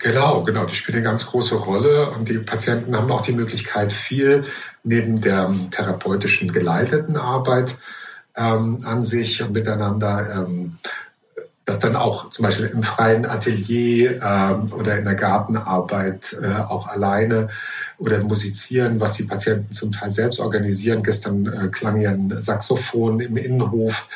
Genau, 0.00 0.42
genau. 0.42 0.66
Die 0.66 0.74
spielen 0.74 0.98
eine 0.98 1.04
ganz 1.04 1.26
große 1.26 1.54
Rolle 1.54 2.10
und 2.10 2.28
die 2.28 2.38
Patienten 2.38 2.96
haben 2.96 3.10
auch 3.10 3.20
die 3.20 3.32
Möglichkeit, 3.32 3.92
viel 3.92 4.44
neben 4.82 5.20
der 5.20 5.52
therapeutischen 5.70 6.52
geleiteten 6.52 7.16
Arbeit 7.16 7.76
ähm, 8.36 8.80
an 8.84 9.04
sich 9.04 9.42
und 9.42 9.52
miteinander 9.52 10.46
ähm, 10.46 10.78
das 11.64 11.78
dann 11.78 11.94
auch 11.94 12.30
zum 12.30 12.44
Beispiel 12.44 12.66
im 12.66 12.82
freien 12.82 13.24
Atelier 13.24 14.20
ähm, 14.22 14.72
oder 14.72 14.98
in 14.98 15.04
der 15.04 15.14
Gartenarbeit 15.14 16.36
äh, 16.42 16.54
auch 16.54 16.88
alleine 16.88 17.50
oder 17.98 18.18
musizieren, 18.24 18.98
was 18.98 19.12
die 19.12 19.22
Patienten 19.22 19.72
zum 19.72 19.92
Teil 19.92 20.10
selbst 20.10 20.40
organisieren. 20.40 21.04
Gestern 21.04 21.46
äh, 21.46 21.68
klang 21.68 22.00
ja 22.00 22.10
ein 22.10 22.40
Saxophon 22.40 23.20
im 23.20 23.36
Innenhof, 23.36 24.08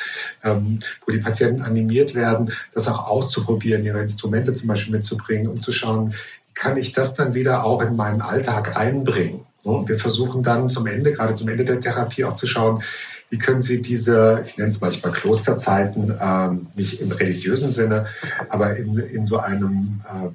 ähm, 0.43 0.81
wo 1.07 1.13
die 1.13 1.19
Patienten 1.19 1.63
animiert 1.63 2.17
werden, 2.17 2.51
das 2.75 2.89
auch 2.89 3.07
auszuprobieren, 3.07 3.85
ihre 3.85 4.03
Instrumente 4.03 4.53
zum 4.55 4.69
Beispiel 4.69 4.93
mitzubringen, 4.93 5.47
um 5.47 5.61
zu 5.61 5.73
schauen, 5.73 6.15
kann 6.55 6.77
ich 6.77 6.93
das 6.93 7.15
dann 7.15 7.35
wieder 7.35 7.65
auch 7.65 7.81
in 7.83 7.95
meinen 7.95 8.23
Alltag 8.23 8.77
einbringen? 8.77 9.47
Und 9.63 9.89
wir 9.89 9.99
versuchen 9.99 10.43
dann 10.43 10.69
zum 10.69 10.87
Ende, 10.87 11.13
gerade 11.13 11.35
zum 11.35 11.49
Ende 11.49 11.65
der 11.65 11.81
Therapie 11.81 12.25
auch 12.25 12.37
zu 12.37 12.47
schauen, 12.47 12.83
wie 13.31 13.39
können 13.39 13.61
Sie 13.61 13.83
diese, 13.83 14.43
ich 14.47 14.57
nenne 14.57 14.70
es 14.70 14.81
manchmal 14.81 15.12
Klosterzeiten, 15.12 16.14
ähm, 16.20 16.66
nicht 16.74 17.01
im 17.01 17.11
religiösen 17.12 17.70
Sinne, 17.70 18.07
aber 18.49 18.77
in, 18.77 18.97
in 18.99 19.27
so 19.27 19.39
einem 19.39 20.03
äh, 20.05 20.29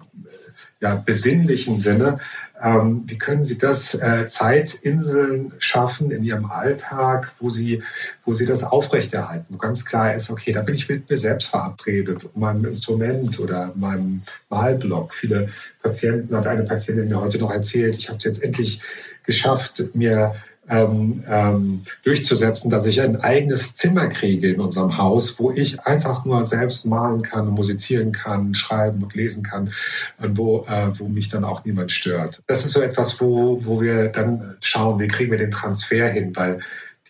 ja, 0.81 0.95
besinnlichen 0.95 1.77
Sinne, 1.77 2.19
ähm, 2.61 3.03
wie 3.07 3.17
können 3.17 3.43
Sie 3.43 3.57
das 3.57 3.95
äh, 3.95 4.27
Zeitinseln 4.27 5.53
schaffen 5.59 6.11
in 6.11 6.23
Ihrem 6.23 6.45
Alltag, 6.45 7.31
wo 7.39 7.49
Sie, 7.49 7.81
wo 8.25 8.33
Sie 8.33 8.45
das 8.45 8.63
aufrechterhalten, 8.63 9.45
wo 9.49 9.57
ganz 9.57 9.85
klar 9.85 10.13
ist, 10.13 10.29
okay, 10.29 10.51
da 10.51 10.61
bin 10.61 10.75
ich 10.75 10.89
mit 10.89 11.09
mir 11.09 11.17
selbst 11.17 11.47
verabredet, 11.47 12.35
meinem 12.35 12.65
Instrument 12.65 13.39
oder 13.39 13.71
meinem 13.75 14.23
Malblock. 14.49 15.13
Viele 15.13 15.49
Patienten, 15.81 16.35
hat 16.35 16.47
eine 16.47 16.63
Patientin 16.63 17.07
mir 17.07 17.19
heute 17.19 17.39
noch 17.39 17.51
erzählt, 17.51 17.95
ich 17.95 18.09
habe 18.09 18.17
es 18.17 18.25
jetzt 18.25 18.43
endlich 18.43 18.81
geschafft, 19.23 19.83
mir 19.93 20.35
ähm, 20.70 21.24
ähm, 21.28 21.82
durchzusetzen, 22.03 22.70
dass 22.70 22.86
ich 22.86 23.01
ein 23.01 23.20
eigenes 23.20 23.76
Zimmer 23.76 24.07
kriege 24.07 24.51
in 24.51 24.59
unserem 24.59 24.97
Haus, 24.97 25.39
wo 25.39 25.51
ich 25.51 25.82
einfach 25.82 26.24
nur 26.24 26.45
selbst 26.45 26.86
malen 26.86 27.24
kann, 27.24 27.47
musizieren 27.47 28.12
kann, 28.12 28.53
schreiben 28.53 29.03
und 29.03 29.14
lesen 29.16 29.43
kann, 29.43 29.74
und 30.20 30.38
wo, 30.38 30.66
äh, 30.68 30.97
wo 30.99 31.07
mich 31.07 31.30
dann 31.30 31.43
auch 31.43 31.66
niemand 31.66 31.91
stört. 31.91 32.41
Das 32.47 32.66
ist 32.66 32.72
so 32.72 32.82
etwas, 32.82 33.20
wo, 33.20 33.59
wo 33.66 33.82
wir 33.82 34.09
dann 34.09 34.55
schauen, 34.62 34.99
wie 34.99 35.07
kriegen 35.07 35.32
wir 35.32 35.38
den 35.38 35.51
Transfer 35.51 36.09
hin, 36.09 36.36
weil 36.36 36.59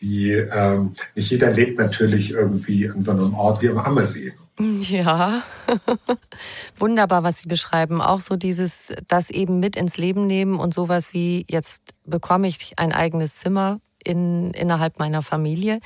die, 0.01 0.31
ähm, 0.31 0.93
nicht 1.15 1.31
jeder 1.31 1.51
lebt 1.51 1.77
natürlich 1.77 2.31
irgendwie 2.31 2.89
an 2.89 3.03
so 3.03 3.11
einem 3.11 3.33
Ort 3.33 3.61
wie 3.61 3.69
am 3.69 3.77
Ammersee. 3.77 4.33
Ja, 4.59 5.43
wunderbar, 6.77 7.23
was 7.23 7.39
Sie 7.39 7.47
beschreiben. 7.47 8.01
Auch 8.01 8.19
so 8.19 8.35
dieses, 8.35 8.93
das 9.07 9.29
eben 9.29 9.59
mit 9.59 9.75
ins 9.75 9.97
Leben 9.97 10.27
nehmen 10.27 10.59
und 10.59 10.73
sowas 10.73 11.13
wie, 11.13 11.45
jetzt 11.49 11.93
bekomme 12.05 12.47
ich 12.47 12.73
ein 12.77 12.91
eigenes 12.91 13.37
Zimmer 13.37 13.79
in, 14.03 14.51
innerhalb 14.53 14.99
meiner 14.99 15.21
Familie. 15.21 15.79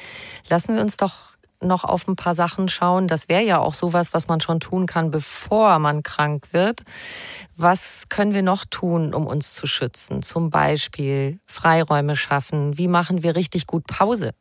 Lassen 0.49 0.75
wir 0.75 0.81
uns 0.81 0.97
doch 0.97 1.34
noch 1.61 1.83
auf 1.83 2.07
ein 2.07 2.15
paar 2.15 2.35
Sachen 2.35 2.69
schauen. 2.69 3.07
Das 3.07 3.29
wäre 3.29 3.43
ja 3.43 3.59
auch 3.59 3.73
sowas, 3.73 4.13
was 4.13 4.27
man 4.27 4.41
schon 4.41 4.59
tun 4.59 4.85
kann, 4.85 5.11
bevor 5.11 5.79
man 5.79 6.03
krank 6.03 6.47
wird. 6.51 6.83
Was 7.55 8.05
können 8.09 8.33
wir 8.33 8.43
noch 8.43 8.65
tun, 8.65 9.13
um 9.13 9.27
uns 9.27 9.53
zu 9.53 9.67
schützen? 9.67 10.21
Zum 10.23 10.49
Beispiel 10.49 11.39
Freiräume 11.45 12.15
schaffen. 12.15 12.77
Wie 12.77 12.87
machen 12.87 13.23
wir 13.23 13.35
richtig 13.35 13.67
gut 13.67 13.87
Pause? 13.87 14.31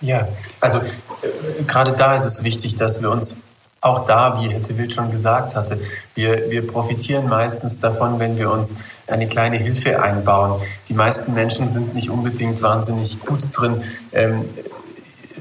Ja, 0.00 0.28
also 0.60 0.78
äh, 0.78 1.62
gerade 1.66 1.92
da 1.92 2.14
ist 2.14 2.24
es 2.24 2.44
wichtig, 2.44 2.76
dass 2.76 3.00
wir 3.00 3.10
uns 3.10 3.40
auch 3.84 4.06
da, 4.06 4.40
wie 4.40 4.48
Hette 4.48 4.76
Wild 4.78 4.92
schon 4.92 5.10
gesagt 5.10 5.54
hatte, 5.54 5.78
wir, 6.14 6.50
wir 6.50 6.66
profitieren 6.66 7.28
meistens 7.28 7.80
davon, 7.80 8.18
wenn 8.18 8.38
wir 8.38 8.50
uns 8.50 8.78
eine 9.06 9.28
kleine 9.28 9.58
Hilfe 9.58 10.02
einbauen. 10.02 10.62
Die 10.88 10.94
meisten 10.94 11.34
Menschen 11.34 11.68
sind 11.68 11.94
nicht 11.94 12.08
unbedingt 12.08 12.62
wahnsinnig 12.62 13.20
gut 13.20 13.44
drin, 13.52 13.82
ähm, 14.12 14.48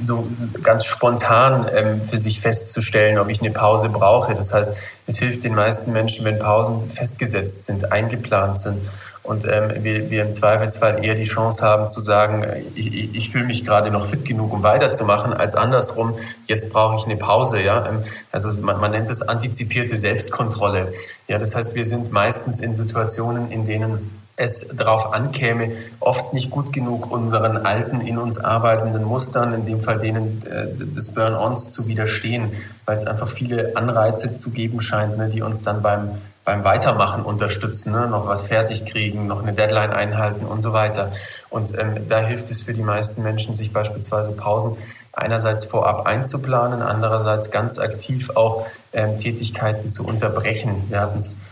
so 0.05 0.27
ganz 0.61 0.85
spontan 0.85 1.67
ähm, 1.73 2.01
für 2.01 2.17
sich 2.17 2.39
festzustellen, 2.41 3.17
ob 3.17 3.29
ich 3.29 3.41
eine 3.41 3.51
Pause 3.51 3.89
brauche. 3.89 4.35
Das 4.35 4.53
heißt, 4.53 4.75
es 5.07 5.17
hilft 5.17 5.43
den 5.43 5.55
meisten 5.55 5.91
Menschen, 5.91 6.25
wenn 6.25 6.39
Pausen 6.39 6.89
festgesetzt 6.89 7.65
sind, 7.65 7.91
eingeplant 7.91 8.59
sind 8.59 8.79
und 9.23 9.45
ähm, 9.45 9.83
wir, 9.83 10.09
wir 10.09 10.21
im 10.21 10.31
Zweifelsfall 10.33 11.03
eher 11.03 11.15
die 11.15 11.23
Chance 11.23 11.63
haben 11.65 11.87
zu 11.87 12.01
sagen, 12.01 12.45
ich, 12.75 13.15
ich 13.15 13.29
fühle 13.29 13.45
mich 13.45 13.65
gerade 13.65 13.89
noch 13.89 14.05
fit 14.05 14.25
genug, 14.25 14.51
um 14.51 14.63
weiterzumachen, 14.63 15.31
als 15.33 15.55
andersrum, 15.55 16.15
jetzt 16.47 16.73
brauche 16.73 16.97
ich 16.97 17.05
eine 17.05 17.15
Pause. 17.15 17.61
Ja? 17.61 17.87
Ähm, 17.87 18.03
also 18.33 18.57
man, 18.59 18.81
man 18.81 18.91
nennt 18.91 19.09
es 19.09 19.21
antizipierte 19.21 19.95
Selbstkontrolle. 19.95 20.91
Ja, 21.29 21.37
das 21.37 21.55
heißt, 21.55 21.73
wir 21.73 21.85
sind 21.85 22.11
meistens 22.11 22.59
in 22.59 22.73
Situationen, 22.73 23.49
in 23.49 23.65
denen 23.65 24.22
es 24.35 24.69
darauf 24.75 25.13
ankäme, 25.13 25.71
oft 25.99 26.33
nicht 26.33 26.49
gut 26.49 26.73
genug 26.73 27.11
unseren 27.11 27.57
alten, 27.57 28.01
in 28.01 28.17
uns 28.17 28.39
arbeitenden 28.39 29.03
Mustern, 29.03 29.53
in 29.53 29.65
dem 29.65 29.81
Fall 29.81 29.99
denen 29.99 30.43
äh, 30.45 30.67
des 30.73 31.13
Burn-ons 31.13 31.71
zu 31.71 31.87
widerstehen, 31.87 32.51
weil 32.85 32.97
es 32.97 33.05
einfach 33.05 33.29
viele 33.29 33.75
Anreize 33.75 34.31
zu 34.31 34.51
geben 34.51 34.81
scheint, 34.81 35.17
ne, 35.17 35.29
die 35.29 35.41
uns 35.41 35.61
dann 35.61 35.81
beim 35.81 36.17
beim 36.45 36.63
Weitermachen 36.63 37.23
unterstützen, 37.23 37.93
ne? 37.93 38.07
noch 38.07 38.27
was 38.27 38.47
fertig 38.47 38.85
kriegen, 38.85 39.27
noch 39.27 39.41
eine 39.41 39.53
Deadline 39.53 39.91
einhalten 39.91 40.45
und 40.45 40.59
so 40.59 40.73
weiter. 40.73 41.11
Und 41.49 41.77
ähm, 41.79 42.07
da 42.09 42.19
hilft 42.19 42.49
es 42.51 42.61
für 42.61 42.73
die 42.73 42.81
meisten 42.81 43.23
Menschen, 43.23 43.53
sich 43.55 43.71
beispielsweise 43.71 44.33
Pausen 44.33 44.75
einerseits 45.13 45.63
vorab 45.63 46.05
einzuplanen, 46.05 46.81
andererseits 46.81 47.51
ganz 47.51 47.79
aktiv 47.79 48.31
auch 48.35 48.65
ähm, 48.91 49.17
Tätigkeiten 49.17 49.89
zu 49.89 50.05
unterbrechen. 50.05 50.83
Wir 50.89 50.99
hatten 50.99 51.17
es 51.17 51.42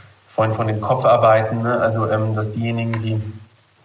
vorhin 0.42 0.56
von 0.56 0.66
den 0.66 0.82
Kopfarbeiten, 0.82 1.62
ne? 1.62 1.80
also 1.80 2.10
ähm, 2.10 2.34
dass 2.34 2.52
diejenigen, 2.52 3.00
die 3.00 3.22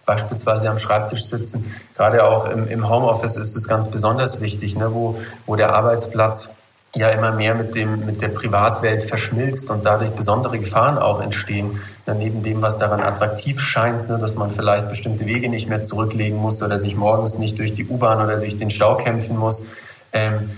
beispielsweise 0.07 0.71
am 0.71 0.79
Schreibtisch 0.79 1.25
sitzen, 1.25 1.71
gerade 1.95 2.23
auch 2.23 2.49
im, 2.49 2.67
im 2.67 2.89
Homeoffice 2.89 3.35
ist 3.35 3.55
es 3.55 3.67
ganz 3.67 3.91
besonders 3.91 4.41
wichtig, 4.41 4.75
ne? 4.75 4.91
wo, 4.91 5.19
wo 5.45 5.55
der 5.55 5.73
Arbeitsplatz 5.73 6.63
ja 6.95 7.09
immer 7.09 7.31
mehr 7.31 7.53
mit 7.53 7.75
dem, 7.75 8.07
mit 8.07 8.23
der 8.23 8.29
Privatwelt 8.29 9.03
verschmilzt 9.03 9.69
und 9.69 9.85
dadurch 9.85 10.09
besondere 10.11 10.57
Gefahren 10.57 10.97
auch 10.97 11.21
entstehen. 11.21 11.79
Ja, 12.07 12.15
neben 12.15 12.41
dem, 12.41 12.63
was 12.63 12.79
daran 12.79 13.01
attraktiv 13.01 13.59
scheint, 13.59 14.09
ne, 14.09 14.17
dass 14.17 14.35
man 14.35 14.49
vielleicht 14.49 14.89
bestimmte 14.89 15.27
Wege 15.27 15.49
nicht 15.49 15.69
mehr 15.69 15.81
zurücklegen 15.81 16.39
muss 16.39 16.63
oder 16.63 16.79
sich 16.79 16.95
morgens 16.95 17.37
nicht 17.37 17.59
durch 17.59 17.73
die 17.73 17.85
U-Bahn 17.85 18.19
oder 18.19 18.37
durch 18.37 18.57
den 18.57 18.71
Stau 18.71 18.95
kämpfen 18.95 19.37
muss, 19.37 19.75
ähm, 20.11 20.49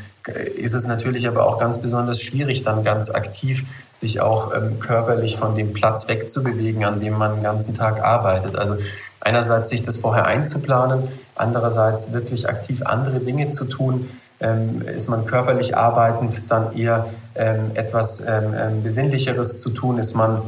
ist 0.56 0.74
es 0.74 0.88
natürlich 0.88 1.28
aber 1.28 1.45
auch 1.45 1.60
ganz 1.60 1.82
besonders 1.82 2.22
schwierig, 2.22 2.62
dann 2.62 2.84
ganz 2.84 3.10
aktiv 3.10 3.66
sich 4.00 4.22
auch 4.22 4.54
ähm, 4.56 4.80
körperlich 4.80 5.38
von 5.38 5.56
dem 5.56 5.74
Platz 5.74 6.08
wegzubewegen, 6.08 6.86
an 6.86 7.00
dem 7.00 7.18
man 7.18 7.36
den 7.36 7.43
ganzen 7.43 7.74
Tag 7.76 8.04
arbeitet. 8.04 8.56
Also 8.56 8.78
einerseits 9.20 9.70
sich 9.70 9.84
das 9.84 9.97
vorher 9.97 10.26
einzuplanen, 10.26 11.08
andererseits 11.36 12.14
wirklich 12.14 12.47
aktiv 12.47 12.84
andere 12.86 13.20
Dinge 13.20 13.50
zu 13.50 13.66
tun, 13.66 14.10
ähm, 14.39 14.82
ist 14.82 15.10
man 15.10 15.26
körperlich 15.26 15.76
arbeitend, 15.76 16.50
dann 16.50 16.76
eher 16.78 17.08
ähm, 17.36 17.72
etwas 17.74 18.22
ähm, 18.22 18.56
ähm, 18.58 18.84
Besinnlicheres 18.84 19.62
zu 19.62 19.72
tun, 19.72 19.97
ist 19.97 20.16
man 20.16 20.41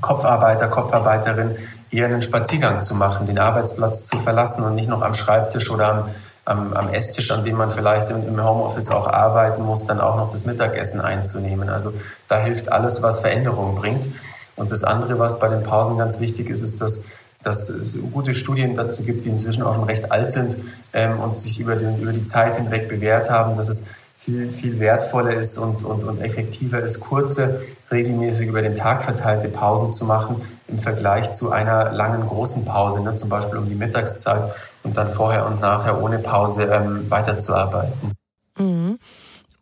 Kopfarbeiter, 0.00 0.68
Kopfarbeiterin, 0.68 1.56
eher 1.90 2.06
einen 2.06 2.20
Spaziergang 2.20 2.82
zu 2.82 2.96
machen, 2.96 3.26
den 3.26 3.38
Arbeitsplatz 3.38 4.06
zu 4.06 4.18
verlassen 4.18 4.64
und 4.64 4.74
nicht 4.74 4.88
noch 4.88 5.02
am 5.02 5.14
Schreibtisch 5.14 5.70
oder 5.70 5.88
am, 5.88 6.04
am, 6.44 6.72
am 6.74 6.88
Esstisch, 6.90 7.30
an 7.30 7.44
dem 7.44 7.56
man 7.56 7.70
vielleicht 7.70 8.10
im, 8.10 8.26
im 8.26 8.44
Homeoffice 8.44 8.90
auch 8.90 9.06
arbeiten 9.06 9.62
muss, 9.62 9.86
dann 9.86 10.00
auch 10.00 10.16
noch 10.16 10.30
das 10.30 10.46
Mittagessen 10.46 11.00
einzunehmen. 11.00 11.68
Also 11.68 11.92
da 12.28 12.38
hilft 12.38 12.70
alles, 12.70 13.02
was 13.02 13.20
Veränderung 13.20 13.74
bringt. 13.74 14.08
Und 14.56 14.70
das 14.70 14.84
andere, 14.84 15.18
was 15.18 15.40
bei 15.40 15.48
den 15.48 15.62
Pausen 15.62 15.98
ganz 15.98 16.20
wichtig 16.20 16.50
ist, 16.50 16.62
ist, 16.62 16.80
dass 16.80 17.06
dass 17.44 17.68
es 17.68 17.98
gute 18.12 18.34
Studien 18.34 18.74
dazu 18.74 19.04
gibt, 19.04 19.24
die 19.24 19.28
inzwischen 19.28 19.62
auch 19.62 19.74
schon 19.74 19.84
recht 19.84 20.10
alt 20.10 20.30
sind 20.30 20.56
ähm, 20.92 21.20
und 21.20 21.38
sich 21.38 21.60
über, 21.60 21.76
den, 21.76 22.00
über 22.00 22.12
die 22.12 22.24
Zeit 22.24 22.56
hinweg 22.56 22.88
bewährt 22.88 23.30
haben, 23.30 23.56
dass 23.56 23.68
es 23.68 23.90
viel, 24.16 24.50
viel 24.50 24.80
wertvoller 24.80 25.34
ist 25.34 25.58
und, 25.58 25.84
und, 25.84 26.04
und 26.04 26.22
effektiver 26.22 26.80
ist, 26.80 27.00
kurze, 27.00 27.60
regelmäßig 27.90 28.48
über 28.48 28.62
den 28.62 28.74
Tag 28.74 29.04
verteilte 29.04 29.48
Pausen 29.48 29.92
zu 29.92 30.04
machen 30.04 30.42
im 30.68 30.78
Vergleich 30.78 31.32
zu 31.32 31.52
einer 31.52 31.92
langen 31.92 32.26
großen 32.26 32.64
Pause, 32.64 33.02
ne, 33.02 33.14
zum 33.14 33.28
Beispiel 33.28 33.58
um 33.58 33.68
die 33.68 33.74
Mittagszeit 33.74 34.54
und 34.82 34.96
dann 34.96 35.08
vorher 35.08 35.46
und 35.46 35.60
nachher 35.60 36.02
ohne 36.02 36.18
Pause 36.18 36.64
ähm, 36.64 37.10
weiterzuarbeiten. 37.10 38.12
Mhm. 38.58 38.98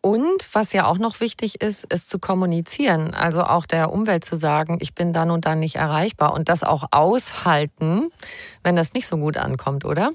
Und 0.05 0.49
was 0.53 0.73
ja 0.73 0.87
auch 0.87 0.99
noch 0.99 1.21
wichtig 1.21 1.63
ist, 1.63 1.85
ist 1.85 2.11
zu 2.11 2.19
kommunizieren. 2.19 3.15
Also 3.15 3.45
auch 3.45 3.67
der 3.67 3.93
Umwelt 3.93 4.25
zu 4.25 4.37
sagen, 4.37 4.79
ich 4.81 4.97
bin 4.97 5.13
dann 5.13 5.31
und 5.31 5.47
dann 5.47 5.61
nicht 5.61 5.77
erreichbar 5.77 6.35
und 6.35 6.49
das 6.49 6.65
auch 6.65 6.89
aushalten, 6.91 8.11
wenn 8.65 8.75
das 8.75 8.95
nicht 8.95 9.07
so 9.07 9.17
gut 9.17 9.37
ankommt, 9.37 9.85
oder? 9.85 10.11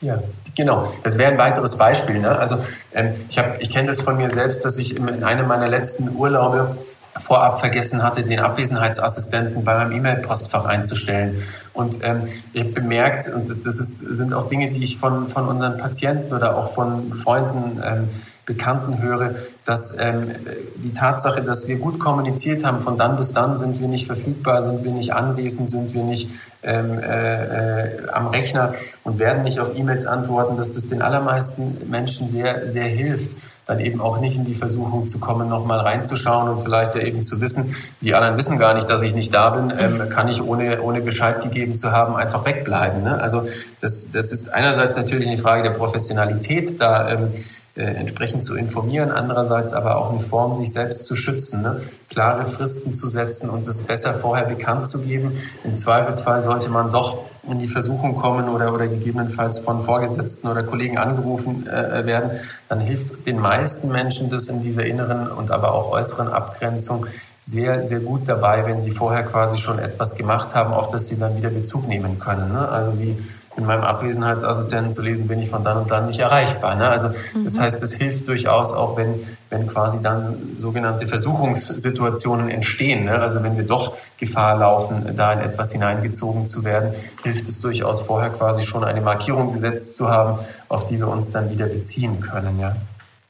Ja, 0.00 0.20
genau. 0.56 0.92
Das 1.04 1.18
wäre 1.18 1.30
ein 1.30 1.38
weiteres 1.38 1.78
Beispiel. 1.78 2.18
Ne? 2.18 2.36
Also 2.36 2.64
ähm, 2.92 3.14
ich, 3.28 3.38
hab, 3.38 3.60
ich 3.60 3.70
kenne 3.70 3.88
das 3.88 4.00
von 4.00 4.16
mir 4.16 4.30
selbst, 4.30 4.64
dass 4.64 4.78
ich 4.78 4.96
in 4.96 5.22
einem 5.22 5.46
meiner 5.46 5.68
letzten 5.68 6.16
Urlaube 6.16 6.76
vorab 7.16 7.60
vergessen 7.60 8.02
hatte, 8.02 8.22
den 8.22 8.40
Abwesenheitsassistenten 8.40 9.64
bei 9.64 9.74
meinem 9.74 9.92
E-Mail-Postfach 9.92 10.64
einzustellen. 10.64 11.42
Und 11.72 11.98
ähm, 12.02 12.28
ich 12.52 12.62
habe 12.62 12.72
bemerkt, 12.72 13.28
und 13.32 13.66
das 13.66 13.78
ist, 13.78 13.98
sind 13.98 14.32
auch 14.32 14.46
Dinge, 14.48 14.70
die 14.70 14.84
ich 14.84 14.98
von, 14.98 15.28
von 15.28 15.48
unseren 15.48 15.78
Patienten 15.78 16.32
oder 16.34 16.56
auch 16.56 16.72
von 16.72 17.12
Freunden 17.18 17.80
ähm, 17.84 18.08
Bekannten 18.46 19.00
höre, 19.00 19.36
dass 19.64 19.96
ähm, 20.00 20.34
die 20.74 20.92
Tatsache, 20.92 21.40
dass 21.40 21.68
wir 21.68 21.76
gut 21.76 22.00
kommuniziert 22.00 22.64
haben, 22.64 22.80
von 22.80 22.98
dann 22.98 23.16
bis 23.16 23.32
dann 23.32 23.54
sind 23.54 23.78
wir 23.78 23.86
nicht 23.86 24.06
verfügbar, 24.06 24.60
sind 24.60 24.82
wir 24.82 24.90
nicht 24.90 25.12
anwesend, 25.12 25.70
sind 25.70 25.94
wir 25.94 26.02
nicht 26.02 26.30
ähm, 26.64 26.98
äh, 26.98 27.84
äh, 27.84 28.08
am 28.10 28.26
Rechner 28.26 28.74
und 29.04 29.20
werden 29.20 29.44
nicht 29.44 29.60
auf 29.60 29.76
E-Mails 29.76 30.04
antworten, 30.04 30.56
dass 30.56 30.72
das 30.72 30.88
den 30.88 31.00
allermeisten 31.00 31.88
Menschen 31.88 32.28
sehr, 32.28 32.66
sehr 32.66 32.86
hilft 32.86 33.36
dann 33.70 33.78
eben 33.78 34.00
auch 34.00 34.20
nicht 34.20 34.36
in 34.36 34.44
die 34.44 34.56
Versuchung 34.56 35.06
zu 35.06 35.20
kommen, 35.20 35.48
nochmal 35.48 35.78
reinzuschauen 35.78 36.48
und 36.48 36.60
vielleicht 36.60 36.96
ja 36.96 37.02
eben 37.02 37.22
zu 37.22 37.40
wissen, 37.40 37.74
die 38.00 38.14
anderen 38.14 38.36
wissen 38.36 38.58
gar 38.58 38.74
nicht, 38.74 38.90
dass 38.90 39.02
ich 39.02 39.14
nicht 39.14 39.32
da 39.32 39.50
bin, 39.50 39.72
ähm, 39.78 40.08
kann 40.10 40.28
ich 40.28 40.42
ohne, 40.42 40.82
ohne 40.82 41.00
Bescheid 41.00 41.40
gegeben 41.40 41.76
zu 41.76 41.92
haben 41.92 42.16
einfach 42.16 42.44
wegbleiben. 42.44 43.04
Ne? 43.04 43.20
Also 43.20 43.46
das, 43.80 44.10
das 44.10 44.32
ist 44.32 44.52
einerseits 44.52 44.96
natürlich 44.96 45.28
eine 45.28 45.38
Frage 45.38 45.62
der 45.62 45.70
Professionalität, 45.70 46.80
da 46.80 47.10
ähm, 47.10 47.28
äh, 47.76 47.82
entsprechend 47.82 48.42
zu 48.42 48.56
informieren, 48.56 49.12
andererseits 49.12 49.72
aber 49.72 49.98
auch 49.98 50.10
eine 50.10 50.18
Form, 50.18 50.56
sich 50.56 50.72
selbst 50.72 51.04
zu 51.04 51.14
schützen, 51.14 51.62
ne? 51.62 51.80
klare 52.08 52.44
Fristen 52.46 52.92
zu 52.92 53.06
setzen 53.06 53.50
und 53.50 53.68
es 53.68 53.82
besser 53.82 54.14
vorher 54.14 54.46
bekannt 54.46 54.88
zu 54.88 55.02
geben. 55.02 55.38
Im 55.62 55.76
Zweifelsfall 55.76 56.40
sollte 56.40 56.68
man 56.70 56.90
doch 56.90 57.18
in 57.48 57.58
die 57.58 57.68
Versuchung 57.68 58.16
kommen 58.16 58.48
oder, 58.48 58.74
oder 58.74 58.86
gegebenenfalls 58.86 59.60
von 59.60 59.80
Vorgesetzten 59.80 60.48
oder 60.48 60.62
Kollegen 60.62 60.98
angerufen 60.98 61.66
äh, 61.66 62.04
werden, 62.06 62.32
dann 62.68 62.80
hilft 62.80 63.26
den 63.26 63.38
meisten 63.38 63.90
Menschen 63.90 64.30
das 64.30 64.48
in 64.48 64.62
dieser 64.62 64.84
inneren 64.84 65.28
und 65.28 65.50
aber 65.50 65.72
auch 65.72 65.90
äußeren 65.90 66.28
Abgrenzung 66.28 67.06
sehr, 67.40 67.82
sehr 67.84 68.00
gut 68.00 68.28
dabei, 68.28 68.66
wenn 68.66 68.80
sie 68.80 68.90
vorher 68.90 69.24
quasi 69.24 69.58
schon 69.58 69.78
etwas 69.78 70.16
gemacht 70.16 70.54
haben, 70.54 70.74
auf 70.74 70.90
das 70.90 71.08
sie 71.08 71.18
dann 71.18 71.36
wieder 71.36 71.48
Bezug 71.48 71.88
nehmen 71.88 72.18
können. 72.18 72.52
Ne? 72.52 72.68
Also 72.68 72.98
wie 72.98 73.16
in 73.56 73.66
meinem 73.66 73.82
Abwesenheitsassistenten 73.82 74.92
zu 74.92 75.02
lesen, 75.02 75.26
bin 75.26 75.40
ich 75.40 75.48
von 75.48 75.64
dann 75.64 75.76
und 75.78 75.90
dann 75.90 76.06
nicht 76.06 76.20
erreichbar. 76.20 76.76
Ne? 76.76 76.88
Also 76.88 77.08
mhm. 77.08 77.44
das 77.44 77.58
heißt, 77.58 77.82
es 77.82 77.94
hilft 77.94 78.28
durchaus 78.28 78.72
auch, 78.72 78.96
wenn, 78.96 79.14
wenn 79.50 79.66
quasi 79.66 80.02
dann 80.02 80.56
sogenannte 80.56 81.06
Versuchungssituationen 81.06 82.48
entstehen. 82.48 83.04
Ne? 83.04 83.18
Also 83.18 83.42
wenn 83.42 83.56
wir 83.56 83.64
doch 83.66 83.96
Gefahr 84.18 84.56
laufen, 84.56 85.16
da 85.16 85.32
in 85.32 85.40
etwas 85.40 85.72
hineingezogen 85.72 86.46
zu 86.46 86.64
werden, 86.64 86.92
hilft 87.24 87.48
es 87.48 87.60
durchaus 87.60 88.02
vorher 88.02 88.30
quasi 88.30 88.64
schon 88.64 88.84
eine 88.84 89.00
Markierung 89.00 89.52
gesetzt 89.52 89.96
zu 89.96 90.08
haben, 90.08 90.38
auf 90.68 90.86
die 90.86 90.98
wir 90.98 91.08
uns 91.08 91.30
dann 91.30 91.50
wieder 91.50 91.66
beziehen 91.66 92.20
können. 92.20 92.60
Ja? 92.60 92.76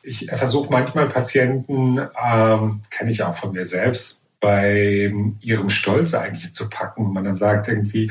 Ich 0.02 0.30
versuche 0.32 0.70
manchmal 0.70 1.08
Patienten, 1.08 1.98
ähm, 1.98 2.82
kenne 2.90 3.10
ich 3.10 3.22
auch 3.22 3.34
von 3.34 3.52
mir 3.52 3.64
selbst, 3.64 4.24
bei 4.40 5.12
ihrem 5.40 5.68
Stolz 5.68 6.14
eigentlich 6.14 6.54
zu 6.54 6.68
packen. 6.70 7.12
Man 7.12 7.24
dann 7.24 7.36
sagt 7.36 7.68
irgendwie, 7.68 8.10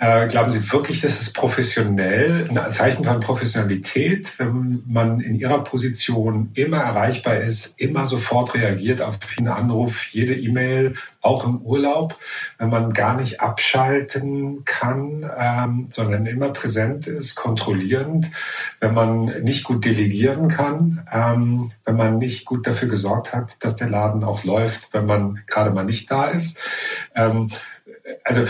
äh, 0.00 0.28
glauben 0.28 0.48
Sie 0.48 0.70
wirklich, 0.72 1.00
dass 1.00 1.20
es 1.20 1.32
professionell, 1.32 2.48
ein 2.48 2.72
Zeichen 2.72 3.04
von 3.04 3.18
Professionalität, 3.18 4.38
wenn 4.38 4.82
man 4.86 5.20
in 5.20 5.34
Ihrer 5.34 5.64
Position 5.64 6.50
immer 6.54 6.78
erreichbar 6.78 7.38
ist, 7.38 7.80
immer 7.80 8.06
sofort 8.06 8.54
reagiert 8.54 9.02
auf 9.02 9.18
jeden 9.36 9.48
Anruf, 9.48 10.06
jede 10.06 10.34
E-Mail, 10.34 10.94
auch 11.20 11.44
im 11.44 11.60
Urlaub, 11.62 12.16
wenn 12.58 12.68
man 12.68 12.92
gar 12.92 13.20
nicht 13.20 13.40
abschalten 13.40 14.64
kann, 14.64 15.28
ähm, 15.36 15.88
sondern 15.90 16.26
immer 16.26 16.50
präsent 16.50 17.08
ist, 17.08 17.34
kontrollierend, 17.34 18.30
wenn 18.78 18.94
man 18.94 19.24
nicht 19.42 19.64
gut 19.64 19.84
delegieren 19.84 20.46
kann, 20.46 21.08
ähm, 21.12 21.72
wenn 21.84 21.96
man 21.96 22.18
nicht 22.18 22.44
gut 22.44 22.68
dafür 22.68 22.86
gesorgt 22.86 23.34
hat, 23.34 23.64
dass 23.64 23.74
der 23.74 23.88
Laden 23.88 24.22
auch 24.22 24.44
läuft, 24.44 24.94
wenn 24.94 25.06
man 25.06 25.42
gerade 25.48 25.70
mal 25.70 25.84
nicht 25.84 26.08
da 26.08 26.26
ist. 26.26 26.60
Ähm, 27.16 27.48
also 28.24 28.44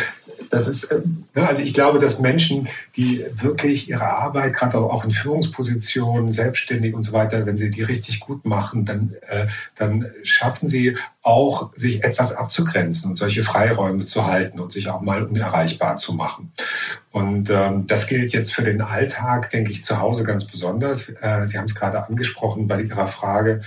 das 0.51 0.69
ist, 0.69 0.85
äh, 0.85 1.01
also 1.35 1.63
ich 1.63 1.75
glaube, 1.75 1.99
dass 1.99 2.21
Menschen, 2.21 2.69
die 2.97 3.25
wirklich 3.35 3.89
ihre 3.89 4.09
Arbeit, 4.09 4.55
gerade 4.55 4.79
auch 4.79 5.05
in 5.05 5.11
Führungspositionen, 5.11 6.33
selbstständig 6.33 6.95
und 6.95 7.05
so 7.05 7.13
weiter, 7.13 7.47
wenn 7.47 7.57
sie 7.57 7.71
die 7.71 7.83
richtig 7.83 8.21
gut 8.21 8.45
machen, 8.45 8.85
dann, 8.85 9.15
äh, 9.29 9.47
dann 9.77 10.07
schaffen 10.23 10.69
sie 10.69 10.97
auch, 11.23 11.73
sich 11.77 12.05
etwas 12.05 12.35
abzugrenzen 12.35 13.11
und 13.11 13.17
solche 13.17 13.45
Freiräume 13.45 14.07
zu 14.07 14.27
halten 14.27 14.61
und 14.61 14.73
sich 14.73 14.89
auch 14.89 15.01
mal 15.01 15.25
unerreichbar 15.25 15.97
zu 15.97 16.15
machen. 16.15 16.53
Und 17.11 17.51
ähm, 17.51 17.87
das 17.87 18.07
gilt 18.07 18.33
jetzt 18.33 18.55
für 18.55 18.63
den 18.63 18.81
Alltag, 18.81 19.51
denke 19.51 19.71
ich, 19.71 19.83
zu 19.83 19.99
Hause 20.01 20.25
ganz 20.25 20.47
besonders. 20.47 21.09
Äh, 21.09 21.47
sie 21.47 21.59
haben 21.59 21.65
es 21.65 21.75
gerade 21.75 22.05
angesprochen 22.05 22.67
bei 22.69 22.83
Ihrer 22.83 23.07
Frage. 23.07 23.63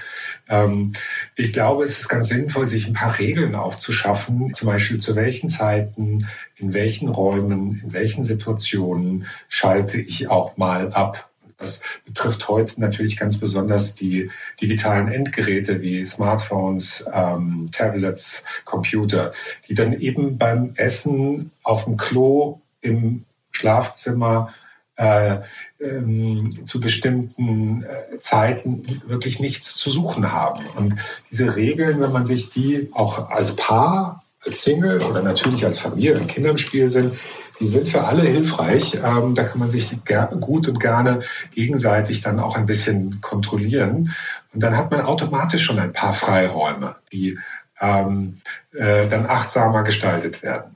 Ähm, 0.48 0.94
ich 1.36 1.54
glaube, 1.54 1.84
es 1.84 2.00
ist 2.00 2.10
ganz 2.10 2.30
sinnvoll, 2.30 2.68
sich 2.68 2.88
ein 2.88 2.94
paar 2.94 3.18
Regeln 3.18 3.56
auch 3.56 3.76
zu 3.76 3.92
schaffen, 3.92 4.54
zum 4.54 4.68
Beispiel 4.68 5.00
zu 5.00 5.16
welchen 5.16 5.50
Zeiten, 5.50 6.28
in 6.56 6.74
welchen 6.74 7.08
Räumen, 7.08 7.82
in 7.84 7.94
welchen 7.94 8.24
Situationen 8.24 9.28
schalte 9.48 10.00
ich 10.00 10.30
auch 10.30 10.58
mal 10.58 10.94
ab. 10.94 11.30
Das 11.58 11.84
betrifft 12.06 12.50
heute 12.50 12.82
natürlich 12.82 13.18
ganz 13.18 13.40
besonders 13.40 13.96
die 13.96 14.32
digitalen 14.60 15.08
Endgeräte 15.08 15.82
wie 15.82 16.04
Smartphones, 16.04 17.06
ähm, 17.14 17.70
Tablets, 17.72 18.46
Computer, 18.66 19.32
die 19.70 19.76
dann 19.76 19.94
eben 20.00 20.38
beim 20.38 20.74
Essen 20.76 21.52
auf 21.64 21.86
dem 21.86 21.98
Klo 21.98 22.62
im 22.82 23.26
Schlafzimmer 23.52 24.54
äh, 24.96 25.40
ähm, 25.82 26.54
zu 26.66 26.80
bestimmten 26.80 27.84
äh, 27.84 28.20
Zeiten 28.20 29.02
wirklich 29.08 29.40
nichts 29.40 29.76
zu 29.76 29.90
suchen 29.90 30.32
haben. 30.32 30.66
Und 30.76 30.96
diese 31.30 31.56
Regeln, 31.56 32.00
wenn 32.00 32.12
man 32.12 32.26
sich 32.26 32.50
die 32.50 32.90
auch 32.94 33.30
als 33.30 33.56
Paar, 33.56 34.24
als 34.44 34.64
Single 34.64 35.02
oder 35.04 35.22
natürlich 35.22 35.66
als 35.66 35.80
Familie, 35.80 36.16
wenn 36.16 36.28
Kinder 36.28 36.50
im 36.50 36.58
Spiel 36.58 36.90
sind, 36.90 37.16
die 37.60 37.68
sind 37.68 37.88
für 37.88 38.04
alle 38.04 38.24
hilfreich. 38.24 38.96
Ähm, 38.96 39.36
da 39.36 39.44
kann 39.44 39.60
man 39.60 39.70
sich 39.70 39.96
gut 40.40 40.68
und 40.68 40.80
gerne 40.80 41.22
gegenseitig 41.54 42.22
dann 42.22 42.40
auch 42.40 42.56
ein 42.56 42.66
bisschen 42.66 43.22
kontrollieren. 43.22 44.14
Und 44.54 44.64
dann 44.64 44.76
hat 44.76 44.92
man 44.92 45.02
automatisch 45.02 45.64
schon 45.64 45.80
ein 45.80 45.94
paar 45.94 46.14
Freiräume, 46.14 46.96
die 47.12 47.38
ähm, 47.80 48.42
äh, 48.74 49.08
dann 49.08 49.26
achtsamer 49.28 49.84
gestaltet 49.84 50.44
werden. 50.44 50.76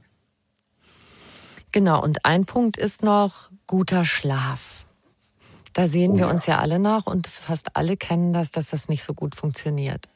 Genau, 1.72 2.01
und 2.01 2.24
ein 2.24 2.45
Punkt 2.45 2.78
ist 2.78 3.03
noch 3.03 3.49
guter 3.68 4.06
Schlaf. 4.06 4.74
Da 5.76 5.88
sehen 5.88 6.13
oh, 6.13 6.17
wir 6.19 6.28
uns 6.30 6.45
ja 6.45 6.59
alle 6.59 6.80
nach 6.80 7.05
und 7.05 7.28
fast 7.28 7.76
alle 7.76 7.97
kennen 7.97 8.32
das, 8.32 8.49
dass 8.51 8.69
das 8.69 8.88
nicht 8.88 9.03
so 9.03 9.13
gut 9.13 9.36
funktioniert. 9.36 10.07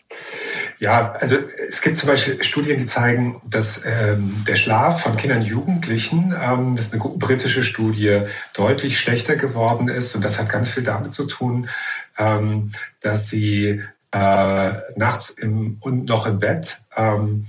Ja, 0.79 1.11
also 1.11 1.35
es 1.67 1.81
gibt 1.81 1.99
zum 1.99 2.07
Beispiel 2.07 2.41
Studien, 2.43 2.77
die 2.77 2.85
zeigen, 2.85 3.41
dass 3.45 3.83
ähm, 3.85 4.41
der 4.47 4.55
Schlaf 4.55 5.01
von 5.01 5.17
Kindern 5.17 5.39
und 5.39 5.45
Jugendlichen, 5.45 6.33
ähm, 6.41 6.77
das 6.77 6.87
ist 6.87 6.93
eine 6.93 7.03
britische 7.03 7.63
Studie, 7.63 8.21
deutlich 8.53 8.97
schlechter 8.97 9.35
geworden 9.35 9.89
ist. 9.89 10.15
Und 10.15 10.23
das 10.23 10.39
hat 10.39 10.47
ganz 10.47 10.69
viel 10.69 10.83
damit 10.83 11.13
zu 11.13 11.27
tun, 11.27 11.69
ähm, 12.17 12.71
dass 13.01 13.27
sie 13.29 13.83
äh, 14.11 14.71
nachts 14.95 15.29
im, 15.29 15.77
und 15.81 16.05
noch 16.05 16.25
im 16.25 16.39
Bett 16.39 16.79
ähm, 16.95 17.47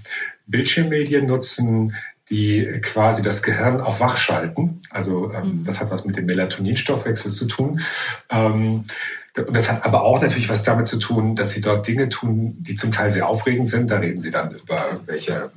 Bildschirmmedien 0.49 1.27
nutzen, 1.27 1.95
die 2.31 2.81
quasi 2.83 3.23
das 3.23 3.43
Gehirn 3.43 3.81
auf 3.81 4.01
wach 4.01 4.17
schalten. 4.17 4.81
Also 4.91 5.33
ähm, 5.33 5.59
mhm. 5.59 5.65
das 5.65 5.81
hat 5.81 5.91
was 5.91 6.05
mit 6.05 6.17
dem 6.17 6.27
Melatoninstoffwechsel 6.27 7.33
zu 7.33 7.47
tun. 7.47 7.81
Ähm, 8.31 8.85
das 9.35 9.71
hat 9.71 9.85
aber 9.85 10.03
auch 10.03 10.21
natürlich 10.21 10.49
was 10.49 10.63
damit 10.63 10.89
zu 10.89 10.99
tun, 10.99 11.37
dass 11.37 11.51
sie 11.51 11.61
dort 11.61 11.87
Dinge 11.87 12.09
tun, 12.09 12.57
die 12.61 12.77
zum 12.77 12.91
Teil 12.91 13.11
sehr 13.11 13.29
aufregend 13.29 13.69
sind. 13.69 13.91
Da 13.91 13.99
reden 13.99 14.21
sie 14.21 14.31
dann 14.31 14.53
über 14.53 15.01
welche 15.07 15.51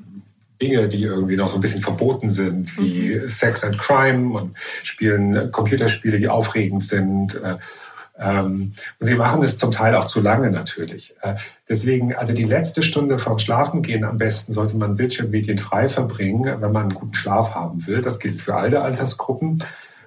Dinge, 0.61 0.87
die 0.87 1.03
irgendwie 1.03 1.35
noch 1.35 1.49
so 1.49 1.55
ein 1.55 1.61
bisschen 1.61 1.81
verboten 1.81 2.29
sind, 2.29 2.77
wie 2.77 3.15
mhm. 3.15 3.29
Sex 3.29 3.63
and 3.63 3.77
Crime 3.77 4.37
und 4.37 4.55
spielen 4.83 5.51
Computerspiele, 5.51 6.17
die 6.17 6.29
aufregend 6.29 6.83
sind. 6.83 7.35
Äh, 7.35 7.57
und 8.15 8.75
sie 8.99 9.15
machen 9.15 9.41
es 9.41 9.57
zum 9.57 9.71
Teil 9.71 9.95
auch 9.95 10.05
zu 10.05 10.21
lange 10.21 10.51
natürlich. 10.51 11.15
Äh, 11.21 11.35
deswegen, 11.67 12.13
also 12.13 12.33
die 12.33 12.43
letzte 12.43 12.83
Stunde 12.83 13.17
vorm 13.17 13.39
Schlafengehen 13.39 14.03
am 14.03 14.17
besten 14.17 14.53
sollte 14.53 14.77
man 14.77 14.95
Bildschirmmedien 14.95 15.57
frei 15.57 15.89
verbringen, 15.89 16.61
wenn 16.61 16.71
man 16.71 16.83
einen 16.83 16.93
guten 16.93 17.15
Schlaf 17.15 17.55
haben 17.55 17.85
will. 17.87 18.01
Das 18.01 18.19
gilt 18.19 18.39
für 18.39 18.55
alle 18.55 18.81
Altersgruppen. 18.81 19.63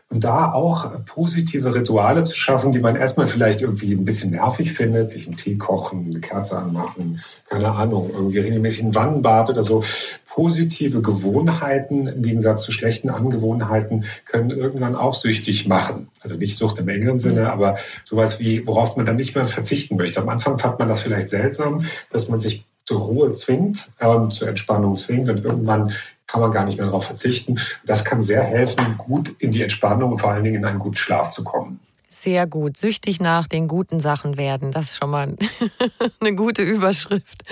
Und 0.08 0.22
da 0.22 0.52
auch 0.52 1.04
positive 1.04 1.74
Rituale 1.74 2.22
zu 2.22 2.36
schaffen, 2.36 2.70
die 2.70 2.78
man 2.78 2.94
erstmal 2.94 3.26
vielleicht 3.26 3.60
irgendwie 3.60 3.92
ein 3.92 4.04
bisschen 4.04 4.30
nervig 4.30 4.72
findet, 4.72 5.10
sich 5.10 5.26
einen 5.26 5.36
Tee 5.36 5.58
kochen, 5.58 6.06
eine 6.10 6.20
Kerze 6.20 6.56
anmachen, 6.58 7.20
keine 7.48 7.72
Ahnung, 7.72 8.10
irgendwie 8.14 8.38
regelmäßig 8.38 8.84
ein 8.84 8.94
Wannenbad 8.94 9.50
oder 9.50 9.64
so. 9.64 9.82
Positive 10.28 11.00
Gewohnheiten 11.00 12.06
im 12.06 12.22
Gegensatz 12.22 12.62
zu 12.62 12.70
schlechten 12.70 13.10
Angewohnheiten 13.10 14.04
können 14.26 14.50
irgendwann 14.50 14.94
auch 14.94 15.14
süchtig 15.14 15.66
machen. 15.66 16.08
Also 16.20 16.36
nicht 16.36 16.56
Sucht 16.56 16.78
im 16.78 16.88
engeren 16.88 17.18
Sinne, 17.18 17.50
aber 17.50 17.78
sowas 18.04 18.38
wie, 18.38 18.64
worauf 18.66 18.96
man 18.96 19.06
dann 19.06 19.16
nicht 19.16 19.34
mehr 19.34 19.46
verzichten 19.46 19.96
möchte. 19.96 20.20
Am 20.20 20.28
Anfang 20.28 20.58
fand 20.58 20.78
man 20.78 20.88
das 20.88 21.00
vielleicht 21.00 21.30
seltsam, 21.30 21.86
dass 22.10 22.28
man 22.28 22.40
sich 22.40 22.64
zur 22.84 23.00
Ruhe 23.00 23.32
zwingt, 23.32 23.88
ähm, 23.98 24.30
zur 24.30 24.48
Entspannung 24.48 24.96
zwingt 24.96 25.28
und 25.28 25.44
irgendwann 25.44 25.92
kann 26.26 26.40
man 26.40 26.50
gar 26.50 26.64
nicht 26.64 26.78
mehr 26.78 26.86
darauf 26.86 27.04
verzichten. 27.04 27.60
Das 27.84 28.04
kann 28.04 28.22
sehr 28.22 28.42
helfen, 28.42 28.98
gut 28.98 29.34
in 29.38 29.52
die 29.52 29.62
Entspannung 29.62 30.12
und 30.12 30.18
vor 30.18 30.30
allen 30.30 30.44
Dingen 30.44 30.56
in 30.56 30.64
einen 30.64 30.78
guten 30.78 30.96
Schlaf 30.96 31.30
zu 31.30 31.44
kommen. 31.44 31.80
Sehr 32.08 32.46
gut. 32.46 32.78
Süchtig 32.78 33.20
nach 33.20 33.46
den 33.46 33.68
guten 33.68 34.00
Sachen 34.00 34.38
werden. 34.38 34.72
Das 34.72 34.86
ist 34.86 34.96
schon 34.96 35.10
mal 35.10 35.36
eine 36.20 36.34
gute 36.34 36.62
Überschrift. 36.62 37.42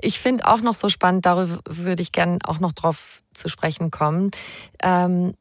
Ich 0.00 0.18
finde 0.18 0.48
auch 0.48 0.60
noch 0.60 0.74
so 0.74 0.88
spannend, 0.88 1.24
darüber 1.24 1.60
würde 1.68 2.02
ich 2.02 2.10
gerne 2.10 2.38
auch 2.44 2.58
noch 2.58 2.72
drauf 2.72 3.22
zu 3.32 3.48
sprechen 3.48 3.92
kommen. 3.92 4.32
Ähm, 4.82 5.34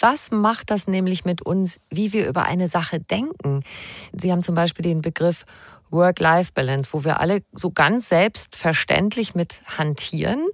was 0.00 0.32
macht 0.32 0.70
das 0.70 0.88
nämlich 0.88 1.24
mit 1.24 1.42
uns, 1.42 1.78
wie 1.90 2.12
wir 2.12 2.26
über 2.26 2.44
eine 2.44 2.66
Sache 2.66 2.98
denken? 2.98 3.62
Sie 4.12 4.32
haben 4.32 4.42
zum 4.42 4.56
Beispiel 4.56 4.82
den 4.82 5.00
Begriff 5.00 5.44
Work-Life-Balance, 5.96 6.90
wo 6.92 7.04
wir 7.04 7.20
alle 7.20 7.42
so 7.52 7.70
ganz 7.70 8.08
selbstverständlich 8.08 9.34
mit 9.34 9.58
hantieren. 9.76 10.46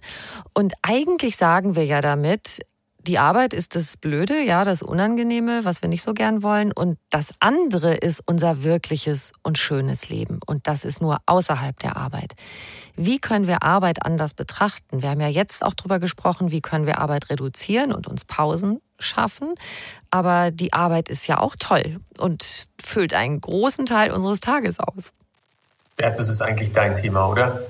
Und 0.54 0.72
eigentlich 0.82 1.36
sagen 1.36 1.76
wir 1.76 1.84
ja 1.84 2.00
damit, 2.00 2.60
die 3.06 3.18
Arbeit 3.18 3.52
ist 3.52 3.74
das 3.74 3.96
Blöde, 3.96 4.40
ja, 4.42 4.64
das 4.64 4.80
Unangenehme, 4.80 5.64
was 5.64 5.82
wir 5.82 5.88
nicht 5.88 6.02
so 6.02 6.14
gern 6.14 6.42
wollen. 6.42 6.70
Und 6.70 6.98
das 7.10 7.34
andere 7.40 7.94
ist 7.94 8.22
unser 8.26 8.62
wirkliches 8.62 9.32
und 9.42 9.58
schönes 9.58 10.08
Leben. 10.08 10.38
Und 10.46 10.68
das 10.68 10.84
ist 10.84 11.02
nur 11.02 11.18
außerhalb 11.26 11.76
der 11.80 11.96
Arbeit. 11.96 12.34
Wie 12.94 13.18
können 13.18 13.48
wir 13.48 13.64
Arbeit 13.64 14.06
anders 14.06 14.34
betrachten? 14.34 15.02
Wir 15.02 15.10
haben 15.10 15.20
ja 15.20 15.28
jetzt 15.28 15.64
auch 15.64 15.74
darüber 15.74 15.98
gesprochen, 15.98 16.52
wie 16.52 16.60
können 16.60 16.86
wir 16.86 16.98
Arbeit 16.98 17.28
reduzieren 17.28 17.92
und 17.92 18.06
uns 18.06 18.24
Pausen 18.24 18.78
schaffen. 19.00 19.54
Aber 20.10 20.52
die 20.52 20.72
Arbeit 20.72 21.08
ist 21.08 21.26
ja 21.26 21.38
auch 21.38 21.56
toll 21.58 21.98
und 22.18 22.66
füllt 22.80 23.14
einen 23.14 23.40
großen 23.40 23.84
Teil 23.84 24.12
unseres 24.12 24.38
Tages 24.38 24.78
aus. 24.78 25.12
Bert, 25.96 26.18
das 26.18 26.28
ist 26.28 26.42
eigentlich 26.42 26.72
dein 26.72 26.94
Thema, 26.94 27.28
oder? 27.28 27.62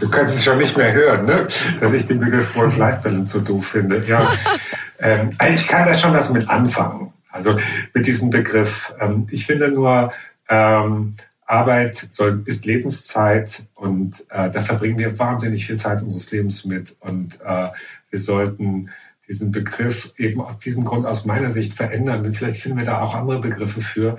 du 0.00 0.10
kannst 0.10 0.36
es 0.36 0.44
schon 0.44 0.58
nicht 0.58 0.76
mehr 0.76 0.92
hören, 0.92 1.26
ne? 1.26 1.48
dass 1.78 1.92
ich 1.92 2.06
den 2.06 2.20
Begriff 2.20 2.56
Work-Life-Balance 2.56 3.32
so 3.32 3.40
doof 3.40 3.68
finde. 3.68 4.02
Ja, 4.06 4.32
ähm, 4.98 5.30
ich 5.52 5.68
kann 5.68 5.86
da 5.86 5.94
schon 5.94 6.14
was 6.14 6.30
mit 6.30 6.48
anfangen. 6.48 7.12
Also 7.30 7.58
mit 7.94 8.06
diesem 8.06 8.30
Begriff. 8.30 8.92
Ähm, 9.00 9.28
ich 9.30 9.46
finde 9.46 9.68
nur, 9.68 10.12
ähm, 10.48 11.14
Arbeit 11.50 11.96
soll, 11.96 12.42
ist 12.46 12.64
Lebenszeit 12.64 13.62
und 13.74 14.24
äh, 14.30 14.50
da 14.50 14.62
verbringen 14.62 14.98
wir 14.98 15.18
wahnsinnig 15.18 15.66
viel 15.66 15.76
Zeit 15.76 16.00
unseres 16.00 16.30
Lebens 16.30 16.64
mit. 16.64 16.96
Und 17.00 17.40
äh, 17.44 17.68
wir 18.10 18.20
sollten 18.20 18.90
diesen 19.30 19.52
Begriff 19.52 20.12
eben 20.18 20.40
aus 20.40 20.58
diesem 20.58 20.84
Grund 20.84 21.06
aus 21.06 21.24
meiner 21.24 21.52
Sicht 21.52 21.74
verändern. 21.74 22.34
Vielleicht 22.34 22.60
finden 22.60 22.78
wir 22.78 22.84
da 22.84 23.00
auch 23.00 23.14
andere 23.14 23.38
Begriffe 23.38 23.80
für. 23.80 24.16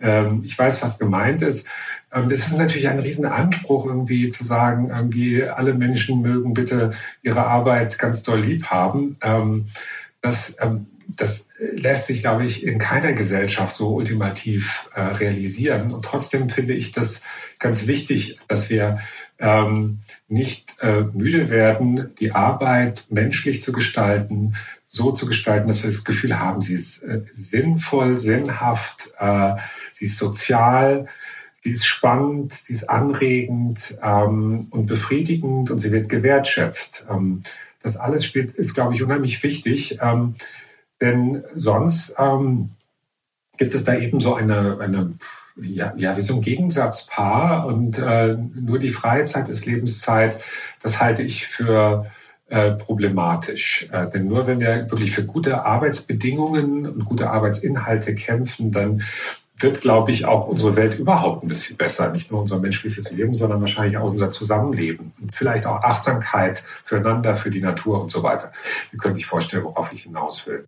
Ähm, 0.00 0.40
ich 0.42 0.58
weiß, 0.58 0.80
was 0.80 0.98
gemeint 0.98 1.42
ist. 1.42 1.68
Ähm, 2.10 2.30
das 2.30 2.48
ist 2.48 2.56
natürlich 2.56 2.88
ein 2.88 2.98
Riesenanspruch, 2.98 3.84
irgendwie 3.84 4.30
zu 4.30 4.42
sagen, 4.42 4.88
irgendwie 4.88 5.44
alle 5.44 5.74
Menschen 5.74 6.22
mögen 6.22 6.54
bitte 6.54 6.92
ihre 7.22 7.46
Arbeit 7.46 7.98
ganz 7.98 8.22
doll 8.22 8.40
lieb 8.40 8.64
haben. 8.64 9.18
Ähm, 9.20 9.66
das, 10.22 10.56
das 11.08 11.48
lässt 11.58 12.06
sich, 12.06 12.22
glaube 12.22 12.46
ich, 12.46 12.64
in 12.64 12.78
keiner 12.78 13.12
Gesellschaft 13.12 13.74
so 13.74 13.94
ultimativ 13.94 14.88
äh, 14.94 15.02
realisieren. 15.02 15.92
Und 15.92 16.06
trotzdem 16.06 16.48
finde 16.48 16.72
ich 16.72 16.92
das 16.92 17.22
ganz 17.58 17.86
wichtig, 17.86 18.38
dass 18.48 18.70
wir 18.70 19.00
ähm, 19.38 20.00
nicht 20.28 20.76
äh, 20.80 21.02
müde 21.12 21.50
werden, 21.50 22.14
die 22.18 22.32
Arbeit 22.32 23.04
menschlich 23.10 23.62
zu 23.62 23.72
gestalten, 23.72 24.54
so 24.84 25.12
zu 25.12 25.26
gestalten, 25.26 25.68
dass 25.68 25.82
wir 25.82 25.90
das 25.90 26.04
Gefühl 26.04 26.38
haben, 26.38 26.60
sie 26.60 26.74
ist 26.74 27.02
äh, 27.02 27.22
sinnvoll, 27.32 28.18
sinnhaft, 28.18 29.10
äh, 29.18 29.56
sie 29.92 30.06
ist 30.06 30.18
sozial, 30.18 31.06
sie 31.60 31.72
ist 31.72 31.86
spannend, 31.86 32.52
sie 32.52 32.74
ist 32.74 32.88
anregend 32.88 33.96
ähm, 34.02 34.68
und 34.70 34.86
befriedigend 34.86 35.70
und 35.70 35.80
sie 35.80 35.92
wird 35.92 36.08
gewertschätzt. 36.08 37.06
Ähm, 37.10 37.42
das 37.82 37.96
alles 37.96 38.24
spielt, 38.24 38.54
ist, 38.54 38.74
glaube 38.74 38.94
ich, 38.94 39.02
unheimlich 39.02 39.42
wichtig, 39.42 39.98
ähm, 40.00 40.34
denn 41.00 41.44
sonst 41.54 42.14
ähm, 42.18 42.70
gibt 43.58 43.74
es 43.74 43.84
da 43.84 43.96
eben 43.96 44.20
so 44.20 44.34
eine, 44.34 44.78
eine 44.80 45.14
ja, 45.56 45.94
ja, 45.96 46.16
wie 46.16 46.20
so 46.20 46.34
ein 46.34 46.40
Gegensatzpaar 46.40 47.66
und 47.66 47.98
äh, 47.98 48.36
nur 48.36 48.78
die 48.78 48.90
Freizeit 48.90 49.48
ist 49.48 49.66
Lebenszeit. 49.66 50.42
Das 50.82 51.00
halte 51.00 51.22
ich 51.22 51.46
für 51.46 52.06
äh, 52.48 52.72
problematisch. 52.72 53.88
Äh, 53.92 54.10
denn 54.10 54.26
nur 54.26 54.46
wenn 54.46 54.60
wir 54.60 54.90
wirklich 54.90 55.12
für 55.12 55.24
gute 55.24 55.64
Arbeitsbedingungen 55.64 56.86
und 56.86 57.04
gute 57.04 57.30
Arbeitsinhalte 57.30 58.14
kämpfen, 58.14 58.70
dann 58.70 59.02
wird, 59.56 59.80
glaube 59.80 60.10
ich, 60.10 60.24
auch 60.26 60.48
unsere 60.48 60.74
Welt 60.76 60.98
überhaupt 60.98 61.44
ein 61.44 61.48
bisschen 61.48 61.76
besser. 61.76 62.10
Nicht 62.10 62.30
nur 62.30 62.40
unser 62.40 62.58
menschliches 62.58 63.10
Leben, 63.10 63.34
sondern 63.34 63.60
wahrscheinlich 63.60 63.96
auch 63.96 64.10
unser 64.10 64.30
Zusammenleben. 64.30 65.12
Und 65.20 65.34
vielleicht 65.34 65.66
auch 65.66 65.82
Achtsamkeit 65.82 66.64
füreinander, 66.84 67.36
für 67.36 67.50
die 67.50 67.60
Natur 67.60 68.00
und 68.00 68.10
so 68.10 68.22
weiter. 68.22 68.52
Sie 68.90 68.96
können 68.96 69.14
sich 69.14 69.26
vorstellen, 69.26 69.64
worauf 69.64 69.92
ich 69.92 70.02
hinaus 70.02 70.46
will. 70.46 70.66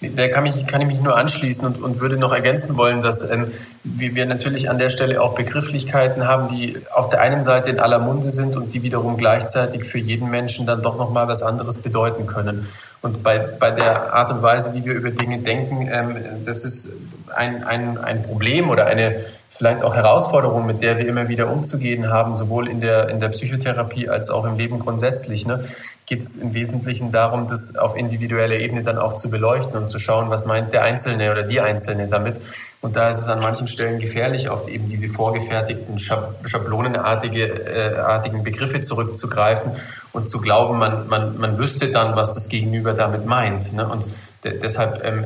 Da 0.00 0.28
kann, 0.28 0.42
mich, 0.42 0.66
kann 0.66 0.80
ich 0.80 0.86
mich 0.86 1.00
nur 1.00 1.16
anschließen 1.16 1.66
und, 1.66 1.80
und 1.80 2.00
würde 2.00 2.16
noch 2.16 2.32
ergänzen 2.32 2.76
wollen, 2.76 3.02
dass 3.02 3.30
ähm, 3.30 3.50
wir 3.84 4.26
natürlich 4.26 4.68
an 4.68 4.78
der 4.78 4.90
Stelle 4.90 5.20
auch 5.22 5.34
Begrifflichkeiten 5.34 6.26
haben, 6.26 6.54
die 6.54 6.76
auf 6.92 7.08
der 7.08 7.20
einen 7.20 7.42
Seite 7.42 7.70
in 7.70 7.80
aller 7.80 7.98
Munde 7.98 8.30
sind 8.30 8.56
und 8.56 8.74
die 8.74 8.82
wiederum 8.82 9.16
gleichzeitig 9.16 9.84
für 9.84 9.98
jeden 9.98 10.30
Menschen 10.30 10.66
dann 10.66 10.82
doch 10.82 10.98
nochmal 10.98 11.28
was 11.28 11.42
anderes 11.42 11.82
bedeuten 11.82 12.26
können. 12.26 12.68
Und 13.00 13.22
bei, 13.22 13.38
bei 13.38 13.70
der 13.70 14.12
Art 14.12 14.30
und 14.30 14.42
Weise, 14.42 14.74
wie 14.74 14.84
wir 14.84 14.94
über 14.94 15.10
Dinge 15.10 15.38
denken, 15.38 15.88
ähm, 15.90 16.16
das 16.44 16.64
ist 16.64 16.96
ein, 17.34 17.64
ein, 17.64 17.98
ein 17.98 18.22
Problem 18.22 18.70
oder 18.70 18.86
eine 18.86 19.24
vielleicht 19.52 19.82
auch 19.84 19.94
Herausforderung, 19.94 20.66
mit 20.66 20.82
der 20.82 20.98
wir 20.98 21.06
immer 21.06 21.28
wieder 21.28 21.50
umzugehen 21.50 22.10
haben, 22.10 22.34
sowohl 22.34 22.68
in 22.68 22.80
der, 22.80 23.08
in 23.10 23.20
der 23.20 23.28
Psychotherapie 23.28 24.08
als 24.08 24.30
auch 24.30 24.44
im 24.44 24.56
Leben 24.56 24.78
grundsätzlich. 24.78 25.46
Ne? 25.46 25.64
Geht 26.12 26.24
es 26.24 26.36
im 26.36 26.52
Wesentlichen 26.52 27.10
darum, 27.10 27.48
das 27.48 27.74
auf 27.76 27.96
individueller 27.96 28.56
Ebene 28.56 28.82
dann 28.82 28.98
auch 28.98 29.14
zu 29.14 29.30
beleuchten 29.30 29.78
und 29.78 29.90
zu 29.90 29.98
schauen, 29.98 30.28
was 30.28 30.44
meint 30.44 30.74
der 30.74 30.82
Einzelne 30.82 31.30
oder 31.30 31.42
die 31.42 31.58
Einzelne 31.58 32.06
damit. 32.06 32.38
Und 32.82 32.96
da 32.96 33.08
ist 33.08 33.22
es 33.22 33.28
an 33.28 33.40
manchen 33.40 33.66
Stellen 33.66 33.98
gefährlich, 33.98 34.50
auf 34.50 34.68
eben 34.68 34.90
diese 34.90 35.08
vorgefertigten, 35.08 35.98
schablonenartige, 35.98 37.44
äh, 37.44 38.42
Begriffe 38.42 38.82
zurückzugreifen 38.82 39.72
und 40.12 40.28
zu 40.28 40.42
glauben, 40.42 40.78
man, 40.78 41.08
man, 41.08 41.38
man 41.38 41.56
wüsste 41.56 41.90
dann, 41.90 42.14
was 42.14 42.34
das 42.34 42.50
Gegenüber 42.50 42.92
damit 42.92 43.24
meint. 43.24 43.72
Ne? 43.72 43.88
Und 43.88 44.06
de 44.44 44.58
deshalb 44.58 45.02
ähm, 45.04 45.24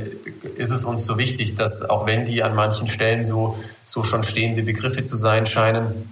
ist 0.57 0.71
es 0.71 0.85
uns 0.85 1.05
so 1.05 1.19
wichtig, 1.19 1.57
dass 1.57 1.91
auch 1.91 2.07
wenn 2.07 2.27
die 2.27 2.45
an 2.45 2.55
manchen 2.55 2.87
Stellen 2.87 3.25
so, 3.25 3.59
so 3.85 4.05
schon 4.05 4.23
stehende 4.23 4.63
Begriffe 4.63 5.03
zu 5.03 5.17
sein 5.17 5.47
scheinen, 5.47 6.09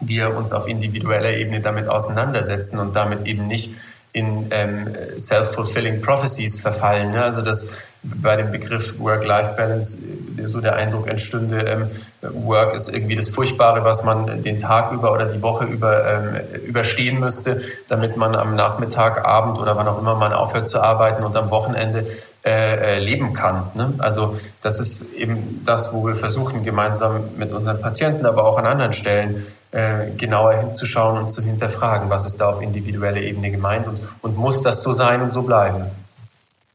wir 0.00 0.36
uns 0.36 0.52
auf 0.52 0.68
individueller 0.68 1.32
Ebene 1.32 1.60
damit 1.60 1.88
auseinandersetzen 1.88 2.78
und 2.80 2.94
damit 2.96 3.26
eben 3.26 3.46
nicht 3.46 3.76
in 4.12 4.48
ähm, 4.50 4.88
self-fulfilling 5.16 6.00
prophecies 6.00 6.60
verfallen. 6.60 7.12
Ne? 7.12 7.22
Also 7.22 7.42
dass 7.42 7.88
bei 8.02 8.36
dem 8.36 8.50
Begriff 8.50 8.98
Work-Life-Balance 8.98 10.06
äh, 10.38 10.46
so 10.46 10.60
der 10.60 10.74
Eindruck 10.74 11.08
entstünde, 11.08 11.60
ähm, 11.60 11.90
Work 12.22 12.74
ist 12.74 12.92
irgendwie 12.92 13.16
das 13.16 13.28
Furchtbare, 13.28 13.84
was 13.84 14.04
man 14.04 14.42
den 14.42 14.58
Tag 14.58 14.92
über 14.92 15.12
oder 15.12 15.26
die 15.26 15.40
Woche 15.42 15.64
über 15.64 16.04
ähm, 16.06 16.40
überstehen 16.66 17.20
müsste, 17.20 17.62
damit 17.88 18.16
man 18.16 18.34
am 18.34 18.56
Nachmittag, 18.56 19.26
Abend 19.26 19.58
oder 19.58 19.76
wann 19.76 19.88
auch 19.88 19.98
immer 19.98 20.16
man 20.16 20.32
aufhört 20.32 20.66
zu 20.68 20.82
arbeiten 20.82 21.22
und 21.24 21.36
am 21.36 21.50
Wochenende 21.50 22.06
äh, 22.44 22.96
äh 22.96 22.98
leben 22.98 23.32
kann. 23.32 23.70
Ne? 23.74 23.94
Also 23.98 24.36
das 24.62 24.80
ist 24.80 25.14
eben 25.14 25.62
das, 25.64 25.94
wo 25.94 26.06
wir 26.06 26.14
versuchen, 26.14 26.64
gemeinsam 26.64 27.30
mit 27.36 27.52
unseren 27.52 27.80
Patienten, 27.80 28.26
aber 28.26 28.44
auch 28.44 28.58
an 28.58 28.66
anderen 28.66 28.92
Stellen 28.92 29.46
äh, 29.72 30.10
genauer 30.16 30.54
hinzuschauen 30.54 31.18
und 31.18 31.30
zu 31.30 31.42
hinterfragen, 31.42 32.10
was 32.10 32.26
ist 32.26 32.40
da 32.40 32.48
auf 32.48 32.62
individueller 32.62 33.20
Ebene 33.20 33.50
gemeint 33.50 33.86
und, 33.86 34.00
und 34.22 34.36
muss 34.36 34.62
das 34.62 34.82
so 34.82 34.92
sein 34.92 35.22
und 35.22 35.32
so 35.32 35.42
bleiben. 35.42 35.84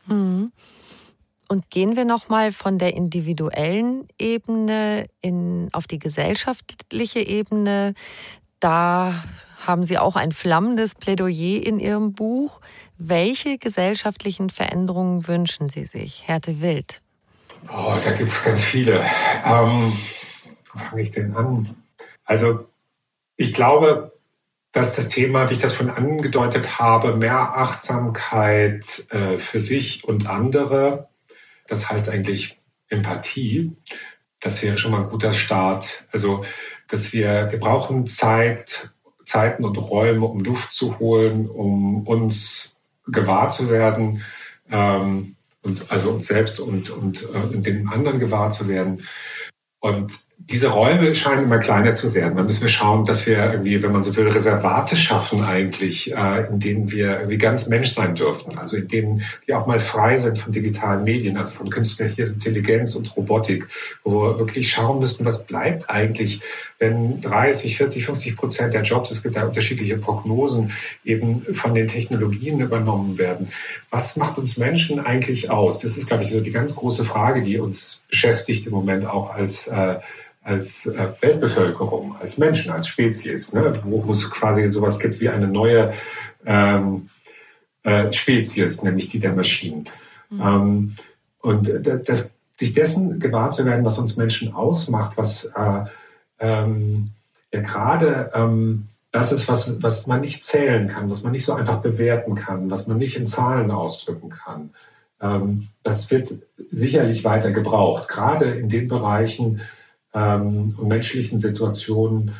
Mhm. 0.07 0.51
Und 1.47 1.69
gehen 1.69 1.95
wir 1.95 2.05
nochmal 2.05 2.51
von 2.51 2.79
der 2.79 2.95
individuellen 2.95 4.07
Ebene 4.17 5.05
in, 5.21 5.69
auf 5.73 5.85
die 5.85 5.99
gesellschaftliche 5.99 7.19
Ebene. 7.19 7.93
Da 8.59 9.23
haben 9.65 9.83
Sie 9.83 9.97
auch 9.97 10.15
ein 10.15 10.31
flammendes 10.31 10.95
Plädoyer 10.95 11.63
in 11.63 11.79
Ihrem 11.79 12.13
Buch. 12.13 12.61
Welche 12.97 13.57
gesellschaftlichen 13.57 14.49
Veränderungen 14.49 15.27
wünschen 15.27 15.69
Sie 15.69 15.85
sich, 15.85 16.27
Härte 16.27 16.61
Wild? 16.61 17.01
Oh, 17.69 17.93
da 18.03 18.11
gibt 18.11 18.29
es 18.29 18.43
ganz 18.43 18.63
viele. 18.63 19.03
Ähm, 19.43 19.91
wo 20.71 20.79
fange 20.79 21.01
ich 21.01 21.11
denn 21.11 21.35
an? 21.35 21.75
Also 22.25 22.67
ich 23.37 23.53
glaube, 23.53 24.13
dass 24.71 24.95
das 24.95 25.07
Thema, 25.07 25.49
wie 25.49 25.53
ich 25.53 25.59
das 25.59 25.73
von 25.73 25.89
angedeutet 25.89 26.79
habe, 26.79 27.15
mehr 27.15 27.57
Achtsamkeit 27.57 29.05
äh, 29.09 29.37
für 29.37 29.59
sich 29.59 30.03
und 30.03 30.27
andere, 30.27 31.07
das 31.67 31.89
heißt 31.89 32.09
eigentlich 32.09 32.59
Empathie, 32.89 33.75
das 34.39 34.61
wäre 34.61 34.77
schon 34.77 34.91
mal 34.91 35.03
ein 35.03 35.09
guter 35.09 35.33
Start. 35.33 36.05
Also, 36.11 36.45
dass 36.87 37.13
wir, 37.13 37.51
wir 37.51 37.59
brauchen 37.59 38.05
Zeit, 38.05 38.91
Zeiten 39.23 39.65
und 39.65 39.77
Räume, 39.77 40.25
um 40.25 40.39
Luft 40.41 40.71
zu 40.71 40.99
holen, 40.99 41.49
um 41.49 42.05
uns 42.05 42.77
gewahr 43.07 43.49
zu 43.49 43.69
werden, 43.69 44.23
ähm, 44.69 45.35
uns, 45.61 45.89
also 45.89 46.11
uns 46.11 46.27
selbst 46.27 46.59
und, 46.59 46.89
und, 46.91 47.23
äh, 47.23 47.27
und 47.27 47.65
den 47.65 47.87
anderen 47.87 48.19
gewahr 48.19 48.51
zu 48.51 48.67
werden. 48.67 49.07
Und 49.79 50.13
diese 50.37 50.67
Räume 50.67 51.15
scheinen 51.15 51.45
immer 51.45 51.57
kleiner 51.57 51.95
zu 51.95 52.13
werden. 52.13 52.35
Da 52.35 52.43
müssen 52.43 52.61
wir 52.61 52.69
schauen, 52.69 53.05
dass 53.05 53.25
wir 53.25 53.51
irgendwie, 53.51 53.81
wenn 53.81 53.91
man 53.91 54.03
so 54.03 54.15
will, 54.15 54.27
Reservate 54.27 54.95
schaffen 54.95 55.43
eigentlich, 55.43 56.13
äh, 56.15 56.47
in 56.47 56.59
denen 56.59 56.91
wir 56.91 57.17
irgendwie 57.17 57.37
ganz 57.37 57.67
Mensch 57.67 57.89
sein 57.89 58.13
dürfen. 58.13 58.57
Also 58.57 58.77
in 58.77 58.87
denen 58.87 59.23
wir 59.45 59.57
auch 59.57 59.65
mal 59.65 59.79
frei 59.79 60.17
sind 60.17 60.37
von 60.37 60.51
digitalen 60.51 61.03
Medien, 61.03 61.37
also 61.37 61.53
von 61.53 61.69
künstlicher 61.69 62.27
Intelligenz 62.27 62.95
und 62.95 63.15
Robotik, 63.15 63.65
wo 64.03 64.21
wir 64.21 64.39
wirklich 64.39 64.69
schauen 64.69 64.99
müssen, 64.99 65.25
was 65.25 65.47
bleibt 65.47 65.89
eigentlich, 65.89 66.41
wenn 66.77 67.21
30, 67.21 67.77
40, 67.77 68.05
50 68.05 68.35
Prozent 68.35 68.73
der 68.73 68.83
Jobs, 68.83 69.09
es 69.09 69.23
gibt 69.23 69.37
da 69.37 69.45
unterschiedliche 69.45 69.97
Prognosen, 69.97 70.73
eben 71.03 71.41
von 71.53 71.73
den 71.73 71.87
Technologien 71.87 72.59
übernommen 72.59 73.17
werden. 73.17 73.49
Was 73.89 74.15
macht 74.15 74.37
uns 74.37 74.57
Menschen 74.57 74.99
eigentlich 74.99 75.49
aus? 75.49 75.79
Das 75.79 75.97
ist, 75.97 76.07
glaube 76.07 76.23
ich, 76.23 76.29
so 76.29 76.41
die 76.41 76.51
ganz 76.51 76.75
große 76.75 77.05
Frage, 77.05 77.41
die 77.41 77.57
uns 77.57 78.03
beschäftigt 78.09 78.67
im 78.67 78.73
Moment 78.73 79.07
auch 79.07 79.33
als 79.33 79.67
äh, 79.67 79.95
als 80.45 80.85
äh, 80.85 81.11
Weltbevölkerung, 81.21 82.15
als 82.21 82.37
Menschen, 82.37 82.71
als 82.71 82.87
Spezies, 82.87 83.51
ne? 83.53 83.73
wo, 83.83 84.09
es 84.11 84.29
quasi 84.29 84.67
sowas 84.67 84.99
gibt 84.99 85.19
wie 85.19 85.29
eine 85.29 85.47
neue 85.47 85.93
ähm, 86.45 87.09
äh, 87.81 88.11
Spezies, 88.11 88.83
nämlich 88.83 89.07
die 89.07 89.19
der 89.19 89.33
Maschinen. 89.33 89.89
Mhm. 90.29 90.41
Ähm, 90.41 90.95
und 91.41 91.69
das, 91.83 92.31
sich 92.55 92.73
dessen 92.73 93.19
gewahr 93.19 93.49
zu 93.51 93.65
werden, 93.65 93.85
was 93.85 93.97
uns 93.97 94.17
Menschen 94.17 94.53
ausmacht, 94.53 95.17
was 95.17 95.45
äh, 95.45 95.85
ähm, 96.39 97.09
ja 97.51 97.61
gerade 97.61 98.31
ähm, 98.35 98.87
das 99.11 99.31
ist, 99.31 99.47
was, 99.47 99.81
was 99.81 100.05
man 100.05 100.21
nicht 100.21 100.43
zählen 100.43 100.87
kann, 100.87 101.09
was 101.09 101.23
man 101.23 101.31
nicht 101.31 101.45
so 101.45 101.53
einfach 101.53 101.81
bewerten 101.81 102.35
kann, 102.35 102.69
was 102.69 102.85
man 102.85 102.97
nicht 102.97 103.15
in 103.15 103.25
Zahlen 103.25 103.71
ausdrücken 103.71 104.29
kann. 104.29 104.71
Ähm, 105.21 105.69
das 105.81 106.11
wird 106.11 106.35
sicherlich 106.69 107.23
weiter 107.23 107.51
gebraucht, 107.51 108.09
gerade 108.09 108.45
in 108.45 108.69
den 108.69 108.87
Bereichen, 108.87 109.61
ähm, 110.15 110.73
und 110.77 110.87
menschlichen 110.87 111.37
Situationen, 111.37 112.31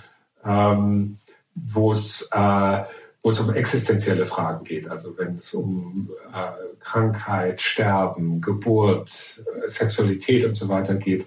ähm, 0.44 1.18
wo 1.54 1.92
es 1.92 2.30
äh, 2.32 2.84
wo 3.22 3.30
es 3.30 3.40
um 3.40 3.52
existenzielle 3.52 4.28
Fragen 4.28 4.64
geht, 4.66 4.88
also 4.88 5.18
wenn 5.18 5.32
es 5.32 5.52
um 5.56 6.12
äh, 6.32 6.52
Krankheit, 6.80 7.60
Sterben, 7.60 8.40
Geburt, 8.40 9.44
äh, 9.64 9.68
Sexualität 9.68 10.46
und 10.46 10.56
so 10.56 10.70
weiter 10.70 10.94
geht, 10.94 11.26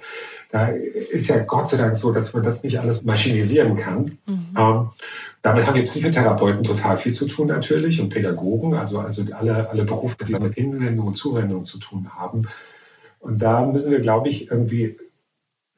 da 0.50 0.68
ist 0.68 1.26
ja 1.26 1.40
Gott 1.40 1.68
sei 1.68 1.76
Dank 1.76 1.96
so, 1.96 2.12
dass 2.12 2.32
man 2.32 2.44
das 2.44 2.62
nicht 2.62 2.78
alles 2.78 3.04
maschinisieren 3.04 3.76
kann. 3.76 4.16
Mhm. 4.26 4.46
Ähm, 4.56 4.90
damit 5.42 5.66
haben 5.66 5.74
die 5.74 5.82
Psychotherapeuten 5.82 6.62
total 6.62 6.98
viel 6.98 7.12
zu 7.12 7.26
tun 7.26 7.48
natürlich 7.48 8.00
und 8.00 8.10
Pädagogen, 8.10 8.74
also, 8.74 9.00
also 9.00 9.24
alle, 9.32 9.68
alle 9.68 9.84
Berufe, 9.84 10.24
die 10.24 10.34
mit 10.34 10.54
Hinwendung 10.54 11.08
und 11.08 11.14
Zuwendung 11.14 11.64
zu 11.64 11.78
tun 11.78 12.10
haben. 12.14 12.46
Und 13.18 13.42
da 13.42 13.66
müssen 13.66 13.90
wir, 13.90 14.00
glaube 14.00 14.28
ich, 14.28 14.52
irgendwie 14.52 14.96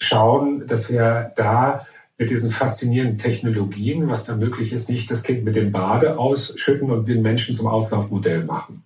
schauen, 0.01 0.66
dass 0.66 0.90
wir 0.90 1.32
da 1.36 1.86
mit 2.18 2.28
diesen 2.28 2.51
faszinierenden 2.51 3.16
Technologien, 3.16 4.09
was 4.09 4.24
da 4.24 4.36
möglich 4.36 4.72
ist, 4.72 4.90
nicht 4.90 5.11
das 5.11 5.22
Kind 5.22 5.44
mit 5.44 5.57
dem 5.57 5.72
Bade 5.72 6.18
ausschütten 6.18 6.90
und 6.90 7.09
den 7.09 7.22
Menschen 7.22 7.55
zum 7.55 7.66
Auslaufmodell 7.66 8.44
machen. 8.44 8.84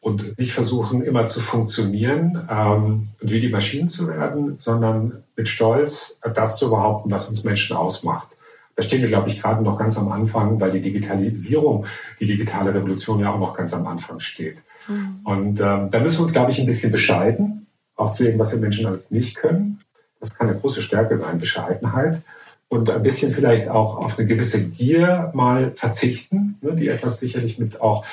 Und 0.00 0.38
nicht 0.38 0.52
versuchen, 0.52 1.02
immer 1.02 1.26
zu 1.26 1.40
funktionieren 1.40 2.46
ähm, 2.48 3.08
und 3.20 3.32
wie 3.32 3.40
die 3.40 3.48
Maschinen 3.48 3.88
zu 3.88 4.06
werden, 4.06 4.54
sondern 4.58 5.24
mit 5.34 5.48
Stolz 5.48 6.20
das 6.34 6.58
zu 6.58 6.70
behaupten, 6.70 7.10
was 7.10 7.28
uns 7.28 7.42
Menschen 7.42 7.76
ausmacht. 7.76 8.28
Da 8.76 8.82
stehen 8.82 9.00
wir, 9.00 9.08
glaube 9.08 9.30
ich, 9.30 9.40
gerade 9.40 9.64
noch 9.64 9.78
ganz 9.78 9.98
am 9.98 10.12
Anfang, 10.12 10.60
weil 10.60 10.70
die 10.70 10.80
Digitalisierung, 10.82 11.86
die 12.20 12.26
digitale 12.26 12.72
Revolution 12.72 13.18
ja 13.18 13.32
auch 13.32 13.40
noch 13.40 13.56
ganz 13.56 13.74
am 13.74 13.86
Anfang 13.86 14.20
steht. 14.20 14.62
Mhm. 14.86 15.20
Und 15.24 15.60
ähm, 15.60 15.90
da 15.90 15.98
müssen 15.98 16.18
wir 16.18 16.22
uns, 16.22 16.32
glaube 16.32 16.52
ich, 16.52 16.60
ein 16.60 16.66
bisschen 16.66 16.92
bescheiden, 16.92 17.66
auch 17.96 18.12
zu 18.12 18.22
dem, 18.22 18.38
was 18.38 18.52
wir 18.52 18.60
Menschen 18.60 18.86
alles 18.86 19.10
nicht 19.10 19.34
können. 19.34 19.80
Das 20.20 20.34
kann 20.34 20.48
eine 20.48 20.58
große 20.58 20.82
Stärke 20.82 21.16
sein, 21.16 21.38
Bescheidenheit. 21.38 22.22
Und 22.68 22.90
ein 22.90 23.02
bisschen 23.02 23.32
vielleicht 23.32 23.68
auch 23.68 23.96
auf 23.96 24.18
eine 24.18 24.26
gewisse 24.26 24.68
Gier 24.68 25.30
mal 25.34 25.72
verzichten, 25.76 26.58
ne, 26.62 26.74
die 26.74 26.88
etwas 26.88 27.20
sicherlich 27.20 27.58
mit 27.58 27.80
auch 27.80 28.04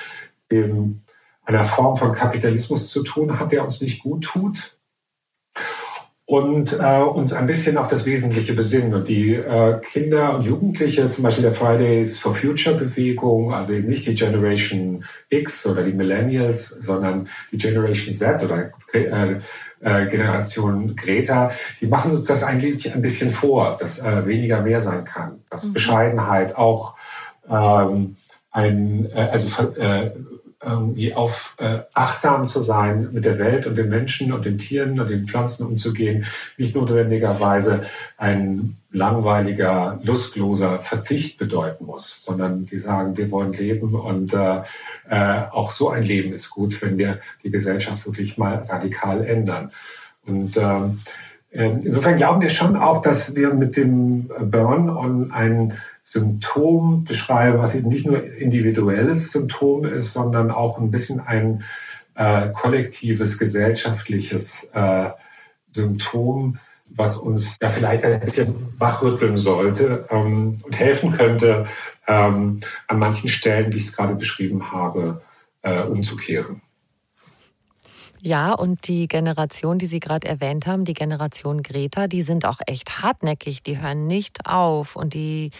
dem, 0.51 1.01
einer 1.43 1.65
Form 1.65 1.95
von 1.95 2.13
Kapitalismus 2.13 2.89
zu 2.89 3.03
tun 3.03 3.39
hat, 3.39 3.51
der 3.51 3.63
uns 3.63 3.81
nicht 3.81 4.03
gut 4.03 4.25
tut. 4.25 4.77
Und 6.25 6.79
äh, 6.79 7.01
uns 7.01 7.33
ein 7.33 7.47
bisschen 7.47 7.77
auf 7.77 7.87
das 7.87 8.05
Wesentliche 8.05 8.53
besinnen. 8.53 8.93
Und 8.93 9.07
die 9.07 9.33
äh, 9.33 9.79
Kinder 9.81 10.35
und 10.35 10.43
Jugendliche, 10.43 11.09
zum 11.09 11.23
Beispiel 11.23 11.43
der 11.43 11.53
Fridays 11.53 12.17
for 12.17 12.33
Future 12.33 12.75
Bewegung, 12.77 13.53
also 13.53 13.73
eben 13.73 13.89
nicht 13.89 14.05
die 14.05 14.15
Generation 14.15 15.03
X 15.29 15.65
oder 15.65 15.83
die 15.83 15.91
Millennials, 15.93 16.69
sondern 16.69 17.27
die 17.51 17.57
Generation 17.57 18.13
Z 18.13 18.41
oder 18.41 18.71
äh, 18.93 19.41
äh, 19.83 20.07
Generation 20.07 20.95
Greta, 20.95 21.51
die 21.81 21.87
machen 21.87 22.11
uns 22.11 22.23
das 22.23 22.43
eigentlich 22.43 22.93
ein 22.93 23.01
bisschen 23.01 23.33
vor, 23.33 23.77
dass 23.77 23.99
äh, 23.99 24.25
weniger 24.25 24.61
mehr 24.61 24.79
sein 24.79 25.03
kann, 25.03 25.41
dass 25.49 25.63
mhm. 25.63 25.73
Bescheidenheit 25.73 26.55
auch 26.55 26.95
ähm, 27.49 28.15
ein, 28.51 29.09
äh, 29.13 29.29
also 29.31 29.71
äh, 29.73 30.11
irgendwie 30.65 31.13
auf 31.13 31.55
äh, 31.59 31.79
achtsam 31.93 32.47
zu 32.47 32.59
sein 32.59 33.09
mit 33.11 33.25
der 33.25 33.39
Welt 33.39 33.67
und 33.67 33.77
den 33.77 33.89
Menschen 33.89 34.31
und 34.31 34.45
den 34.45 34.57
Tieren 34.57 34.99
und 34.99 35.09
den 35.09 35.25
Pflanzen 35.25 35.67
umzugehen, 35.67 36.25
nicht 36.57 36.75
notwendigerweise 36.75 37.83
ein 38.17 38.77
langweiliger, 38.91 39.99
lustloser 40.03 40.79
Verzicht 40.79 41.37
bedeuten 41.37 41.85
muss, 41.85 42.17
sondern 42.19 42.65
die 42.65 42.79
sagen, 42.79 43.17
wir 43.17 43.31
wollen 43.31 43.53
leben 43.53 43.95
und 43.95 44.33
äh, 44.33 44.61
äh, 45.09 45.41
auch 45.51 45.71
so 45.71 45.89
ein 45.89 46.03
Leben 46.03 46.31
ist 46.31 46.49
gut, 46.49 46.81
wenn 46.81 46.97
wir 46.97 47.19
die 47.43 47.51
Gesellschaft 47.51 48.05
wirklich 48.05 48.37
mal 48.37 48.65
radikal 48.69 49.25
ändern. 49.25 49.71
Und 50.25 50.55
ähm, 50.57 51.01
äh, 51.51 51.69
insofern 51.69 52.17
glauben 52.17 52.41
wir 52.41 52.49
schon 52.49 52.75
auch, 52.75 53.01
dass 53.01 53.35
wir 53.35 53.53
mit 53.53 53.77
dem 53.77 54.27
Burn-on 54.27 55.31
ein 55.31 55.73
Symptom 56.03 57.05
beschreiben, 57.05 57.59
was 57.59 57.75
eben 57.75 57.87
nicht 57.87 58.05
nur 58.05 58.21
individuelles 58.23 59.31
Symptom 59.31 59.85
ist, 59.85 60.11
sondern 60.11 60.51
auch 60.51 60.77
ein 60.77 60.91
bisschen 60.91 61.21
ein 61.21 61.63
äh, 62.15 62.49
kollektives, 62.49 63.39
gesellschaftliches 63.39 64.69
äh, 64.73 65.09
Symptom, 65.71 66.59
was 66.89 67.17
uns 67.17 67.57
ja 67.61 67.69
vielleicht 67.69 68.03
ein 68.03 68.19
bisschen 68.19 68.53
wachrütteln 68.77 69.37
sollte 69.37 70.05
ähm, 70.11 70.61
und 70.63 70.77
helfen 70.77 71.13
könnte, 71.13 71.67
ähm, 72.07 72.59
an 72.87 72.99
manchen 72.99 73.29
Stellen, 73.29 73.71
wie 73.71 73.77
ich 73.77 73.83
es 73.83 73.95
gerade 73.95 74.15
beschrieben 74.15 74.71
habe, 74.73 75.21
äh, 75.61 75.83
umzukehren. 75.83 76.61
Ja, 78.25 78.53
und 78.53 78.87
die 78.87 79.07
Generation, 79.07 79.79
die 79.79 79.85
Sie 79.85 79.99
gerade 79.99 80.27
erwähnt 80.27 80.67
haben, 80.67 80.85
die 80.85 80.93
Generation 80.93 81.61
Greta, 81.61 82.07
die 82.07 82.21
sind 82.21 82.45
auch 82.45 82.59
echt 82.67 83.01
hartnäckig, 83.01 83.63
die 83.63 83.81
hören 83.81 84.07
nicht 84.07 84.45
auf 84.45 84.95
und 84.95 85.13
die 85.13 85.51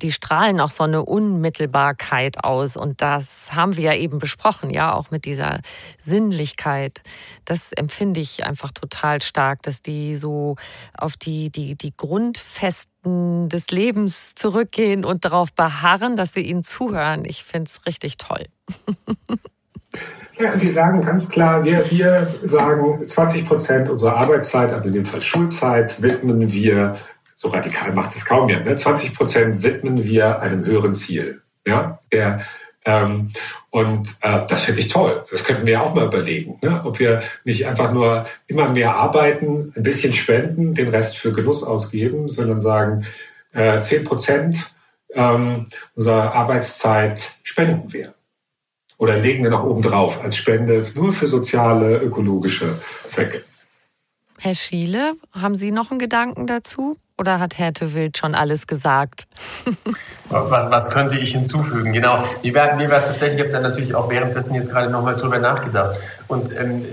die 0.00 0.12
strahlen 0.12 0.60
auch 0.60 0.70
so 0.70 0.84
eine 0.84 1.04
Unmittelbarkeit 1.04 2.42
aus. 2.44 2.76
Und 2.76 3.00
das 3.00 3.54
haben 3.54 3.76
wir 3.76 3.84
ja 3.84 3.94
eben 3.94 4.18
besprochen, 4.18 4.70
ja, 4.70 4.94
auch 4.94 5.10
mit 5.10 5.24
dieser 5.24 5.60
Sinnlichkeit. 5.98 7.02
Das 7.44 7.72
empfinde 7.72 8.20
ich 8.20 8.44
einfach 8.44 8.70
total 8.72 9.22
stark, 9.22 9.62
dass 9.62 9.82
die 9.82 10.16
so 10.16 10.56
auf 10.96 11.16
die, 11.16 11.50
die, 11.50 11.76
die 11.76 11.92
Grundfesten 11.92 13.48
des 13.48 13.70
Lebens 13.70 14.34
zurückgehen 14.34 15.04
und 15.04 15.24
darauf 15.24 15.52
beharren, 15.52 16.16
dass 16.16 16.36
wir 16.36 16.44
ihnen 16.44 16.62
zuhören. 16.62 17.24
Ich 17.24 17.44
finde 17.44 17.68
es 17.68 17.86
richtig 17.86 18.16
toll. 18.18 18.46
Ja, 20.38 20.56
die 20.56 20.70
sagen 20.70 21.02
ganz 21.02 21.28
klar, 21.28 21.64
wir, 21.64 21.90
wir 21.90 22.34
sagen, 22.42 23.06
20 23.06 23.44
Prozent 23.44 23.90
unserer 23.90 24.16
Arbeitszeit, 24.16 24.72
also 24.72 24.88
in 24.88 24.94
dem 24.94 25.04
Fall 25.04 25.20
Schulzeit, 25.20 26.02
widmen 26.02 26.50
wir 26.50 26.96
so 27.42 27.48
radikal 27.48 27.92
macht 27.92 28.14
es 28.14 28.24
kaum 28.24 28.46
mehr. 28.46 28.60
Ne? 28.60 28.76
20 28.76 29.14
Prozent 29.14 29.64
widmen 29.64 30.04
wir 30.04 30.38
einem 30.38 30.64
höheren 30.64 30.94
Ziel. 30.94 31.42
Ja, 31.66 31.98
der, 32.12 32.46
ähm, 32.84 33.32
und 33.70 34.14
äh, 34.20 34.46
das 34.46 34.62
finde 34.62 34.78
ich 34.78 34.88
toll. 34.88 35.24
Das 35.28 35.42
könnten 35.42 35.66
wir 35.66 35.82
auch 35.82 35.92
mal 35.92 36.06
überlegen, 36.06 36.58
ne? 36.62 36.82
ob 36.84 37.00
wir 37.00 37.22
nicht 37.44 37.66
einfach 37.66 37.92
nur 37.92 38.26
immer 38.46 38.70
mehr 38.70 38.94
arbeiten, 38.94 39.72
ein 39.74 39.82
bisschen 39.82 40.12
spenden, 40.12 40.74
den 40.74 40.88
Rest 40.88 41.18
für 41.18 41.32
Genuss 41.32 41.64
ausgeben, 41.64 42.28
sondern 42.28 42.60
sagen, 42.60 43.06
äh, 43.52 43.80
10 43.80 44.04
Prozent 44.04 44.70
ähm, 45.12 45.64
unserer 45.96 46.34
Arbeitszeit 46.34 47.32
spenden 47.42 47.92
wir. 47.92 48.14
Oder 48.98 49.18
legen 49.18 49.42
wir 49.42 49.50
noch 49.50 49.64
oben 49.64 49.82
drauf 49.82 50.22
als 50.22 50.36
Spende 50.36 50.84
nur 50.94 51.12
für 51.12 51.26
soziale, 51.26 51.98
ökologische 51.98 52.72
Zwecke. 52.72 53.42
Herr 54.44 54.56
Schiele, 54.56 55.12
haben 55.32 55.54
Sie 55.54 55.70
noch 55.70 55.92
einen 55.92 56.00
Gedanken 56.00 56.48
dazu? 56.48 56.96
oder 57.16 57.38
hat 57.38 57.56
Härte 57.56 57.94
Wild 57.94 58.18
schon 58.18 58.34
alles 58.34 58.66
gesagt? 58.66 59.28
was, 60.28 60.70
was, 60.72 60.90
könnte 60.90 61.16
ich 61.16 61.30
hinzufügen? 61.30 61.92
Genau, 61.92 62.18
mir 62.42 62.54
war, 62.54 62.74
mir 62.74 62.90
war 62.90 63.04
tatsächlich, 63.04 63.38
ich 63.38 63.44
habe 63.44 63.52
dann 63.52 63.62
natürlich 63.62 63.94
auch 63.94 64.10
währenddessen 64.10 64.56
jetzt 64.56 64.72
gerade 64.72 64.90
nochmal 64.90 65.14
drüber 65.14 65.38
nachgedacht. 65.38 66.00
Und 66.26 66.52
ähm, 66.58 66.84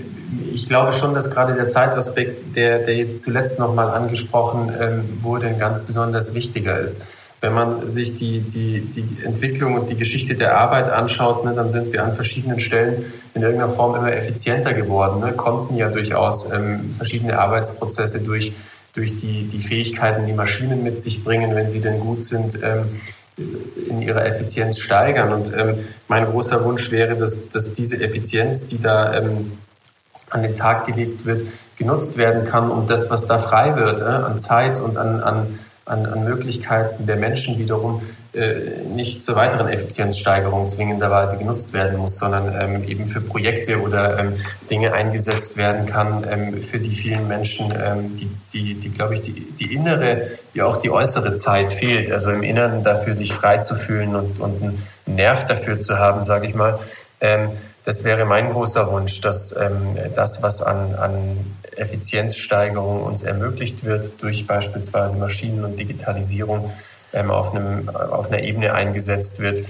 ich 0.53 0.67
glaube 0.67 0.91
schon, 0.91 1.15
dass 1.15 1.31
gerade 1.31 1.55
der 1.55 1.69
Zeitaspekt, 1.69 2.55
der, 2.55 2.79
der 2.79 2.95
jetzt 2.95 3.23
zuletzt 3.23 3.57
nochmal 3.57 3.89
angesprochen 3.89 4.71
ähm, 4.79 5.23
wurde, 5.23 5.47
ein 5.47 5.57
ganz 5.57 5.81
besonders 5.81 6.35
wichtiger 6.35 6.79
ist. 6.79 7.01
Wenn 7.41 7.53
man 7.53 7.87
sich 7.87 8.15
die, 8.15 8.41
die, 8.41 8.81
die 8.81 9.23
Entwicklung 9.23 9.75
und 9.75 9.89
die 9.89 9.95
Geschichte 9.95 10.35
der 10.35 10.57
Arbeit 10.57 10.89
anschaut, 10.89 11.45
ne, 11.45 11.53
dann 11.53 11.69
sind 11.69 11.93
wir 11.93 12.03
an 12.03 12.13
verschiedenen 12.15 12.59
Stellen 12.59 13.05
in 13.33 13.41
irgendeiner 13.41 13.71
Form 13.71 13.95
immer 13.95 14.11
effizienter 14.11 14.73
geworden, 14.73 15.21
ne, 15.21 15.33
konnten 15.33 15.77
ja 15.77 15.89
durchaus 15.89 16.51
ähm, 16.51 16.93
verschiedene 16.93 17.39
Arbeitsprozesse 17.39 18.23
durch 18.23 18.53
durch 18.93 19.15
die, 19.15 19.47
die 19.47 19.59
Fähigkeiten, 19.59 20.25
die 20.25 20.33
Maschinen 20.33 20.83
mit 20.83 20.99
sich 20.99 21.23
bringen, 21.23 21.55
wenn 21.55 21.69
sie 21.69 21.79
denn 21.79 21.99
gut 21.99 22.23
sind, 22.23 22.59
ähm, 22.63 22.99
in 23.87 24.01
ihrer 24.01 24.25
Effizienz 24.25 24.79
steigern. 24.79 25.31
Und 25.31 25.53
ähm, 25.55 25.79
mein 26.07 26.25
großer 26.25 26.65
Wunsch 26.65 26.91
wäre, 26.91 27.15
dass, 27.15 27.49
dass 27.49 27.73
diese 27.75 28.01
Effizienz, 28.01 28.67
die 28.67 28.79
da 28.79 29.13
ähm, 29.13 29.53
an 30.29 30.43
den 30.43 30.55
Tag 30.55 30.87
gelegt 30.87 31.25
wird, 31.25 31.47
genutzt 31.77 32.17
werden 32.17 32.45
kann, 32.49 32.69
um 32.69 32.87
das, 32.87 33.09
was 33.09 33.27
da 33.27 33.39
frei 33.39 33.75
wird, 33.77 34.01
äh, 34.01 34.05
an 34.05 34.37
Zeit 34.37 34.81
und 34.81 34.97
an, 34.97 35.21
an, 35.21 35.59
an, 35.89 36.05
an 36.05 36.23
Möglichkeiten 36.23 37.05
der 37.05 37.17
Menschen 37.17 37.57
wiederum 37.57 38.01
äh, 38.31 38.83
nicht 38.95 39.23
zur 39.23 39.35
weiteren 39.35 39.67
Effizienzsteigerung 39.67 40.67
zwingenderweise 40.67 41.39
genutzt 41.39 41.73
werden 41.73 41.97
muss, 41.97 42.19
sondern 42.19 42.53
ähm, 42.59 42.83
eben 42.83 43.07
für 43.07 43.21
Projekte 43.21 43.81
oder 43.81 44.19
ähm, 44.19 44.33
Dinge 44.69 44.93
eingesetzt 44.93 45.57
werden 45.57 45.87
kann, 45.87 46.25
ähm, 46.29 46.61
für 46.61 46.77
die 46.77 46.93
vielen 46.93 47.27
Menschen, 47.27 47.73
ähm, 47.75 48.15
die, 48.17 48.29
die, 48.53 48.75
die 48.75 48.89
glaube 48.89 49.15
ich, 49.15 49.21
die, 49.21 49.33
die 49.33 49.73
innere, 49.73 50.27
wie 50.53 50.61
auch 50.61 50.77
die 50.77 50.91
äußere 50.91 51.33
Zeit 51.33 51.71
fehlt. 51.71 52.11
Also 52.11 52.29
im 52.29 52.43
Inneren 52.43 52.83
dafür 52.83 53.13
sich 53.13 53.33
frei 53.33 53.57
zu 53.57 53.73
fühlen 53.73 54.15
und, 54.15 54.39
und 54.39 54.61
einen 54.61 54.85
Nerv 55.07 55.47
dafür 55.47 55.79
zu 55.79 55.97
haben, 55.97 56.21
sage 56.21 56.47
ich 56.47 56.53
mal. 56.53 56.77
Ähm, 57.21 57.49
das 57.83 58.03
wäre 58.03 58.25
mein 58.25 58.51
großer 58.51 58.91
Wunsch, 58.91 59.21
dass 59.21 59.55
ähm, 59.57 59.97
das, 60.13 60.43
was 60.43 60.61
an, 60.61 60.93
an 60.93 61.37
Effizienzsteigerung 61.79 63.03
uns 63.03 63.23
ermöglicht 63.23 63.83
wird 63.83 64.21
durch 64.21 64.45
beispielsweise 64.47 65.17
Maschinen 65.17 65.63
und 65.63 65.77
Digitalisierung, 65.77 66.71
ähm, 67.13 67.31
auf, 67.31 67.55
einem, 67.55 67.89
auf 67.89 68.31
einer 68.31 68.43
Ebene 68.43 68.73
eingesetzt 68.73 69.39
wird, 69.39 69.65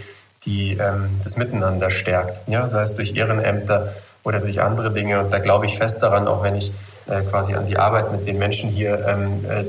die 0.46 0.74
ähm, 0.74 1.10
das 1.24 1.38
Miteinander 1.38 1.90
stärkt. 1.90 2.42
Ja, 2.48 2.68
sei 2.70 2.82
es 2.82 2.96
durch 2.96 3.16
Ehrenämter 3.16 3.94
oder 4.24 4.40
durch 4.40 4.62
andere 4.62 4.92
Dinge. 4.92 5.20
Und 5.20 5.32
da 5.32 5.40
glaube 5.40 5.66
ich 5.66 5.78
fest 5.78 6.04
daran, 6.04 6.28
auch 6.28 6.44
wenn 6.44 6.56
ich 6.56 6.72
äh, 7.08 7.22
quasi 7.22 7.54
an 7.54 7.66
die 7.66 7.78
Arbeit 7.78 8.12
mit 8.12 8.28
den 8.28 8.38
Menschen 8.38 8.70
hier 8.70 9.06
ähm, 9.08 9.46
äh, 9.50 9.66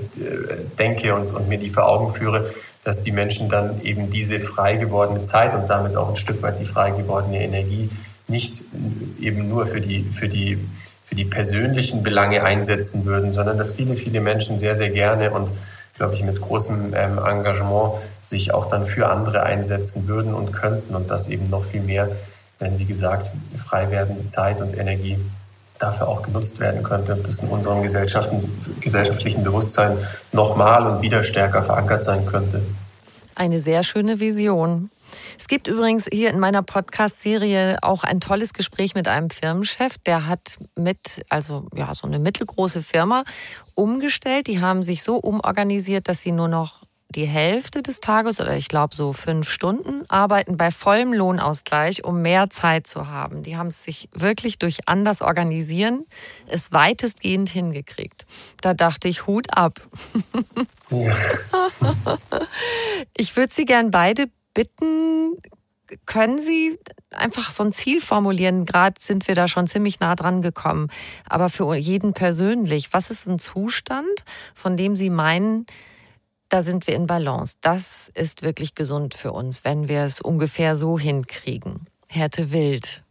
denke 0.79 1.15
und, 1.15 1.33
und 1.33 1.49
mir 1.49 1.59
die 1.59 1.71
vor 1.71 1.87
Augen 1.87 2.13
führe, 2.13 2.51
dass 2.85 3.03
die 3.03 3.13
Menschen 3.13 3.49
dann 3.49 3.83
eben 3.83 4.11
diese 4.11 4.41
frei 4.41 4.77
gewordene 4.77 5.23
Zeit 5.23 5.55
und 5.55 5.69
damit 5.69 5.97
auch 5.97 6.09
ein 6.09 6.17
Stück 6.17 6.43
weit 6.43 6.59
die 6.61 6.65
frei 6.65 6.91
gewordene 6.91 7.43
Energie 7.43 7.91
nicht 8.27 8.63
eben 9.21 9.49
nur 9.49 9.67
für 9.67 9.81
die, 9.81 10.05
für 10.05 10.29
die, 10.29 10.59
für 11.11 11.17
die 11.17 11.25
persönlichen 11.25 12.05
Belange 12.05 12.45
einsetzen 12.45 13.05
würden, 13.05 13.33
sondern 13.33 13.59
dass 13.59 13.73
viele, 13.73 13.97
viele 13.97 14.21
Menschen 14.21 14.61
sehr, 14.61 14.77
sehr 14.77 14.91
gerne 14.91 15.33
und 15.33 15.51
glaube 15.97 16.15
ich, 16.15 16.23
mit 16.23 16.41
großem 16.41 16.95
ähm, 16.95 17.19
Engagement 17.19 17.95
sich 18.23 18.55
auch 18.55 18.71
dann 18.71 18.87
für 18.87 19.09
andere 19.09 19.43
einsetzen 19.43 20.07
würden 20.07 20.33
und 20.33 20.53
könnten 20.53 20.95
und 20.95 21.11
das 21.11 21.27
eben 21.27 21.51
noch 21.51 21.65
viel 21.65 21.81
mehr, 21.83 22.09
wenn, 22.61 22.79
wie 22.79 22.85
gesagt, 22.85 23.33
frei 23.57 23.91
werdende 23.91 24.29
Zeit 24.29 24.61
und 24.61 24.79
Energie 24.79 25.19
dafür 25.81 26.07
auch 26.07 26.23
genutzt 26.23 26.61
werden 26.61 26.85
könnte 26.85 27.17
und 27.17 27.27
das 27.27 27.41
in 27.41 27.49
unserem 27.49 27.83
gesellschaftlichen 27.83 29.43
Bewusstsein 29.43 29.99
nochmal 30.31 30.87
und 30.87 31.03
wieder 31.03 31.25
stärker 31.25 31.61
verankert 31.61 32.05
sein 32.05 32.25
könnte. 32.25 32.63
Eine 33.35 33.59
sehr 33.59 33.83
schöne 33.83 34.21
Vision. 34.21 34.91
Es 35.41 35.49
gibt 35.49 35.69
übrigens 35.69 36.07
hier 36.13 36.29
in 36.29 36.39
meiner 36.39 36.63
Podcast-Serie 36.63 37.79
auch 37.81 38.05
ein 38.05 38.21
tolles 38.21 38.53
Gespräch 38.53 38.95
mit 38.95 39.09
einem 39.09 39.31
Firmenchef, 39.31 39.97
der 39.97 40.27
hat 40.27 40.59
mit, 40.77 41.23
also 41.31 41.67
ja, 41.75 41.95
so 41.95 42.07
eine 42.07 42.19
mittelgroße 42.19 42.83
Firma 42.83 43.25
umgestellt. 43.75 44.49
Die 44.49 44.61
haben 44.61 44.83
sich 44.83 45.03
so 45.03 45.17
umorganisiert, 45.17 46.09
dass 46.09 46.21
sie 46.21 46.33
nur 46.33 46.49
noch 46.49 46.83
die 47.09 47.25
Hälfte 47.25 47.81
des 47.81 48.01
Tages 48.01 48.39
oder 48.39 48.55
ich 48.55 48.69
glaube 48.69 48.95
so 48.95 49.15
fünf 49.15 49.49
Stunden 49.49 50.05
arbeiten 50.11 50.59
bei 50.59 50.71
vollem 50.71 51.15
Lohnausgleich, 51.15 52.05
um 52.05 52.21
mehr 52.21 52.51
Zeit 52.51 52.87
zu 52.87 53.09
haben. 53.09 53.43
Die 53.43 53.57
haben 53.57 53.69
es 53.69 53.83
sich 53.83 54.11
wirklich 54.13 54.59
durch 54.59 54.87
anders 54.89 55.23
organisieren, 55.23 56.05
es 56.49 56.71
weitestgehend 56.71 57.49
hingekriegt. 57.49 58.27
Da 58.61 58.75
dachte 58.75 59.09
ich, 59.09 59.27
Hut 59.27 59.57
ab. 59.57 59.81
Ja. 60.91 61.17
ich 63.17 63.35
würde 63.37 63.55
Sie 63.55 63.65
gern 63.65 63.91
beide 63.91 64.27
bitten, 64.55 65.37
können 66.07 66.39
Sie 66.39 66.79
einfach 67.11 67.51
so 67.51 67.63
ein 67.63 67.73
Ziel 67.73 68.01
formulieren? 68.01 68.65
Gerade 68.65 69.01
sind 69.01 69.27
wir 69.29 69.35
da 69.35 69.49
schon 69.49 69.67
ziemlich 69.67 70.01
nah 70.01 70.15
dran 70.15 70.43
gekommen. 70.43 70.89
Aber 71.29 71.49
für 71.49 71.75
jeden 71.75 72.13
persönlich, 72.13 72.93
was 72.93 73.11
ist 73.11 73.27
ein 73.27 73.39
Zustand, 73.39 74.25
von 74.55 74.77
dem 74.77 74.97
Sie 74.97 75.11
meinen, 75.11 75.67
da 76.49 76.63
sind 76.63 76.87
wir 76.87 76.95
in 76.95 77.07
Balance? 77.07 77.57
Das 77.61 78.11
ist 78.15 78.43
wirklich 78.43 78.75
gesund 78.75 79.15
für 79.15 79.33
uns, 79.33 79.65
wenn 79.65 79.89
wir 79.89 80.03
es 80.03 80.21
ungefähr 80.21 80.77
so 80.77 80.99
hinkriegen. 80.99 81.87
Härte 82.09 82.53
Wild. 82.53 83.03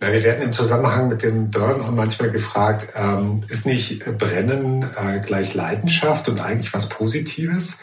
Ja, 0.00 0.12
wir 0.12 0.24
werden 0.24 0.42
im 0.42 0.52
Zusammenhang 0.52 1.08
mit 1.08 1.22
dem 1.22 1.50
Burnout 1.50 1.92
manchmal 1.92 2.30
gefragt, 2.30 2.88
ähm, 2.96 3.42
ist 3.48 3.66
nicht 3.66 4.04
Brennen 4.18 4.82
äh, 4.82 5.20
gleich 5.20 5.54
Leidenschaft 5.54 6.28
und 6.28 6.40
eigentlich 6.40 6.74
was 6.74 6.88
Positives? 6.88 7.78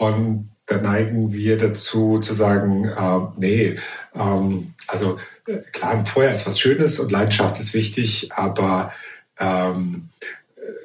Und 0.00 0.48
da 0.64 0.78
neigen 0.78 1.34
wir 1.34 1.58
dazu 1.58 2.20
zu 2.20 2.32
sagen, 2.32 2.86
äh, 2.86 3.20
nee, 3.36 3.76
ähm, 4.14 4.72
also 4.86 5.18
äh, 5.46 5.58
klar, 5.72 6.06
Feuer 6.06 6.32
ist 6.32 6.46
was 6.46 6.58
Schönes 6.58 6.98
und 6.98 7.12
Leidenschaft 7.12 7.60
ist 7.60 7.74
wichtig, 7.74 8.30
aber 8.32 8.94
ähm, 9.38 10.08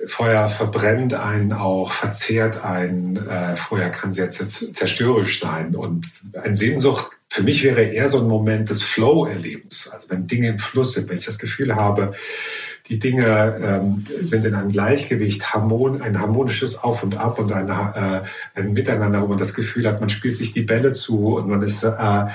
Feuer 0.05 0.49
verbrennt 0.49 1.13
einen 1.13 1.53
auch, 1.53 1.93
verzehrt 1.93 2.61
einen. 2.65 3.15
Äh, 3.15 3.55
Feuer 3.55 3.87
kann 3.87 4.11
sehr 4.11 4.29
zerstörerisch 4.29 5.39
sein. 5.39 5.75
Und 5.75 6.09
eine 6.33 6.57
Sehnsucht 6.57 7.11
für 7.29 7.43
mich 7.43 7.63
wäre 7.63 7.83
eher 7.83 8.09
so 8.09 8.19
ein 8.19 8.27
Moment 8.27 8.69
des 8.69 8.83
Flow-Erlebens. 8.83 9.87
Also 9.93 10.09
wenn 10.09 10.27
Dinge 10.27 10.49
im 10.49 10.57
Fluss 10.57 10.91
sind, 10.91 11.07
wenn 11.07 11.17
ich 11.17 11.25
das 11.25 11.39
Gefühl 11.39 11.73
habe, 11.73 12.15
die 12.89 12.99
Dinge 12.99 13.57
ähm, 13.61 14.05
sind 14.21 14.45
in 14.45 14.53
einem 14.53 14.71
Gleichgewicht, 14.71 15.53
harmon 15.53 16.01
ein 16.01 16.19
harmonisches 16.19 16.77
Auf 16.83 17.03
und 17.03 17.17
Ab 17.17 17.39
und 17.39 17.51
ein, 17.51 17.69
äh, 17.69 18.21
ein 18.53 18.73
Miteinander, 18.73 19.21
wo 19.21 19.27
man 19.27 19.37
das 19.37 19.53
Gefühl 19.53 19.87
hat, 19.87 19.99
man 19.99 20.09
spielt 20.09 20.37
sich 20.37 20.51
die 20.51 20.61
Bälle 20.61 20.91
zu 20.91 21.35
und 21.35 21.47
man 21.47 21.61
ist 21.61 21.83
äh, 21.83 22.25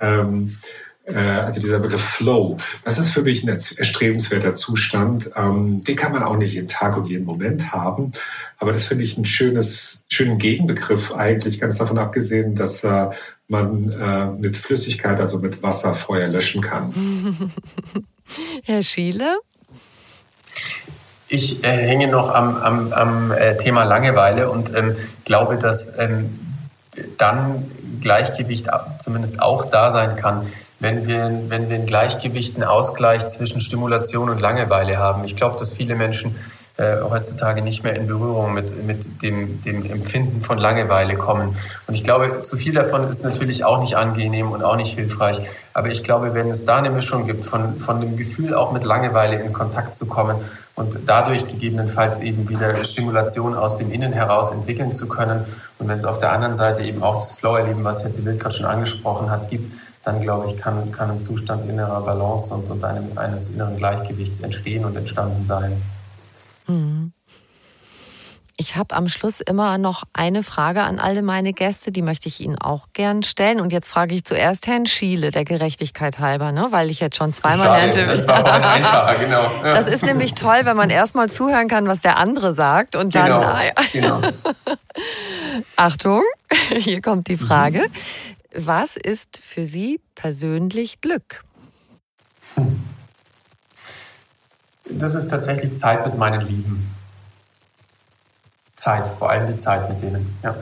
ähm, 0.00 0.56
äh, 1.04 1.14
also 1.14 1.60
dieser 1.60 1.78
Begriff 1.78 2.00
Flow, 2.00 2.58
das 2.84 2.98
ist 2.98 3.10
für 3.10 3.22
mich 3.22 3.42
ein 3.42 3.48
erstrebenswerter 3.48 4.54
Zustand. 4.54 5.30
Ähm, 5.36 5.84
den 5.84 5.96
kann 5.96 6.12
man 6.12 6.22
auch 6.22 6.36
nicht 6.36 6.54
jeden 6.54 6.68
Tag 6.68 6.96
und 6.96 7.08
jeden 7.08 7.24
Moment 7.24 7.72
haben. 7.72 8.12
Aber 8.58 8.72
das 8.72 8.86
finde 8.86 9.04
ich 9.04 9.16
ein 9.16 9.24
schönes, 9.24 10.04
schönen 10.08 10.38
Gegenbegriff 10.38 11.12
eigentlich, 11.12 11.60
ganz 11.60 11.78
davon 11.78 11.98
abgesehen, 11.98 12.54
dass 12.54 12.84
äh, 12.84 13.10
man 13.48 13.92
äh, 13.92 14.26
mit 14.26 14.56
Flüssigkeit, 14.56 15.20
also 15.20 15.38
mit 15.38 15.62
Wasser, 15.62 15.94
Feuer 15.94 16.28
löschen 16.28 16.62
kann. 16.62 16.92
Herr 18.64 18.82
Schiele? 18.82 19.38
Ich 21.32 21.64
äh, 21.64 21.68
hänge 21.68 22.08
noch 22.08 22.28
am, 22.28 22.56
am, 22.56 22.92
am 22.92 23.32
äh, 23.32 23.56
Thema 23.56 23.84
Langeweile 23.84 24.50
und 24.50 24.76
ähm, 24.76 24.96
glaube, 25.24 25.56
dass 25.56 25.98
ähm, 25.98 26.38
dann 27.16 27.70
Gleichgewicht 28.02 28.68
zumindest 28.98 29.40
auch 29.40 29.64
da 29.64 29.88
sein 29.88 30.16
kann, 30.16 30.46
wenn 30.78 31.06
wir, 31.06 31.30
wenn 31.48 31.70
wir 31.70 31.76
ein 31.76 31.86
Gleichgewicht, 31.86 32.56
einen 32.56 32.64
Ausgleich 32.64 33.26
zwischen 33.26 33.60
Stimulation 33.60 34.28
und 34.28 34.42
Langeweile 34.42 34.98
haben. 34.98 35.24
Ich 35.24 35.34
glaube, 35.34 35.58
dass 35.58 35.72
viele 35.72 35.94
Menschen 35.94 36.36
äh, 36.76 36.96
heutzutage 37.00 37.62
nicht 37.62 37.82
mehr 37.82 37.96
in 37.96 38.06
Berührung 38.06 38.52
mit, 38.52 38.84
mit 38.84 39.22
dem, 39.22 39.62
dem 39.62 39.90
Empfinden 39.90 40.42
von 40.42 40.58
Langeweile 40.58 41.16
kommen. 41.16 41.56
Und 41.86 41.94
ich 41.94 42.04
glaube, 42.04 42.42
zu 42.42 42.58
viel 42.58 42.74
davon 42.74 43.08
ist 43.08 43.24
natürlich 43.24 43.64
auch 43.64 43.80
nicht 43.80 43.94
angenehm 43.94 44.52
und 44.52 44.62
auch 44.62 44.76
nicht 44.76 44.96
hilfreich. 44.96 45.40
Aber 45.72 45.88
ich 45.88 46.02
glaube, 46.02 46.34
wenn 46.34 46.50
es 46.50 46.66
da 46.66 46.76
eine 46.76 46.90
Mischung 46.90 47.26
gibt, 47.26 47.46
von, 47.46 47.78
von 47.78 48.02
dem 48.02 48.18
Gefühl 48.18 48.54
auch 48.54 48.72
mit 48.72 48.84
Langeweile 48.84 49.40
in 49.40 49.54
Kontakt 49.54 49.94
zu 49.94 50.06
kommen 50.06 50.36
und 50.74 50.98
dadurch 51.06 51.46
gegebenenfalls 51.46 52.20
eben 52.20 52.48
wieder 52.48 52.74
Stimulation 52.74 53.54
aus 53.54 53.76
dem 53.76 53.92
Innen 53.92 54.12
heraus 54.12 54.52
entwickeln 54.52 54.92
zu 54.92 55.08
können. 55.08 55.44
Und 55.78 55.88
wenn 55.88 55.96
es 55.96 56.04
auf 56.04 56.18
der 56.18 56.32
anderen 56.32 56.54
Seite 56.54 56.82
eben 56.82 57.02
auch 57.02 57.14
das 57.14 57.32
Flow-Erleben, 57.32 57.84
was 57.84 58.04
Hetty 58.04 58.24
Wild 58.24 58.40
gerade 58.40 58.54
schon 58.54 58.66
angesprochen 58.66 59.30
hat, 59.30 59.50
gibt, 59.50 59.72
dann 60.04 60.20
glaube 60.20 60.48
ich, 60.48 60.56
kann, 60.56 60.90
kann 60.90 61.10
ein 61.10 61.20
Zustand 61.20 61.68
innerer 61.68 62.00
Balance 62.00 62.54
und, 62.54 62.70
und 62.70 62.82
einem, 62.84 63.16
eines 63.16 63.50
inneren 63.50 63.76
Gleichgewichts 63.76 64.40
entstehen 64.40 64.84
und 64.84 64.96
entstanden 64.96 65.44
sein. 65.44 65.80
Mhm. 66.66 67.12
Ich 68.56 68.76
habe 68.76 68.94
am 68.94 69.08
Schluss 69.08 69.40
immer 69.40 69.78
noch 69.78 70.04
eine 70.12 70.42
Frage 70.42 70.82
an 70.82 70.98
alle 70.98 71.22
meine 71.22 71.52
Gäste, 71.52 71.90
die 71.90 72.02
möchte 72.02 72.28
ich 72.28 72.40
Ihnen 72.40 72.58
auch 72.58 72.88
gern 72.92 73.22
stellen. 73.22 73.60
Und 73.60 73.72
jetzt 73.72 73.88
frage 73.88 74.14
ich 74.14 74.24
zuerst 74.24 74.66
Herrn 74.66 74.86
Schiele, 74.86 75.30
der 75.30 75.44
Gerechtigkeit 75.44 76.18
halber, 76.18 76.52
ne? 76.52 76.68
weil 76.70 76.90
ich 76.90 77.00
jetzt 77.00 77.16
schon 77.16 77.32
zweimal 77.32 77.66
Schade, 77.66 77.80
lernte. 77.80 78.06
Das 78.06 78.28
war 78.28 78.44
einfacher, 78.44 79.14
genau. 79.24 79.50
Das 79.62 79.86
ist 79.86 80.02
nämlich 80.04 80.34
toll, 80.34 80.60
wenn 80.64 80.76
man 80.76 80.90
erstmal 80.90 81.30
zuhören 81.30 81.66
kann, 81.68 81.88
was 81.88 82.00
der 82.02 82.18
andere 82.18 82.54
sagt 82.54 82.94
und 82.94 83.14
dann. 83.14 83.24
genau, 83.26 83.40
Ah, 83.40 83.64
ja. 83.64 83.72
genau. 83.92 84.20
Achtung, 85.76 86.22
hier 86.76 87.00
kommt 87.00 87.28
die 87.28 87.36
Frage. 87.38 87.86
Was 88.54 88.96
ist 88.96 89.40
für 89.42 89.64
Sie 89.64 90.00
persönlich 90.14 91.00
Glück? 91.00 91.42
Das 94.84 95.14
ist 95.14 95.28
tatsächlich 95.28 95.76
Zeit 95.76 96.04
mit 96.06 96.18
meinen 96.18 96.46
Lieben. 96.46 96.90
Zeit, 98.82 99.08
vor 99.08 99.30
allem 99.30 99.46
die 99.46 99.56
Zeit 99.56 99.88
mit 99.88 100.02
denen. 100.02 100.36
Ja. 100.42 100.56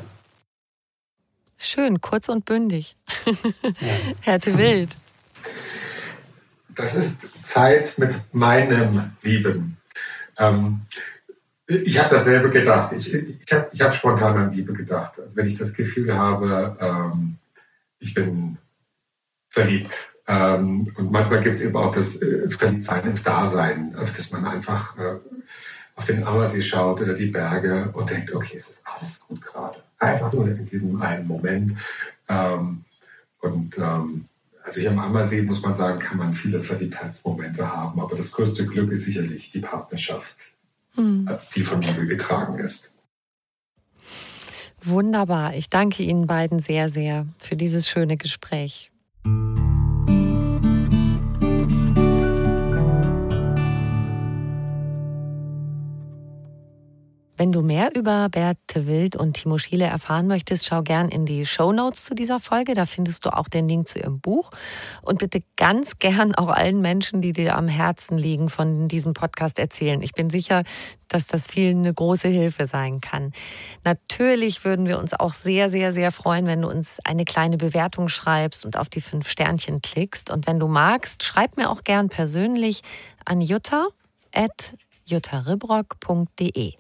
Schön, 1.56 2.00
kurz 2.00 2.28
und 2.28 2.44
bündig. 2.44 2.96
Ja. 3.26 3.32
Herr 4.20 4.38
de 4.38 4.58
Wild. 4.58 4.96
Das 6.74 6.94
ist 6.94 7.28
Zeit 7.42 7.96
mit 7.98 8.20
meinem 8.32 9.12
Lieben. 9.22 9.76
Ähm, 10.36 10.82
ich 11.66 11.98
habe 11.98 12.10
dasselbe 12.10 12.50
gedacht. 12.50 12.92
Ich, 12.92 13.12
ich 13.12 13.52
habe 13.52 13.70
ich 13.72 13.80
hab 13.80 13.94
spontan 13.94 14.36
an 14.36 14.52
Liebe 14.52 14.72
gedacht. 14.72 15.18
Also 15.18 15.36
wenn 15.36 15.46
ich 15.46 15.56
das 15.56 15.74
Gefühl 15.74 16.14
habe, 16.14 16.76
ähm, 16.80 17.36
ich 18.00 18.14
bin 18.14 18.58
verliebt. 19.48 19.94
Ähm, 20.26 20.92
und 20.96 21.10
manchmal 21.10 21.42
gibt 21.42 21.56
es 21.56 21.62
eben 21.62 21.76
auch 21.76 21.94
das 21.94 22.20
äh, 22.20 22.50
Verliebtsein 22.50 23.04
ins 23.06 23.22
Dasein. 23.22 23.94
Also 23.96 24.12
dass 24.12 24.30
man 24.30 24.46
einfach 24.46 24.96
äh, 24.98 25.18
auf 26.00 26.06
den 26.06 26.24
Ammersee 26.24 26.62
schaut 26.62 27.02
oder 27.02 27.12
die 27.12 27.26
Berge 27.26 27.90
und 27.92 28.08
denkt, 28.08 28.34
okay, 28.34 28.56
es 28.56 28.70
ist 28.70 28.82
alles 28.86 29.20
gut 29.20 29.42
gerade. 29.42 29.82
Einfach 29.98 30.32
nur 30.32 30.48
in 30.48 30.64
diesem 30.64 31.00
einen 31.02 31.28
Moment. 31.28 31.76
Ähm, 32.26 32.86
und 33.40 33.76
ähm, 33.76 34.24
also 34.64 34.80
hier 34.80 34.92
am 34.92 34.98
Ammersee 34.98 35.42
muss 35.42 35.62
man 35.62 35.74
sagen, 35.74 35.98
kann 35.98 36.16
man 36.16 36.32
viele 36.32 36.62
Verliebtheitsmomente 36.62 37.70
haben, 37.70 38.00
aber 38.00 38.16
das 38.16 38.32
größte 38.32 38.66
Glück 38.66 38.90
ist 38.92 39.04
sicherlich 39.04 39.52
die 39.52 39.60
Partnerschaft, 39.60 40.36
äh, 40.96 41.36
die 41.54 41.62
von 41.62 41.82
Liebe 41.82 42.06
getragen 42.06 42.58
ist. 42.58 42.90
Wunderbar. 44.82 45.54
Ich 45.54 45.68
danke 45.68 46.02
Ihnen 46.02 46.26
beiden 46.26 46.60
sehr, 46.60 46.88
sehr 46.88 47.26
für 47.38 47.56
dieses 47.56 47.90
schöne 47.90 48.16
Gespräch. 48.16 48.90
Wenn 57.40 57.52
du 57.52 57.62
mehr 57.62 57.94
über 57.94 58.28
Berthe 58.28 58.86
Wild 58.86 59.16
und 59.16 59.32
Timo 59.32 59.56
Schiele 59.56 59.86
erfahren 59.86 60.26
möchtest, 60.26 60.66
schau 60.66 60.82
gern 60.82 61.08
in 61.08 61.24
die 61.24 61.46
Show 61.46 61.72
Notes 61.72 62.04
zu 62.04 62.14
dieser 62.14 62.38
Folge. 62.38 62.74
Da 62.74 62.84
findest 62.84 63.24
du 63.24 63.34
auch 63.34 63.48
den 63.48 63.66
Link 63.66 63.88
zu 63.88 63.98
ihrem 63.98 64.20
Buch. 64.20 64.50
Und 65.00 65.20
bitte 65.20 65.42
ganz 65.56 65.98
gern 65.98 66.34
auch 66.34 66.48
allen 66.48 66.82
Menschen, 66.82 67.22
die 67.22 67.32
dir 67.32 67.56
am 67.56 67.66
Herzen 67.66 68.18
liegen, 68.18 68.50
von 68.50 68.88
diesem 68.88 69.14
Podcast 69.14 69.58
erzählen. 69.58 70.02
Ich 70.02 70.12
bin 70.12 70.28
sicher, 70.28 70.64
dass 71.08 71.28
das 71.28 71.46
vielen 71.46 71.78
eine 71.78 71.94
große 71.94 72.28
Hilfe 72.28 72.66
sein 72.66 73.00
kann. 73.00 73.32
Natürlich 73.84 74.62
würden 74.66 74.86
wir 74.86 74.98
uns 74.98 75.14
auch 75.14 75.32
sehr, 75.32 75.70
sehr, 75.70 75.94
sehr 75.94 76.12
freuen, 76.12 76.44
wenn 76.44 76.60
du 76.60 76.68
uns 76.68 76.98
eine 77.06 77.24
kleine 77.24 77.56
Bewertung 77.56 78.10
schreibst 78.10 78.66
und 78.66 78.76
auf 78.76 78.90
die 78.90 79.00
fünf 79.00 79.30
Sternchen 79.30 79.80
klickst. 79.80 80.28
Und 80.28 80.46
wenn 80.46 80.60
du 80.60 80.68
magst, 80.68 81.22
schreib 81.22 81.56
mir 81.56 81.70
auch 81.70 81.84
gern 81.84 82.10
persönlich 82.10 82.82
an 83.24 83.40
jutta 83.40 83.88
juttaribrock.de. 85.10 86.72